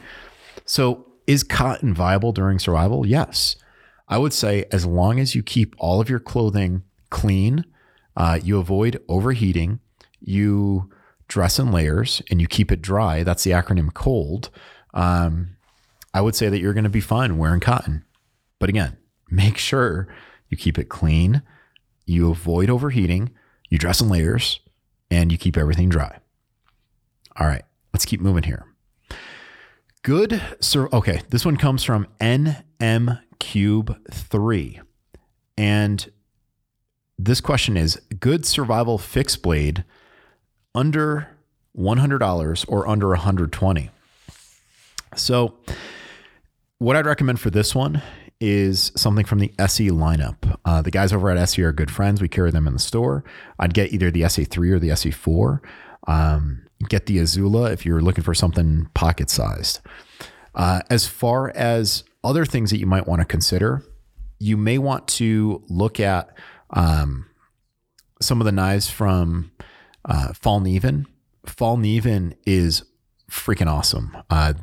So, 0.66 1.06
is 1.26 1.44
cotton 1.44 1.94
viable 1.94 2.34
during 2.34 2.60
survival? 2.60 3.06
Yes. 3.06 3.56
I 4.10 4.18
would 4.18 4.34
say 4.34 4.66
as 4.72 4.86
long 4.86 5.20
as 5.20 5.36
you 5.36 5.42
keep 5.42 5.76
all 5.78 6.02
of 6.02 6.10
your 6.10 6.20
clothing 6.20 6.84
clean, 7.10 7.66
uh, 8.18 8.40
you 8.44 8.60
avoid 8.60 9.02
overheating, 9.08 9.80
you 10.20 10.90
dress 11.28 11.58
in 11.60 11.72
layers, 11.72 12.22
and 12.30 12.42
you 12.42 12.48
keep 12.48 12.72
it 12.72 12.82
dry. 12.82 13.24
That's 13.24 13.44
the 13.44 13.52
acronym 13.52 13.94
COLD. 13.94 14.50
Um, 14.94 15.56
I 16.14 16.22
would 16.22 16.36
say 16.36 16.50
that 16.50 16.60
you're 16.60 16.74
going 16.74 16.84
to 16.84 16.90
be 16.90 17.02
fine 17.02 17.38
wearing 17.38 17.60
cotton. 17.60 18.04
But 18.60 18.70
again, 18.70 18.98
make 19.34 19.58
sure 19.58 20.08
you 20.50 20.58
keep 20.58 20.78
it 20.78 20.90
clean, 20.90 21.42
you 22.06 22.30
avoid 22.30 22.70
overheating, 22.70 23.32
you 23.70 23.78
dress 23.78 24.02
in 24.02 24.10
layers, 24.10 24.60
and 25.10 25.32
you 25.32 25.38
keep 25.38 25.58
everything 25.58 25.90
dry. 25.90 26.18
All 27.38 27.48
right, 27.48 27.64
let's 27.94 28.06
keep 28.06 28.22
moving 28.22 28.44
here. 28.44 28.66
Good. 30.04 30.42
Sir, 30.60 30.90
okay, 30.92 31.22
this 31.30 31.46
one 31.46 31.58
comes 31.58 31.84
from 31.84 32.08
NM 32.20 33.22
Cube 33.40 33.98
3. 34.12 34.82
And 35.58 36.12
this 37.18 37.42
question 37.42 37.78
is 37.78 38.02
good 38.20 38.46
survival 38.46 38.98
fixed 38.98 39.42
blade 39.42 39.86
under 40.76 41.30
$100 41.78 42.66
or 42.68 42.88
under 42.88 43.10
120 43.10 43.90
so 45.18 45.56
what 46.78 46.96
I'd 46.96 47.06
recommend 47.06 47.40
for 47.40 47.50
this 47.50 47.74
one 47.74 48.02
is 48.44 48.92
something 48.98 49.26
from 49.26 49.40
the 49.40 49.54
SE 49.58 49.90
lineup. 49.90 50.60
Uh, 50.66 50.82
the 50.82 50.92
guys 50.92 51.14
over 51.14 51.30
at 51.30 51.38
SE 51.38 51.64
are 51.64 51.72
good 51.72 51.90
friends. 51.90 52.22
We 52.22 52.28
carry 52.28 52.52
them 52.52 52.68
in 52.68 52.74
the 52.74 52.80
store. 52.80 53.24
I'd 53.58 53.74
get 53.74 53.94
either 53.94 54.12
the 54.12 54.24
SE3 54.24 54.72
or 54.72 54.80
the 54.80 54.90
SE4. 54.90 55.60
Um, 56.08 56.68
get 56.90 57.06
the 57.06 57.20
Izula 57.20 57.72
if 57.72 57.86
you're 57.86 58.02
looking 58.02 58.24
for 58.26 58.34
something 58.34 58.90
pocket 58.94 59.30
sized. 59.30 59.80
Uh, 60.54 60.82
as 60.90 61.08
far 61.08 61.52
as 61.56 62.04
other 62.22 62.44
things 62.44 62.70
that 62.72 62.80
you 62.80 62.86
might 62.86 63.08
want 63.08 63.22
to 63.22 63.26
consider, 63.26 63.82
you 64.40 64.58
may 64.58 64.78
want 64.78 65.08
to 65.08 65.64
look 65.70 66.02
at 66.02 66.38
um, 66.72 67.26
some 68.22 68.42
of 68.42 68.46
the 68.46 68.52
knives 68.52 68.90
from 68.90 69.52
uh, 70.04 70.34
Fallkniven. 70.34 71.06
Fall 71.46 71.78
Neven 71.78 72.36
is 72.46 72.84
freaking 73.32 73.68
awesome. 73.68 74.18
Uh, 74.30 74.54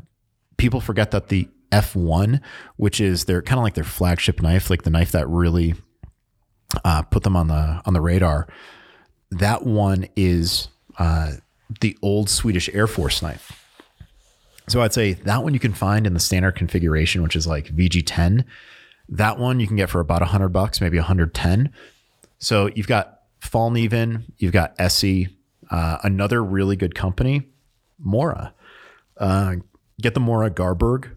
people 0.58 0.82
forget 0.82 1.12
that 1.12 1.28
the 1.28 1.48
F1, 1.70 2.40
which 2.76 3.00
is 3.00 3.24
their 3.24 3.42
kind 3.42 3.58
of 3.58 3.64
like 3.64 3.74
their 3.74 3.84
flagship 3.84 4.42
knife, 4.42 4.70
like 4.70 4.82
the 4.82 4.90
knife 4.90 5.12
that 5.12 5.28
really 5.28 5.74
uh, 6.84 7.02
put 7.02 7.22
them 7.22 7.36
on 7.36 7.48
the 7.48 7.80
on 7.84 7.94
the 7.94 8.00
radar. 8.00 8.48
That 9.30 9.64
one 9.64 10.08
is 10.16 10.68
uh, 10.98 11.32
the 11.80 11.96
old 12.02 12.28
Swedish 12.28 12.68
Air 12.72 12.86
Force 12.86 13.22
knife. 13.22 13.56
So 14.68 14.82
I'd 14.82 14.92
say 14.92 15.14
that 15.14 15.42
one 15.42 15.52
you 15.54 15.60
can 15.60 15.72
find 15.72 16.06
in 16.06 16.14
the 16.14 16.20
standard 16.20 16.52
configuration, 16.52 17.22
which 17.22 17.34
is 17.34 17.46
like 17.46 17.74
VG10. 17.74 18.44
That 19.08 19.38
one 19.38 19.58
you 19.58 19.66
can 19.66 19.76
get 19.76 19.90
for 19.90 19.98
about 19.98 20.20
100 20.20 20.50
bucks, 20.50 20.80
maybe 20.80 20.96
110. 20.96 21.72
So 22.38 22.68
you've 22.74 22.86
got 22.86 23.22
Fallkniven, 23.40 24.22
you've 24.38 24.52
got 24.52 24.74
SE, 24.78 25.28
uh, 25.70 25.98
another 26.04 26.42
really 26.42 26.76
good 26.76 26.94
company, 26.94 27.48
Mora. 27.98 28.54
Uh, 29.16 29.56
get 30.00 30.14
the 30.14 30.20
Mora 30.20 30.50
Garberg. 30.50 31.10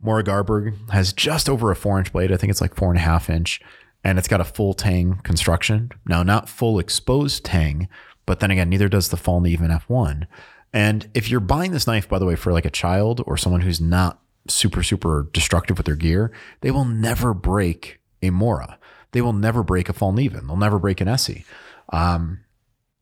Mora 0.00 0.22
Garberg 0.22 0.90
has 0.90 1.12
just 1.12 1.48
over 1.48 1.70
a 1.70 1.76
four 1.76 1.98
inch 1.98 2.12
blade. 2.12 2.32
I 2.32 2.36
think 2.36 2.50
it's 2.50 2.60
like 2.60 2.74
four 2.74 2.90
and 2.90 2.98
a 2.98 3.02
half 3.02 3.28
inch, 3.28 3.60
and 4.04 4.18
it's 4.18 4.28
got 4.28 4.40
a 4.40 4.44
full 4.44 4.74
tang 4.74 5.20
construction. 5.24 5.90
Now, 6.06 6.22
not 6.22 6.48
full 6.48 6.78
exposed 6.78 7.44
tang, 7.44 7.88
but 8.26 8.40
then 8.40 8.50
again, 8.50 8.68
neither 8.68 8.88
does 8.88 9.08
the 9.08 9.16
Fallkniven 9.16 9.76
F1. 9.86 10.26
And 10.72 11.08
if 11.14 11.30
you're 11.30 11.40
buying 11.40 11.72
this 11.72 11.86
knife, 11.86 12.08
by 12.08 12.18
the 12.18 12.26
way, 12.26 12.36
for 12.36 12.52
like 12.52 12.66
a 12.66 12.70
child 12.70 13.22
or 13.26 13.36
someone 13.36 13.62
who's 13.62 13.80
not 13.80 14.20
super, 14.46 14.82
super 14.82 15.28
destructive 15.32 15.78
with 15.78 15.86
their 15.86 15.96
gear, 15.96 16.32
they 16.60 16.70
will 16.70 16.84
never 16.84 17.34
break 17.34 18.00
a 18.22 18.30
Mora. 18.30 18.78
They 19.12 19.22
will 19.22 19.32
never 19.32 19.62
break 19.62 19.88
a 19.88 19.92
Fallkniven. 19.92 20.46
They'll 20.46 20.56
never 20.56 20.78
break 20.78 21.00
an 21.00 21.08
ESEE. 21.08 21.44
Um, 21.90 22.40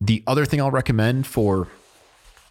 the 0.00 0.22
other 0.26 0.44
thing 0.44 0.60
I'll 0.60 0.70
recommend 0.70 1.26
for 1.26 1.68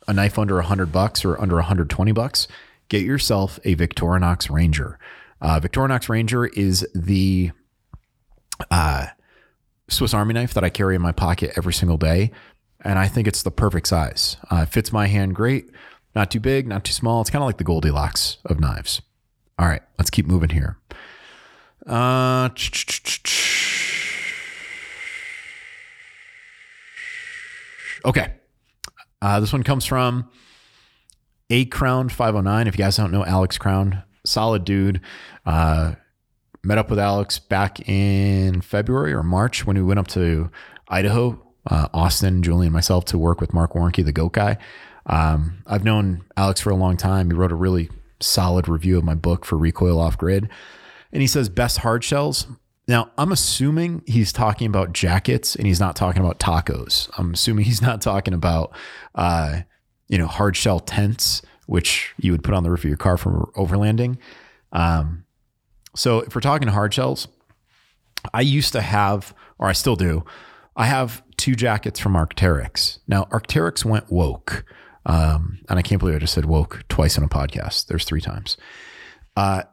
a 0.08 0.14
knife 0.14 0.38
under 0.38 0.56
100 0.56 0.92
bucks 0.92 1.24
or 1.24 1.40
under 1.40 1.56
120 1.56 2.12
bucks, 2.12 2.48
get 2.90 3.04
yourself 3.04 3.60
a 3.64 3.76
Victorinox 3.76 4.50
Ranger. 4.50 5.00
Uh, 5.42 5.60
Victorinox 5.60 6.10
Ranger 6.10 6.46
is 6.46 6.88
the 6.94 7.52
uh, 8.72 9.08
Swiss 9.90 10.14
Army 10.14 10.34
knife 10.34 10.54
that 10.54 10.64
I 10.64 10.70
carry 10.70 10.96
in 10.96 11.02
my 11.02 11.12
pocket 11.12 11.54
every 11.58 11.74
single 11.74 11.98
day. 11.98 12.32
And 12.82 13.00
I 13.00 13.08
think 13.08 13.28
it's 13.28 13.44
the 13.44 13.52
perfect 13.52 13.88
size. 13.88 14.38
Uh, 14.52 14.66
it 14.68 14.70
fits 14.70 14.92
my 14.92 15.08
hand 15.08 15.36
great. 15.36 15.70
Not 16.16 16.32
too 16.32 16.40
big, 16.40 16.68
not 16.68 16.86
too 16.86 16.94
small. 16.94 17.22
It's 17.22 17.30
kind 17.30 17.44
of 17.44 17.48
like 17.48 17.58
the 17.58 17.64
Goldilocks 17.64 18.38
of 18.46 18.60
knives. 18.60 19.02
All 19.58 19.68
right, 19.68 19.82
let's 19.98 20.10
keep 20.10 20.26
moving 20.26 20.50
here. 20.50 20.78
Uh, 21.86 22.50
okay. 28.06 28.34
Uh, 29.22 29.40
this 29.40 29.52
one 29.52 29.64
comes 29.64 29.86
from 29.86 30.30
A 31.50 31.66
Crown 31.66 32.10
509. 32.10 32.68
If 32.68 32.78
you 32.78 32.84
guys 32.84 32.98
don't 32.98 33.12
know 33.12 33.26
Alex 33.26 33.58
Crown, 33.58 34.04
solid 34.26 34.66
dude. 34.66 35.02
Uh, 35.46 35.96
met 36.64 36.78
up 36.78 36.90
with 36.90 37.00
Alex 37.00 37.38
back 37.38 37.88
in 37.88 38.62
February 38.62 39.14
or 39.14 39.24
March 39.24 39.66
when 39.66 39.78
we 39.78 39.84
went 39.84 40.00
up 40.00 40.08
to 40.08 40.50
Idaho, 40.88 41.42
uh, 41.70 41.88
Austin, 41.94 42.42
Julie, 42.42 42.68
and 42.68 42.74
myself 42.74 43.06
to 43.06 43.18
work 43.18 43.40
with 43.40 43.54
Marc 43.54 43.74
Warnke, 43.74 44.04
the 44.04 44.12
goat 44.12 44.34
guy. 44.34 44.58
Um, 45.06 45.62
I've 45.68 45.84
known 45.84 46.26
Alex 46.36 46.62
for 46.62 46.72
a 46.72 46.76
long 46.76 46.98
time. 46.98 47.30
He 47.30 47.36
wrote 47.36 47.52
a 47.52 47.56
really 47.56 47.90
solid 48.20 48.68
review 48.68 48.98
of 48.98 49.04
my 49.04 49.14
book 49.14 49.46
for 49.46 49.58
Recoil 49.58 50.00
Off 50.00 50.18
Grid. 50.18 50.50
And 51.12 51.22
he 51.22 51.28
says 51.28 51.48
best 51.48 51.80
hard 51.80 52.04
shells. 52.04 52.48
Now, 52.88 53.12
I'm 53.18 53.32
assuming 53.32 54.04
he's 54.06 54.32
talking 54.34 54.68
about 54.68 54.94
jackets 54.94 55.56
and 55.56 55.66
he's 55.66 55.80
not 55.80 55.96
talking 55.96 56.22
about 56.22 56.40
tacos. 56.40 57.10
I'm 57.18 57.34
assuming 57.34 57.66
he's 57.66 57.82
not 57.82 58.02
talking 58.02 58.34
about, 58.34 58.76
uh, 59.14 59.62
you 60.08 60.18
know, 60.18 60.28
hard 60.28 60.56
shell 60.56 60.80
tents, 60.80 61.42
which 61.68 62.14
you 62.18 62.32
would 62.32 62.44
put 62.44 62.54
on 62.54 62.64
the 62.64 62.70
roof 62.70 62.80
of 62.80 62.90
your 62.90 62.98
car 62.98 63.18
for 63.18 63.50
overlanding. 63.56 64.18
Um, 64.72 65.26
so 65.96 66.20
if 66.20 66.36
we're 66.36 66.42
talking 66.42 66.68
hard 66.68 66.94
shells, 66.94 67.28
I 68.34 68.42
used 68.42 68.74
to 68.74 68.82
have, 68.82 69.34
or 69.58 69.68
I 69.68 69.74
still 69.74 69.96
do, 69.96 70.26
I 70.76 70.86
have 70.86 71.24
two 71.38 71.56
jackets 71.56 72.00
from 72.00 72.14
Arc'teryx. 72.14 73.00
Now, 73.08 73.26
Arc'teryx 73.26 73.86
went 73.86 74.12
woke. 74.12 74.66
Um, 75.06 75.60
and 75.70 75.78
I 75.78 75.82
can't 75.82 76.00
believe 76.00 76.16
I 76.16 76.20
just 76.20 76.34
said 76.34 76.46
woke 76.46 76.84
twice 76.90 77.18
in 77.18 77.24
a 77.24 77.28
podcast. 77.28 77.88
There's 77.88 78.06
three 78.06 78.22
times. 78.22 78.58
Uh, 79.38 79.64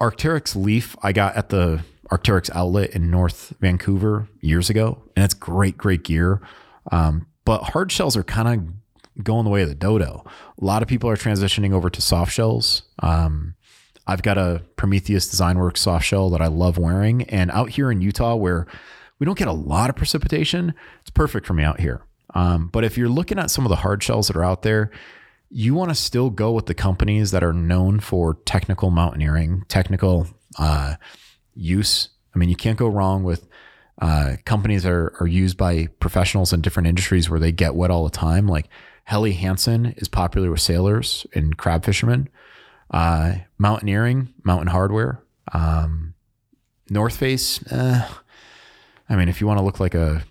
Arc'teryx 0.00 0.54
Leaf 0.54 0.96
I 1.02 1.12
got 1.12 1.36
at 1.36 1.48
the 1.48 1.82
Arc'teryx 2.10 2.50
outlet 2.54 2.90
in 2.90 3.10
North 3.10 3.54
Vancouver 3.60 4.28
years 4.40 4.68
ago, 4.68 5.02
and 5.16 5.24
it's 5.24 5.34
great, 5.34 5.78
great 5.78 6.04
gear. 6.04 6.42
Um, 6.90 7.26
but 7.44 7.62
hard 7.70 7.90
shells 7.90 8.16
are 8.16 8.22
kind 8.22 8.48
of 8.48 8.74
going 9.22 9.44
the 9.44 9.50
way 9.50 9.62
of 9.62 9.68
the 9.68 9.74
dodo. 9.74 10.24
A 10.60 10.64
lot 10.64 10.82
of 10.82 10.88
people 10.88 11.10
are 11.10 11.16
transitioning 11.16 11.72
over 11.72 11.90
to 11.90 12.00
soft 12.00 12.32
shells. 12.32 12.82
Um, 13.00 13.54
I've 14.06 14.22
got 14.22 14.38
a 14.38 14.62
Prometheus 14.76 15.28
Design 15.28 15.56
Werx 15.56 15.78
soft 15.78 16.04
shell 16.04 16.30
that 16.30 16.40
I 16.40 16.48
love 16.48 16.78
wearing, 16.78 17.22
and 17.24 17.50
out 17.50 17.70
here 17.70 17.90
in 17.90 18.00
Utah, 18.00 18.34
where 18.34 18.66
we 19.18 19.26
don't 19.26 19.38
get 19.38 19.48
a 19.48 19.52
lot 19.52 19.90
of 19.90 19.96
precipitation, 19.96 20.74
it's 21.00 21.10
perfect 21.10 21.46
for 21.46 21.54
me 21.54 21.62
out 21.62 21.80
here. 21.80 22.02
Um, 22.34 22.68
but 22.68 22.84
if 22.84 22.96
you're 22.96 23.08
looking 23.08 23.38
at 23.38 23.50
some 23.50 23.64
of 23.64 23.70
the 23.70 23.76
hard 23.76 24.02
shells 24.02 24.28
that 24.28 24.36
are 24.36 24.44
out 24.44 24.62
there, 24.62 24.90
you 25.50 25.74
want 25.74 25.90
to 25.90 25.94
still 25.94 26.30
go 26.30 26.50
with 26.50 26.66
the 26.66 26.74
companies 26.74 27.30
that 27.30 27.44
are 27.44 27.52
known 27.52 28.00
for 28.00 28.34
technical 28.46 28.90
mountaineering, 28.90 29.64
technical 29.68 30.26
uh, 30.58 30.94
use. 31.54 32.08
I 32.34 32.38
mean, 32.38 32.48
you 32.48 32.56
can't 32.56 32.78
go 32.78 32.88
wrong 32.88 33.22
with 33.22 33.46
uh, 34.00 34.36
companies 34.46 34.82
that 34.84 34.92
are, 34.92 35.14
are 35.20 35.26
used 35.26 35.58
by 35.58 35.88
professionals 36.00 36.52
in 36.52 36.62
different 36.62 36.88
industries 36.88 37.28
where 37.28 37.38
they 37.38 37.52
get 37.52 37.74
wet 37.74 37.90
all 37.90 38.04
the 38.04 38.10
time. 38.10 38.48
Like 38.48 38.68
Helly 39.04 39.32
Hansen 39.32 39.94
is 39.96 40.08
popular 40.08 40.50
with 40.50 40.60
sailors 40.60 41.26
and 41.34 41.56
crab 41.56 41.84
fishermen. 41.84 42.28
Uh, 42.90 43.34
mountaineering, 43.58 44.32
Mountain 44.44 44.68
Hardwear. 44.68 45.18
Um, 45.52 46.14
North 46.88 47.16
Face, 47.16 47.64
eh, 47.72 48.06
I 49.08 49.16
mean, 49.16 49.28
if 49.28 49.40
you 49.40 49.46
want 49.46 49.58
to 49.58 49.64
look 49.64 49.80
like 49.80 49.94
a 49.94 50.24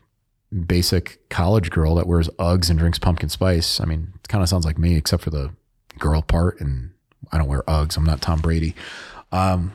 basic 0.65 1.27
college 1.29 1.69
girl 1.69 1.95
that 1.95 2.07
wears 2.07 2.29
Uggs 2.29 2.69
and 2.69 2.77
drinks 2.77 2.99
pumpkin 2.99 3.29
spice, 3.29 3.79
I 3.79 3.85
mean, 3.85 4.13
it 4.15 4.27
kind 4.27 4.43
of 4.43 4.49
sounds 4.49 4.65
like 4.65 4.77
me, 4.77 4.95
except 4.95 5.23
for 5.23 5.29
the 5.29 5.51
girl 5.99 6.21
part. 6.21 6.59
And 6.61 6.91
I 7.31 7.37
don't 7.37 7.47
wear 7.47 7.63
Uggs. 7.63 7.97
I'm 7.97 8.05
not 8.05 8.21
Tom 8.21 8.41
Brady. 8.41 8.75
Um, 9.31 9.73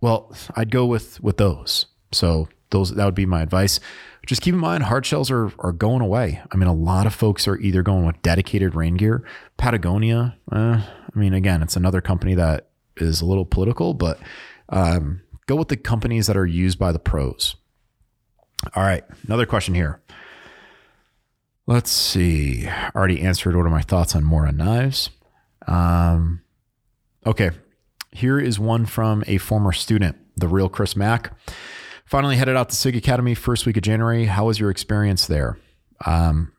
well, 0.00 0.34
I'd 0.56 0.70
go 0.70 0.86
with 0.86 1.22
with 1.22 1.36
those. 1.38 1.86
So 2.12 2.48
those 2.70 2.94
that 2.94 3.04
would 3.04 3.14
be 3.14 3.26
my 3.26 3.42
advice. 3.42 3.80
Just 4.26 4.40
keep 4.42 4.54
in 4.54 4.60
mind, 4.60 4.84
hard 4.84 5.04
shells 5.04 5.30
are 5.30 5.52
are 5.58 5.72
going 5.72 6.00
away. 6.00 6.40
I 6.50 6.56
mean, 6.56 6.68
a 6.68 6.74
lot 6.74 7.06
of 7.06 7.14
folks 7.14 7.48
are 7.48 7.58
either 7.58 7.82
going 7.82 8.06
with 8.06 8.22
dedicated 8.22 8.74
rain 8.74 8.96
gear. 8.96 9.24
Patagonia, 9.56 10.36
uh, 10.50 10.80
I 11.14 11.18
mean, 11.18 11.34
again, 11.34 11.62
it's 11.62 11.76
another 11.76 12.00
company 12.00 12.34
that 12.34 12.68
is 12.96 13.20
a 13.20 13.26
little 13.26 13.44
political, 13.44 13.94
but 13.94 14.18
um, 14.68 15.22
go 15.46 15.56
with 15.56 15.68
the 15.68 15.76
companies 15.76 16.28
that 16.28 16.36
are 16.36 16.46
used 16.46 16.78
by 16.78 16.92
the 16.92 16.98
pros. 16.98 17.56
All 18.76 18.82
right, 18.82 19.04
another 19.26 19.46
question 19.46 19.74
here. 19.74 20.00
Let's 21.66 21.90
see. 21.90 22.68
Already 22.94 23.20
answered 23.22 23.56
what 23.56 23.66
are 23.66 23.70
my 23.70 23.82
thoughts 23.82 24.14
on 24.14 24.24
Mora 24.24 24.52
knives. 24.52 25.10
Um, 25.66 26.42
okay, 27.26 27.50
here 28.12 28.38
is 28.38 28.58
one 28.58 28.86
from 28.86 29.24
a 29.26 29.38
former 29.38 29.72
student, 29.72 30.16
the 30.36 30.48
real 30.48 30.68
Chris 30.68 30.96
Mack. 30.96 31.32
Finally 32.12 32.36
headed 32.36 32.56
out 32.56 32.68
to 32.68 32.76
SIG 32.76 32.94
Academy 32.94 33.34
first 33.34 33.64
week 33.64 33.78
of 33.78 33.82
January. 33.82 34.26
How 34.26 34.44
was 34.44 34.60
your 34.60 34.68
experience 34.68 35.26
there? 35.26 35.56
Um, 36.04 36.52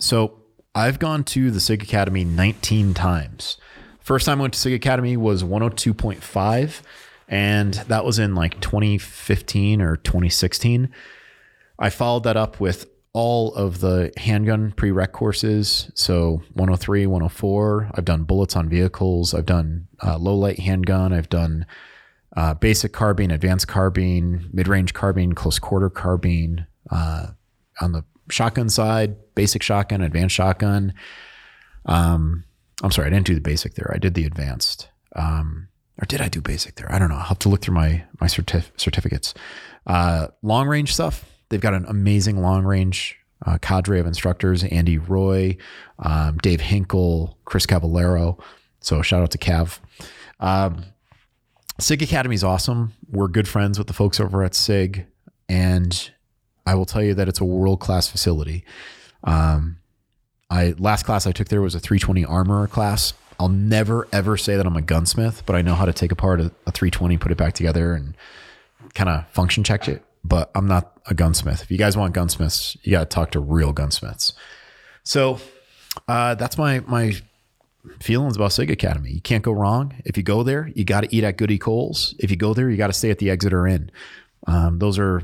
so 0.00 0.40
I've 0.74 0.98
gone 0.98 1.22
to 1.24 1.50
the 1.50 1.60
SIG 1.60 1.82
Academy 1.82 2.24
19 2.24 2.94
times. 2.94 3.58
First 3.98 4.24
time 4.24 4.38
I 4.38 4.40
went 4.40 4.54
to 4.54 4.58
SIG 4.58 4.72
Academy 4.72 5.18
was 5.18 5.44
102.5, 5.44 6.80
and 7.28 7.74
that 7.74 8.06
was 8.06 8.18
in 8.18 8.34
like 8.34 8.58
2015 8.62 9.82
or 9.82 9.96
2016. 9.96 10.88
I 11.78 11.90
followed 11.90 12.24
that 12.24 12.38
up 12.38 12.58
with 12.58 12.86
all 13.12 13.54
of 13.56 13.80
the 13.80 14.10
handgun 14.16 14.72
prereq 14.72 15.12
courses. 15.12 15.90
So 15.94 16.40
103, 16.54 17.04
104. 17.04 17.90
I've 17.96 18.06
done 18.06 18.22
bullets 18.22 18.56
on 18.56 18.70
vehicles. 18.70 19.34
I've 19.34 19.44
done 19.44 19.88
uh, 20.02 20.16
low 20.16 20.36
light 20.36 20.60
handgun. 20.60 21.12
I've 21.12 21.28
done 21.28 21.66
uh, 22.36 22.54
basic 22.54 22.92
carbine, 22.92 23.30
advanced 23.30 23.68
carbine, 23.68 24.48
mid 24.52 24.68
range 24.68 24.94
carbine, 24.94 25.32
close 25.32 25.58
quarter 25.58 25.90
carbine. 25.90 26.66
Uh, 26.90 27.28
on 27.80 27.92
the 27.92 28.04
shotgun 28.30 28.68
side, 28.68 29.16
basic 29.34 29.62
shotgun, 29.62 30.02
advanced 30.02 30.34
shotgun. 30.34 30.92
Um, 31.86 32.44
I'm 32.82 32.90
sorry, 32.90 33.08
I 33.08 33.10
didn't 33.10 33.26
do 33.26 33.34
the 33.34 33.40
basic 33.40 33.74
there. 33.74 33.90
I 33.94 33.98
did 33.98 34.14
the 34.14 34.24
advanced. 34.24 34.88
Um, 35.16 35.68
or 36.00 36.06
did 36.06 36.20
I 36.20 36.28
do 36.28 36.40
basic 36.40 36.76
there? 36.76 36.90
I 36.92 36.98
don't 36.98 37.08
know. 37.08 37.16
I'll 37.16 37.22
have 37.24 37.38
to 37.40 37.48
look 37.48 37.60
through 37.62 37.74
my 37.74 38.04
my 38.20 38.26
certif- 38.26 38.70
certificates. 38.76 39.34
Uh, 39.86 40.28
long 40.42 40.68
range 40.68 40.94
stuff. 40.94 41.24
They've 41.48 41.60
got 41.60 41.74
an 41.74 41.84
amazing 41.88 42.40
long 42.40 42.64
range 42.64 43.16
uh, 43.44 43.58
cadre 43.58 44.00
of 44.00 44.06
instructors: 44.06 44.64
Andy 44.64 44.98
Roy, 44.98 45.56
um, 45.98 46.38
Dave 46.38 46.60
Hinkle, 46.60 47.38
Chris 47.44 47.66
Cavallero. 47.66 48.38
So 48.80 49.02
shout 49.02 49.22
out 49.22 49.30
to 49.32 49.38
Cav. 49.38 49.78
Um, 50.38 50.84
SIG 51.80 52.02
Academy 52.02 52.34
is 52.34 52.44
awesome. 52.44 52.92
We're 53.10 53.28
good 53.28 53.48
friends 53.48 53.78
with 53.78 53.86
the 53.86 53.92
folks 53.94 54.20
over 54.20 54.42
at 54.44 54.54
SIG, 54.54 55.06
and 55.48 56.10
I 56.66 56.74
will 56.74 56.84
tell 56.84 57.02
you 57.02 57.14
that 57.14 57.28
it's 57.28 57.40
a 57.40 57.44
world 57.44 57.80
class 57.80 58.08
facility. 58.08 58.64
Um, 59.24 59.78
I 60.50 60.74
last 60.78 61.04
class 61.04 61.26
I 61.26 61.32
took 61.32 61.48
there 61.48 61.62
was 61.62 61.74
a 61.74 61.80
320 61.80 62.24
armorer 62.24 62.66
class. 62.66 63.14
I'll 63.38 63.48
never 63.48 64.06
ever 64.12 64.36
say 64.36 64.56
that 64.56 64.66
I'm 64.66 64.76
a 64.76 64.82
gunsmith, 64.82 65.42
but 65.46 65.56
I 65.56 65.62
know 65.62 65.74
how 65.74 65.86
to 65.86 65.92
take 65.92 66.12
apart 66.12 66.40
a, 66.40 66.52
a 66.66 66.72
320, 66.72 67.16
put 67.16 67.32
it 67.32 67.38
back 67.38 67.54
together, 67.54 67.94
and 67.94 68.14
kind 68.94 69.08
of 69.08 69.26
function 69.30 69.64
check 69.64 69.88
it. 69.88 70.04
But 70.22 70.50
I'm 70.54 70.66
not 70.66 71.00
a 71.06 71.14
gunsmith. 71.14 71.62
If 71.62 71.70
you 71.70 71.78
guys 71.78 71.96
want 71.96 72.12
gunsmiths, 72.12 72.76
you 72.82 72.92
got 72.92 73.08
to 73.08 73.14
talk 73.14 73.30
to 73.30 73.40
real 73.40 73.72
gunsmiths. 73.72 74.34
So 75.02 75.38
uh, 76.06 76.34
that's 76.34 76.58
my 76.58 76.80
my 76.80 77.14
feelings 78.00 78.36
about 78.36 78.52
SIG 78.52 78.70
Academy. 78.70 79.10
You 79.10 79.20
can't 79.20 79.42
go 79.42 79.52
wrong. 79.52 79.94
If 80.04 80.16
you 80.16 80.22
go 80.22 80.42
there, 80.42 80.70
you 80.74 80.84
got 80.84 81.02
to 81.02 81.14
eat 81.14 81.24
at 81.24 81.36
Goody 81.36 81.58
Coles. 81.58 82.14
If 82.18 82.30
you 82.30 82.36
go 82.36 82.54
there, 82.54 82.70
you 82.70 82.76
got 82.76 82.88
to 82.88 82.92
stay 82.92 83.10
at 83.10 83.18
the 83.18 83.30
Exeter 83.30 83.66
Inn. 83.66 83.90
Um, 84.46 84.78
those 84.78 84.98
are 84.98 85.22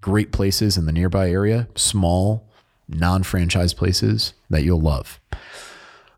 great 0.00 0.32
places 0.32 0.76
in 0.76 0.86
the 0.86 0.92
nearby 0.92 1.30
area, 1.30 1.68
small, 1.74 2.48
non 2.88 3.22
franchise 3.22 3.74
places 3.74 4.34
that 4.48 4.62
you'll 4.62 4.80
love. 4.80 5.20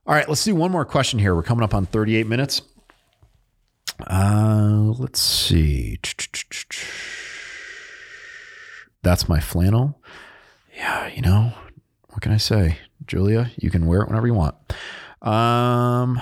All 0.06 0.14
right, 0.14 0.28
let's 0.28 0.44
do 0.44 0.54
one 0.54 0.72
more 0.72 0.84
question 0.84 1.18
here. 1.18 1.34
We're 1.34 1.42
coming 1.42 1.62
up 1.62 1.74
on 1.74 1.86
38 1.86 2.26
minutes. 2.26 2.62
Uh, 4.00 4.92
let's 4.98 5.20
see. 5.20 5.98
That's 9.02 9.28
my 9.28 9.40
flannel. 9.40 10.00
Yeah, 10.74 11.06
you 11.08 11.22
know, 11.22 11.52
what 12.08 12.22
can 12.22 12.32
I 12.32 12.36
say? 12.36 12.78
Julia, 13.06 13.50
you 13.56 13.70
can 13.70 13.86
wear 13.86 14.02
it 14.02 14.08
whenever 14.08 14.26
you 14.26 14.34
want. 14.34 14.54
Um, 15.22 16.20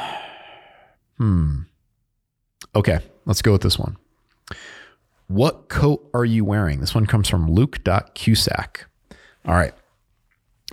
hmm. 1.17 1.61
Okay, 2.75 3.01
let's 3.25 3.43
go 3.43 3.53
with 3.53 3.63
this 3.63 3.79
one. 3.79 3.97
What 5.27 5.69
coat 5.69 6.09
are 6.13 6.25
you 6.25 6.45
wearing? 6.45 6.81
This 6.81 6.95
one 6.95 7.07
comes 7.07 7.29
from 7.29 7.51
Luke.Cusack. 7.51 8.87
All 9.47 9.55
right. 9.55 9.73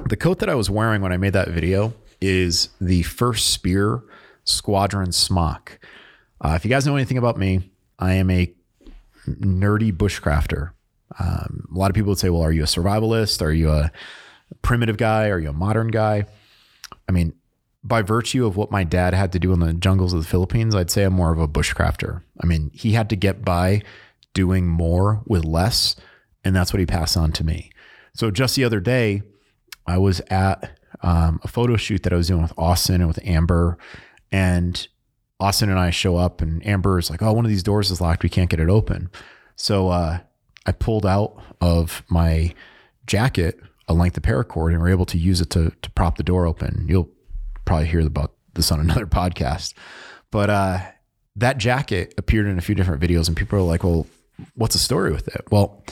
The 0.05 0.17
coat 0.17 0.39
that 0.39 0.49
I 0.49 0.55
was 0.55 0.69
wearing 0.69 1.01
when 1.01 1.13
I 1.13 1.17
made 1.17 1.33
that 1.33 1.49
video 1.49 1.93
is 2.19 2.69
the 2.81 3.03
First 3.03 3.51
Spear 3.51 4.03
Squadron 4.43 5.11
Smock. 5.11 5.79
Uh, 6.41 6.53
if 6.55 6.65
you 6.65 6.69
guys 6.69 6.85
know 6.85 6.95
anything 6.95 7.17
about 7.17 7.37
me, 7.37 7.71
I 7.99 8.13
am 8.13 8.29
a 8.29 8.51
nerdy 9.27 9.91
bushcrafter. 9.91 10.71
Um, 11.19 11.67
a 11.73 11.77
lot 11.77 11.89
of 11.89 11.95
people 11.95 12.09
would 12.09 12.19
say, 12.19 12.29
well, 12.29 12.41
are 12.41 12.51
you 12.51 12.63
a 12.63 12.67
survivalist? 12.67 13.41
Are 13.41 13.51
you 13.51 13.69
a 13.71 13.91
primitive 14.61 14.97
guy? 14.97 15.29
Are 15.29 15.39
you 15.39 15.49
a 15.49 15.53
modern 15.53 15.89
guy? 15.89 16.25
I 17.07 17.11
mean, 17.11 17.33
by 17.87 18.01
virtue 18.01 18.45
of 18.45 18.57
what 18.57 18.69
my 18.69 18.83
dad 18.83 19.13
had 19.13 19.31
to 19.31 19.39
do 19.39 19.53
in 19.53 19.59
the 19.59 19.73
jungles 19.73 20.13
of 20.13 20.19
the 20.21 20.27
Philippines, 20.27 20.75
I'd 20.75 20.91
say 20.91 21.03
I'm 21.03 21.13
more 21.13 21.31
of 21.31 21.39
a 21.39 21.47
bushcrafter. 21.47 22.21
I 22.41 22.45
mean, 22.45 22.69
he 22.73 22.91
had 22.91 23.09
to 23.09 23.15
get 23.15 23.45
by 23.45 23.81
doing 24.33 24.67
more 24.67 25.21
with 25.25 25.45
less, 25.45 25.95
and 26.43 26.55
that's 26.55 26.73
what 26.73 26.79
he 26.79 26.85
passed 26.85 27.15
on 27.15 27.31
to 27.33 27.43
me. 27.43 27.71
So 28.13 28.29
just 28.29 28.55
the 28.55 28.65
other 28.65 28.79
day, 28.81 29.21
I 29.85 29.97
was 29.97 30.21
at 30.29 30.77
um, 31.01 31.39
a 31.43 31.47
photo 31.47 31.77
shoot 31.77 32.03
that 32.03 32.11
I 32.11 32.17
was 32.17 32.27
doing 32.27 32.41
with 32.41 32.53
Austin 32.57 32.95
and 32.95 33.07
with 33.07 33.19
Amber, 33.23 33.77
and 34.31 34.85
Austin 35.39 35.69
and 35.69 35.79
I 35.79 35.91
show 35.91 36.17
up, 36.17 36.41
and 36.41 36.65
Amber 36.65 36.99
is 36.99 37.09
like, 37.09 37.21
"Oh, 37.21 37.31
one 37.31 37.45
of 37.45 37.49
these 37.49 37.63
doors 37.63 37.89
is 37.89 38.01
locked. 38.01 38.23
We 38.23 38.29
can't 38.29 38.49
get 38.49 38.59
it 38.59 38.69
open." 38.69 39.09
So 39.55 39.89
uh, 39.89 40.19
I 40.65 40.71
pulled 40.73 41.05
out 41.05 41.41
of 41.61 42.03
my 42.09 42.53
jacket 43.05 43.59
a 43.87 43.93
length 43.93 44.17
of 44.17 44.23
paracord, 44.23 44.73
and 44.73 44.81
we're 44.81 44.89
able 44.89 45.05
to 45.05 45.17
use 45.17 45.39
it 45.39 45.49
to 45.51 45.71
to 45.81 45.91
prop 45.91 46.17
the 46.17 46.23
door 46.23 46.45
open. 46.45 46.85
You'll 46.89 47.09
probably 47.67 47.87
hear 47.87 47.99
about 47.99 48.33
this 48.53 48.71
on 48.71 48.79
another 48.87 49.05
podcast. 49.05 49.73
But 50.31 50.49
uh, 50.49 50.79
that 51.35 51.57
jacket 51.59 52.15
appeared 52.17 52.47
in 52.47 52.57
a 52.57 52.61
few 52.61 52.73
different 52.73 53.01
videos, 53.01 53.27
and 53.27 53.37
people 53.37 53.59
are 53.59 53.61
like, 53.61 53.83
well, 53.83 54.07
what's 54.55 54.73
the 54.73 54.79
story 54.79 55.11
with 55.11 55.27
it? 55.27 55.45
Well, 55.51 55.83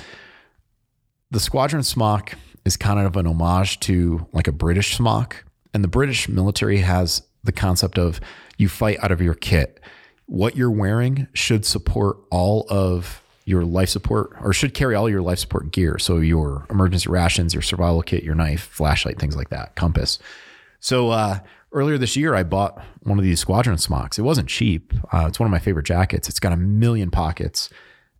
the 1.32 1.40
squadron 1.40 1.84
smock 1.84 2.34
is 2.64 2.78
kind 2.78 3.00
of 3.00 3.16
an 3.16 3.28
homage 3.28 3.80
to 3.82 4.28
like 4.34 4.48
a 4.48 4.52
British 4.52 4.96
smock. 4.96 5.46
And 5.74 5.84
the 5.84 5.88
British 5.88 6.28
military 6.30 6.78
has 6.78 7.22
the 7.44 7.52
concept 7.52 7.98
of 8.00 8.20
you 8.58 8.70
fight 8.70 8.98
out 9.04 9.12
of 9.12 9.22
your 9.22 9.34
kit. 9.34 9.80
What 10.26 10.56
you're 10.56 10.72
wearing 10.72 11.28
should 11.34 11.66
support 11.66 12.18
all 12.32 12.66
of 12.70 13.22
your 13.46 13.64
life 13.64 13.90
support 13.90 14.32
or 14.42 14.54
should 14.54 14.74
carry 14.74 14.96
all 14.96 15.08
your 15.08 15.22
life 15.22 15.38
support 15.38 15.72
gear. 15.72 16.00
So 16.00 16.18
your 16.18 16.66
emergency 16.70 17.10
rations, 17.10 17.54
your 17.54 17.62
survival 17.62 18.02
kit, 18.02 18.24
your 18.24 18.34
knife, 18.34 18.62
flashlight, 18.62 19.20
things 19.20 19.36
like 19.36 19.50
that, 19.50 19.76
compass. 19.76 20.18
So 20.80 21.10
uh, 21.10 21.40
earlier 21.76 21.98
this 21.98 22.16
year, 22.16 22.34
I 22.34 22.44
bought 22.44 22.82
one 23.04 23.20
of 23.20 23.24
these 23.24 23.40
squadron 23.40 23.78
smocks. 23.78 24.18
It 24.18 24.24
wasn't 24.24 24.50
cheap. 24.50 24.94
Uh, 25.14 25.26
it's 25.28 25.40
one 25.40 25.46
of 25.46 25.52
my 25.52 25.60
favorite 25.60 25.86
jackets. 25.86 26.30
It's 26.30 26.40
got 26.40 26.54
a 26.54 26.58
million 26.58 27.12
pockets. 27.12 27.70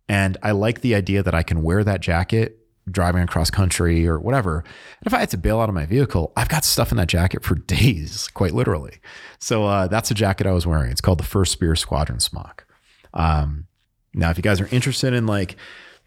And 0.08 0.36
I 0.42 0.52
like 0.52 0.82
the 0.82 0.94
idea 0.94 1.22
that 1.22 1.34
I 1.34 1.42
can 1.42 1.62
wear 1.62 1.82
that 1.82 2.00
jacket 2.00 2.58
driving 2.88 3.22
across 3.22 3.50
country 3.50 4.06
or 4.06 4.20
whatever. 4.20 4.58
And 4.58 5.06
if 5.06 5.14
I 5.14 5.18
had 5.18 5.30
to 5.30 5.38
bail 5.38 5.58
out 5.58 5.68
of 5.68 5.74
my 5.74 5.86
vehicle, 5.86 6.32
I've 6.36 6.48
got 6.48 6.64
stuff 6.64 6.92
in 6.92 6.98
that 6.98 7.08
jacket 7.08 7.42
for 7.42 7.54
days, 7.66 8.28
quite 8.28 8.52
literally. 8.52 9.00
So 9.40 9.64
uh, 9.64 9.88
that's 9.88 10.10
the 10.10 10.14
jacket 10.14 10.46
I 10.46 10.52
was 10.52 10.66
wearing. 10.66 10.92
It's 10.92 11.00
called 11.00 11.18
the 11.18 11.24
First 11.24 11.52
Spear 11.52 11.74
Squadron 11.74 12.20
Smock. 12.20 12.66
Um, 13.14 13.66
now, 14.14 14.30
if 14.30 14.36
you 14.36 14.42
guys 14.42 14.60
are 14.60 14.68
interested 14.70 15.12
in 15.12 15.26
like 15.26 15.56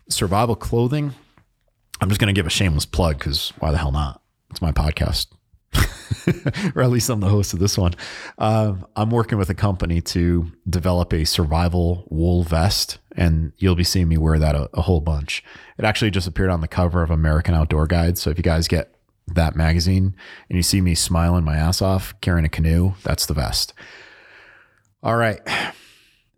survival 0.10 0.56
clothing, 0.56 1.14
I'm 2.00 2.10
just 2.10 2.22
going 2.22 2.34
to 2.34 2.40
give 2.40 2.48
a 2.48 2.52
shameless 2.52 2.86
plug 2.86 3.18
because 3.18 3.52
why 3.60 3.72
the 3.72 3.78
hell 3.78 3.92
not? 3.92 4.22
It's 4.50 4.62
my 4.62 4.72
podcast. 4.72 5.28
or 6.76 6.82
at 6.82 6.90
least 6.90 7.10
I'm 7.10 7.20
the 7.20 7.30
host 7.30 7.54
of 7.54 7.60
this 7.60 7.78
one. 7.78 7.94
Uh, 8.38 8.76
I'm 8.96 9.10
working 9.10 9.38
with 9.38 9.50
a 9.50 9.56
company 9.56 10.02
to 10.02 10.52
develop 10.70 11.14
a 11.14 11.26
survival 11.26 12.08
wool 12.10 12.44
vest, 12.44 13.00
and 13.16 13.54
you'll 13.58 13.76
be 13.76 13.84
seeing 13.84 14.08
me 14.08 14.18
wear 14.18 14.40
that 14.40 14.56
a, 14.56 14.70
a, 14.74 14.82
whole 14.82 15.02
bunch. 15.02 15.44
It 15.78 15.86
actually 15.86 16.12
just 16.12 16.28
appeared 16.28 16.50
on 16.50 16.62
the 16.62 16.68
cover 16.68 17.04
of 17.04 17.12
American 17.12 17.54
Outdoor 17.54 17.88
Guide. 17.88 18.18
So 18.18 18.30
if 18.30 18.38
you 18.38 18.44
guys 18.44 18.68
get 18.68 18.96
that 19.28 19.56
magazine 19.56 20.16
and 20.50 20.58
you 20.58 20.64
see 20.64 20.82
me 20.82 20.96
smiling 20.96 21.44
my 21.44 21.56
ass 21.56 21.82
off 21.82 22.20
carrying 22.22 22.46
a 22.46 22.50
canoe, 22.50 22.94
that's 23.04 23.26
the 23.26 23.34
vest. 23.34 23.74
All 25.04 25.16
right. 25.16 25.40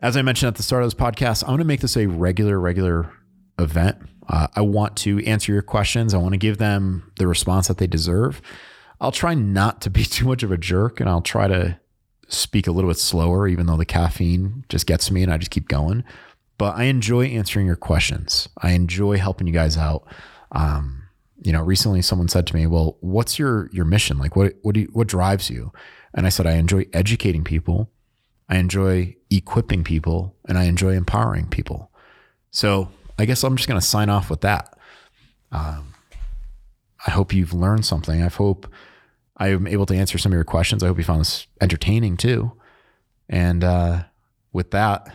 As 0.01 0.17
I 0.17 0.21
mentioned 0.21 0.47
at 0.47 0.55
the 0.55 0.63
start 0.63 0.83
of 0.83 0.87
this 0.87 0.99
podcast, 0.99 1.43
I'm 1.43 1.49
going 1.49 1.59
to 1.59 1.65
make 1.65 1.81
this 1.81 1.95
a 1.95 2.07
regular, 2.07 2.59
regular 2.59 3.13
event. 3.59 3.97
Uh, 4.27 4.47
I 4.55 4.61
want 4.61 4.97
to 4.97 5.23
answer 5.25 5.51
your 5.51 5.61
questions. 5.61 6.13
I 6.13 6.17
want 6.17 6.33
to 6.33 6.37
give 6.37 6.57
them 6.57 7.11
the 7.17 7.27
response 7.27 7.67
that 7.67 7.77
they 7.77 7.87
deserve. 7.87 8.41
I'll 9.01 9.11
try 9.11 9.33
not 9.33 9.81
to 9.81 9.89
be 9.89 10.03
too 10.05 10.25
much 10.25 10.43
of 10.43 10.51
a 10.51 10.57
jerk 10.57 10.99
and 10.99 11.09
I'll 11.09 11.21
try 11.21 11.47
to 11.47 11.77
speak 12.29 12.67
a 12.67 12.71
little 12.71 12.89
bit 12.89 12.97
slower, 12.97 13.47
even 13.47 13.65
though 13.65 13.75
the 13.75 13.85
caffeine 13.85 14.63
just 14.69 14.87
gets 14.87 15.11
me 15.11 15.23
and 15.23 15.33
I 15.33 15.37
just 15.37 15.51
keep 15.51 15.67
going. 15.67 16.03
But 16.57 16.77
I 16.77 16.83
enjoy 16.83 17.25
answering 17.25 17.65
your 17.65 17.75
questions. 17.75 18.47
I 18.59 18.71
enjoy 18.71 19.17
helping 19.17 19.47
you 19.47 19.53
guys 19.53 19.77
out. 19.77 20.05
Um, 20.51 21.03
you 21.41 21.51
know, 21.51 21.63
recently 21.63 22.03
someone 22.03 22.27
said 22.27 22.45
to 22.47 22.55
me, 22.55 22.67
"Well, 22.67 22.97
what's 23.01 23.39
your 23.39 23.67
your 23.73 23.83
mission? 23.83 24.19
Like, 24.19 24.35
what 24.35 24.53
what 24.61 24.75
do 24.75 24.81
you, 24.81 24.89
what 24.93 25.07
drives 25.07 25.49
you?" 25.49 25.73
And 26.13 26.27
I 26.27 26.29
said, 26.29 26.45
"I 26.45 26.51
enjoy 26.51 26.85
educating 26.93 27.43
people, 27.43 27.89
I 28.47 28.57
enjoy 28.57 29.15
equipping 29.31 29.83
people, 29.83 30.35
and 30.47 30.55
I 30.55 30.65
enjoy 30.65 30.91
empowering 30.91 31.47
people." 31.47 31.89
So 32.51 32.89
I 33.17 33.25
guess 33.25 33.43
I'm 33.43 33.55
just 33.55 33.67
going 33.67 33.79
to 33.79 33.85
sign 33.85 34.09
off 34.09 34.29
with 34.29 34.41
that. 34.41 34.77
Um, 35.51 35.95
I 37.07 37.11
hope 37.11 37.33
you've 37.33 37.53
learned 37.53 37.85
something. 37.85 38.21
I 38.21 38.27
hope 38.27 38.70
I 39.41 39.47
am 39.47 39.65
able 39.65 39.87
to 39.87 39.95
answer 39.95 40.19
some 40.19 40.31
of 40.31 40.35
your 40.35 40.43
questions. 40.43 40.83
I 40.83 40.87
hope 40.87 40.99
you 40.99 41.03
found 41.03 41.21
this 41.21 41.47
entertaining 41.59 42.15
too. 42.15 42.51
And 43.27 43.63
uh, 43.63 44.03
with 44.53 44.69
that, 44.69 45.11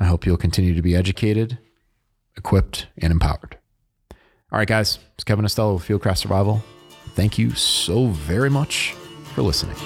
I 0.00 0.06
hope 0.06 0.26
you'll 0.26 0.36
continue 0.36 0.74
to 0.74 0.82
be 0.82 0.96
educated, 0.96 1.56
equipped, 2.36 2.88
and 2.98 3.12
empowered. 3.12 3.58
All 4.50 4.58
right, 4.58 4.66
guys, 4.66 4.98
it's 5.14 5.22
Kevin 5.22 5.44
Estela 5.44 5.74
with 5.74 5.84
Fieldcraft 5.84 6.18
Survival. 6.18 6.64
Thank 7.14 7.38
you 7.38 7.52
so 7.52 8.08
very 8.08 8.50
much 8.50 8.90
for 9.34 9.42
listening. 9.42 9.76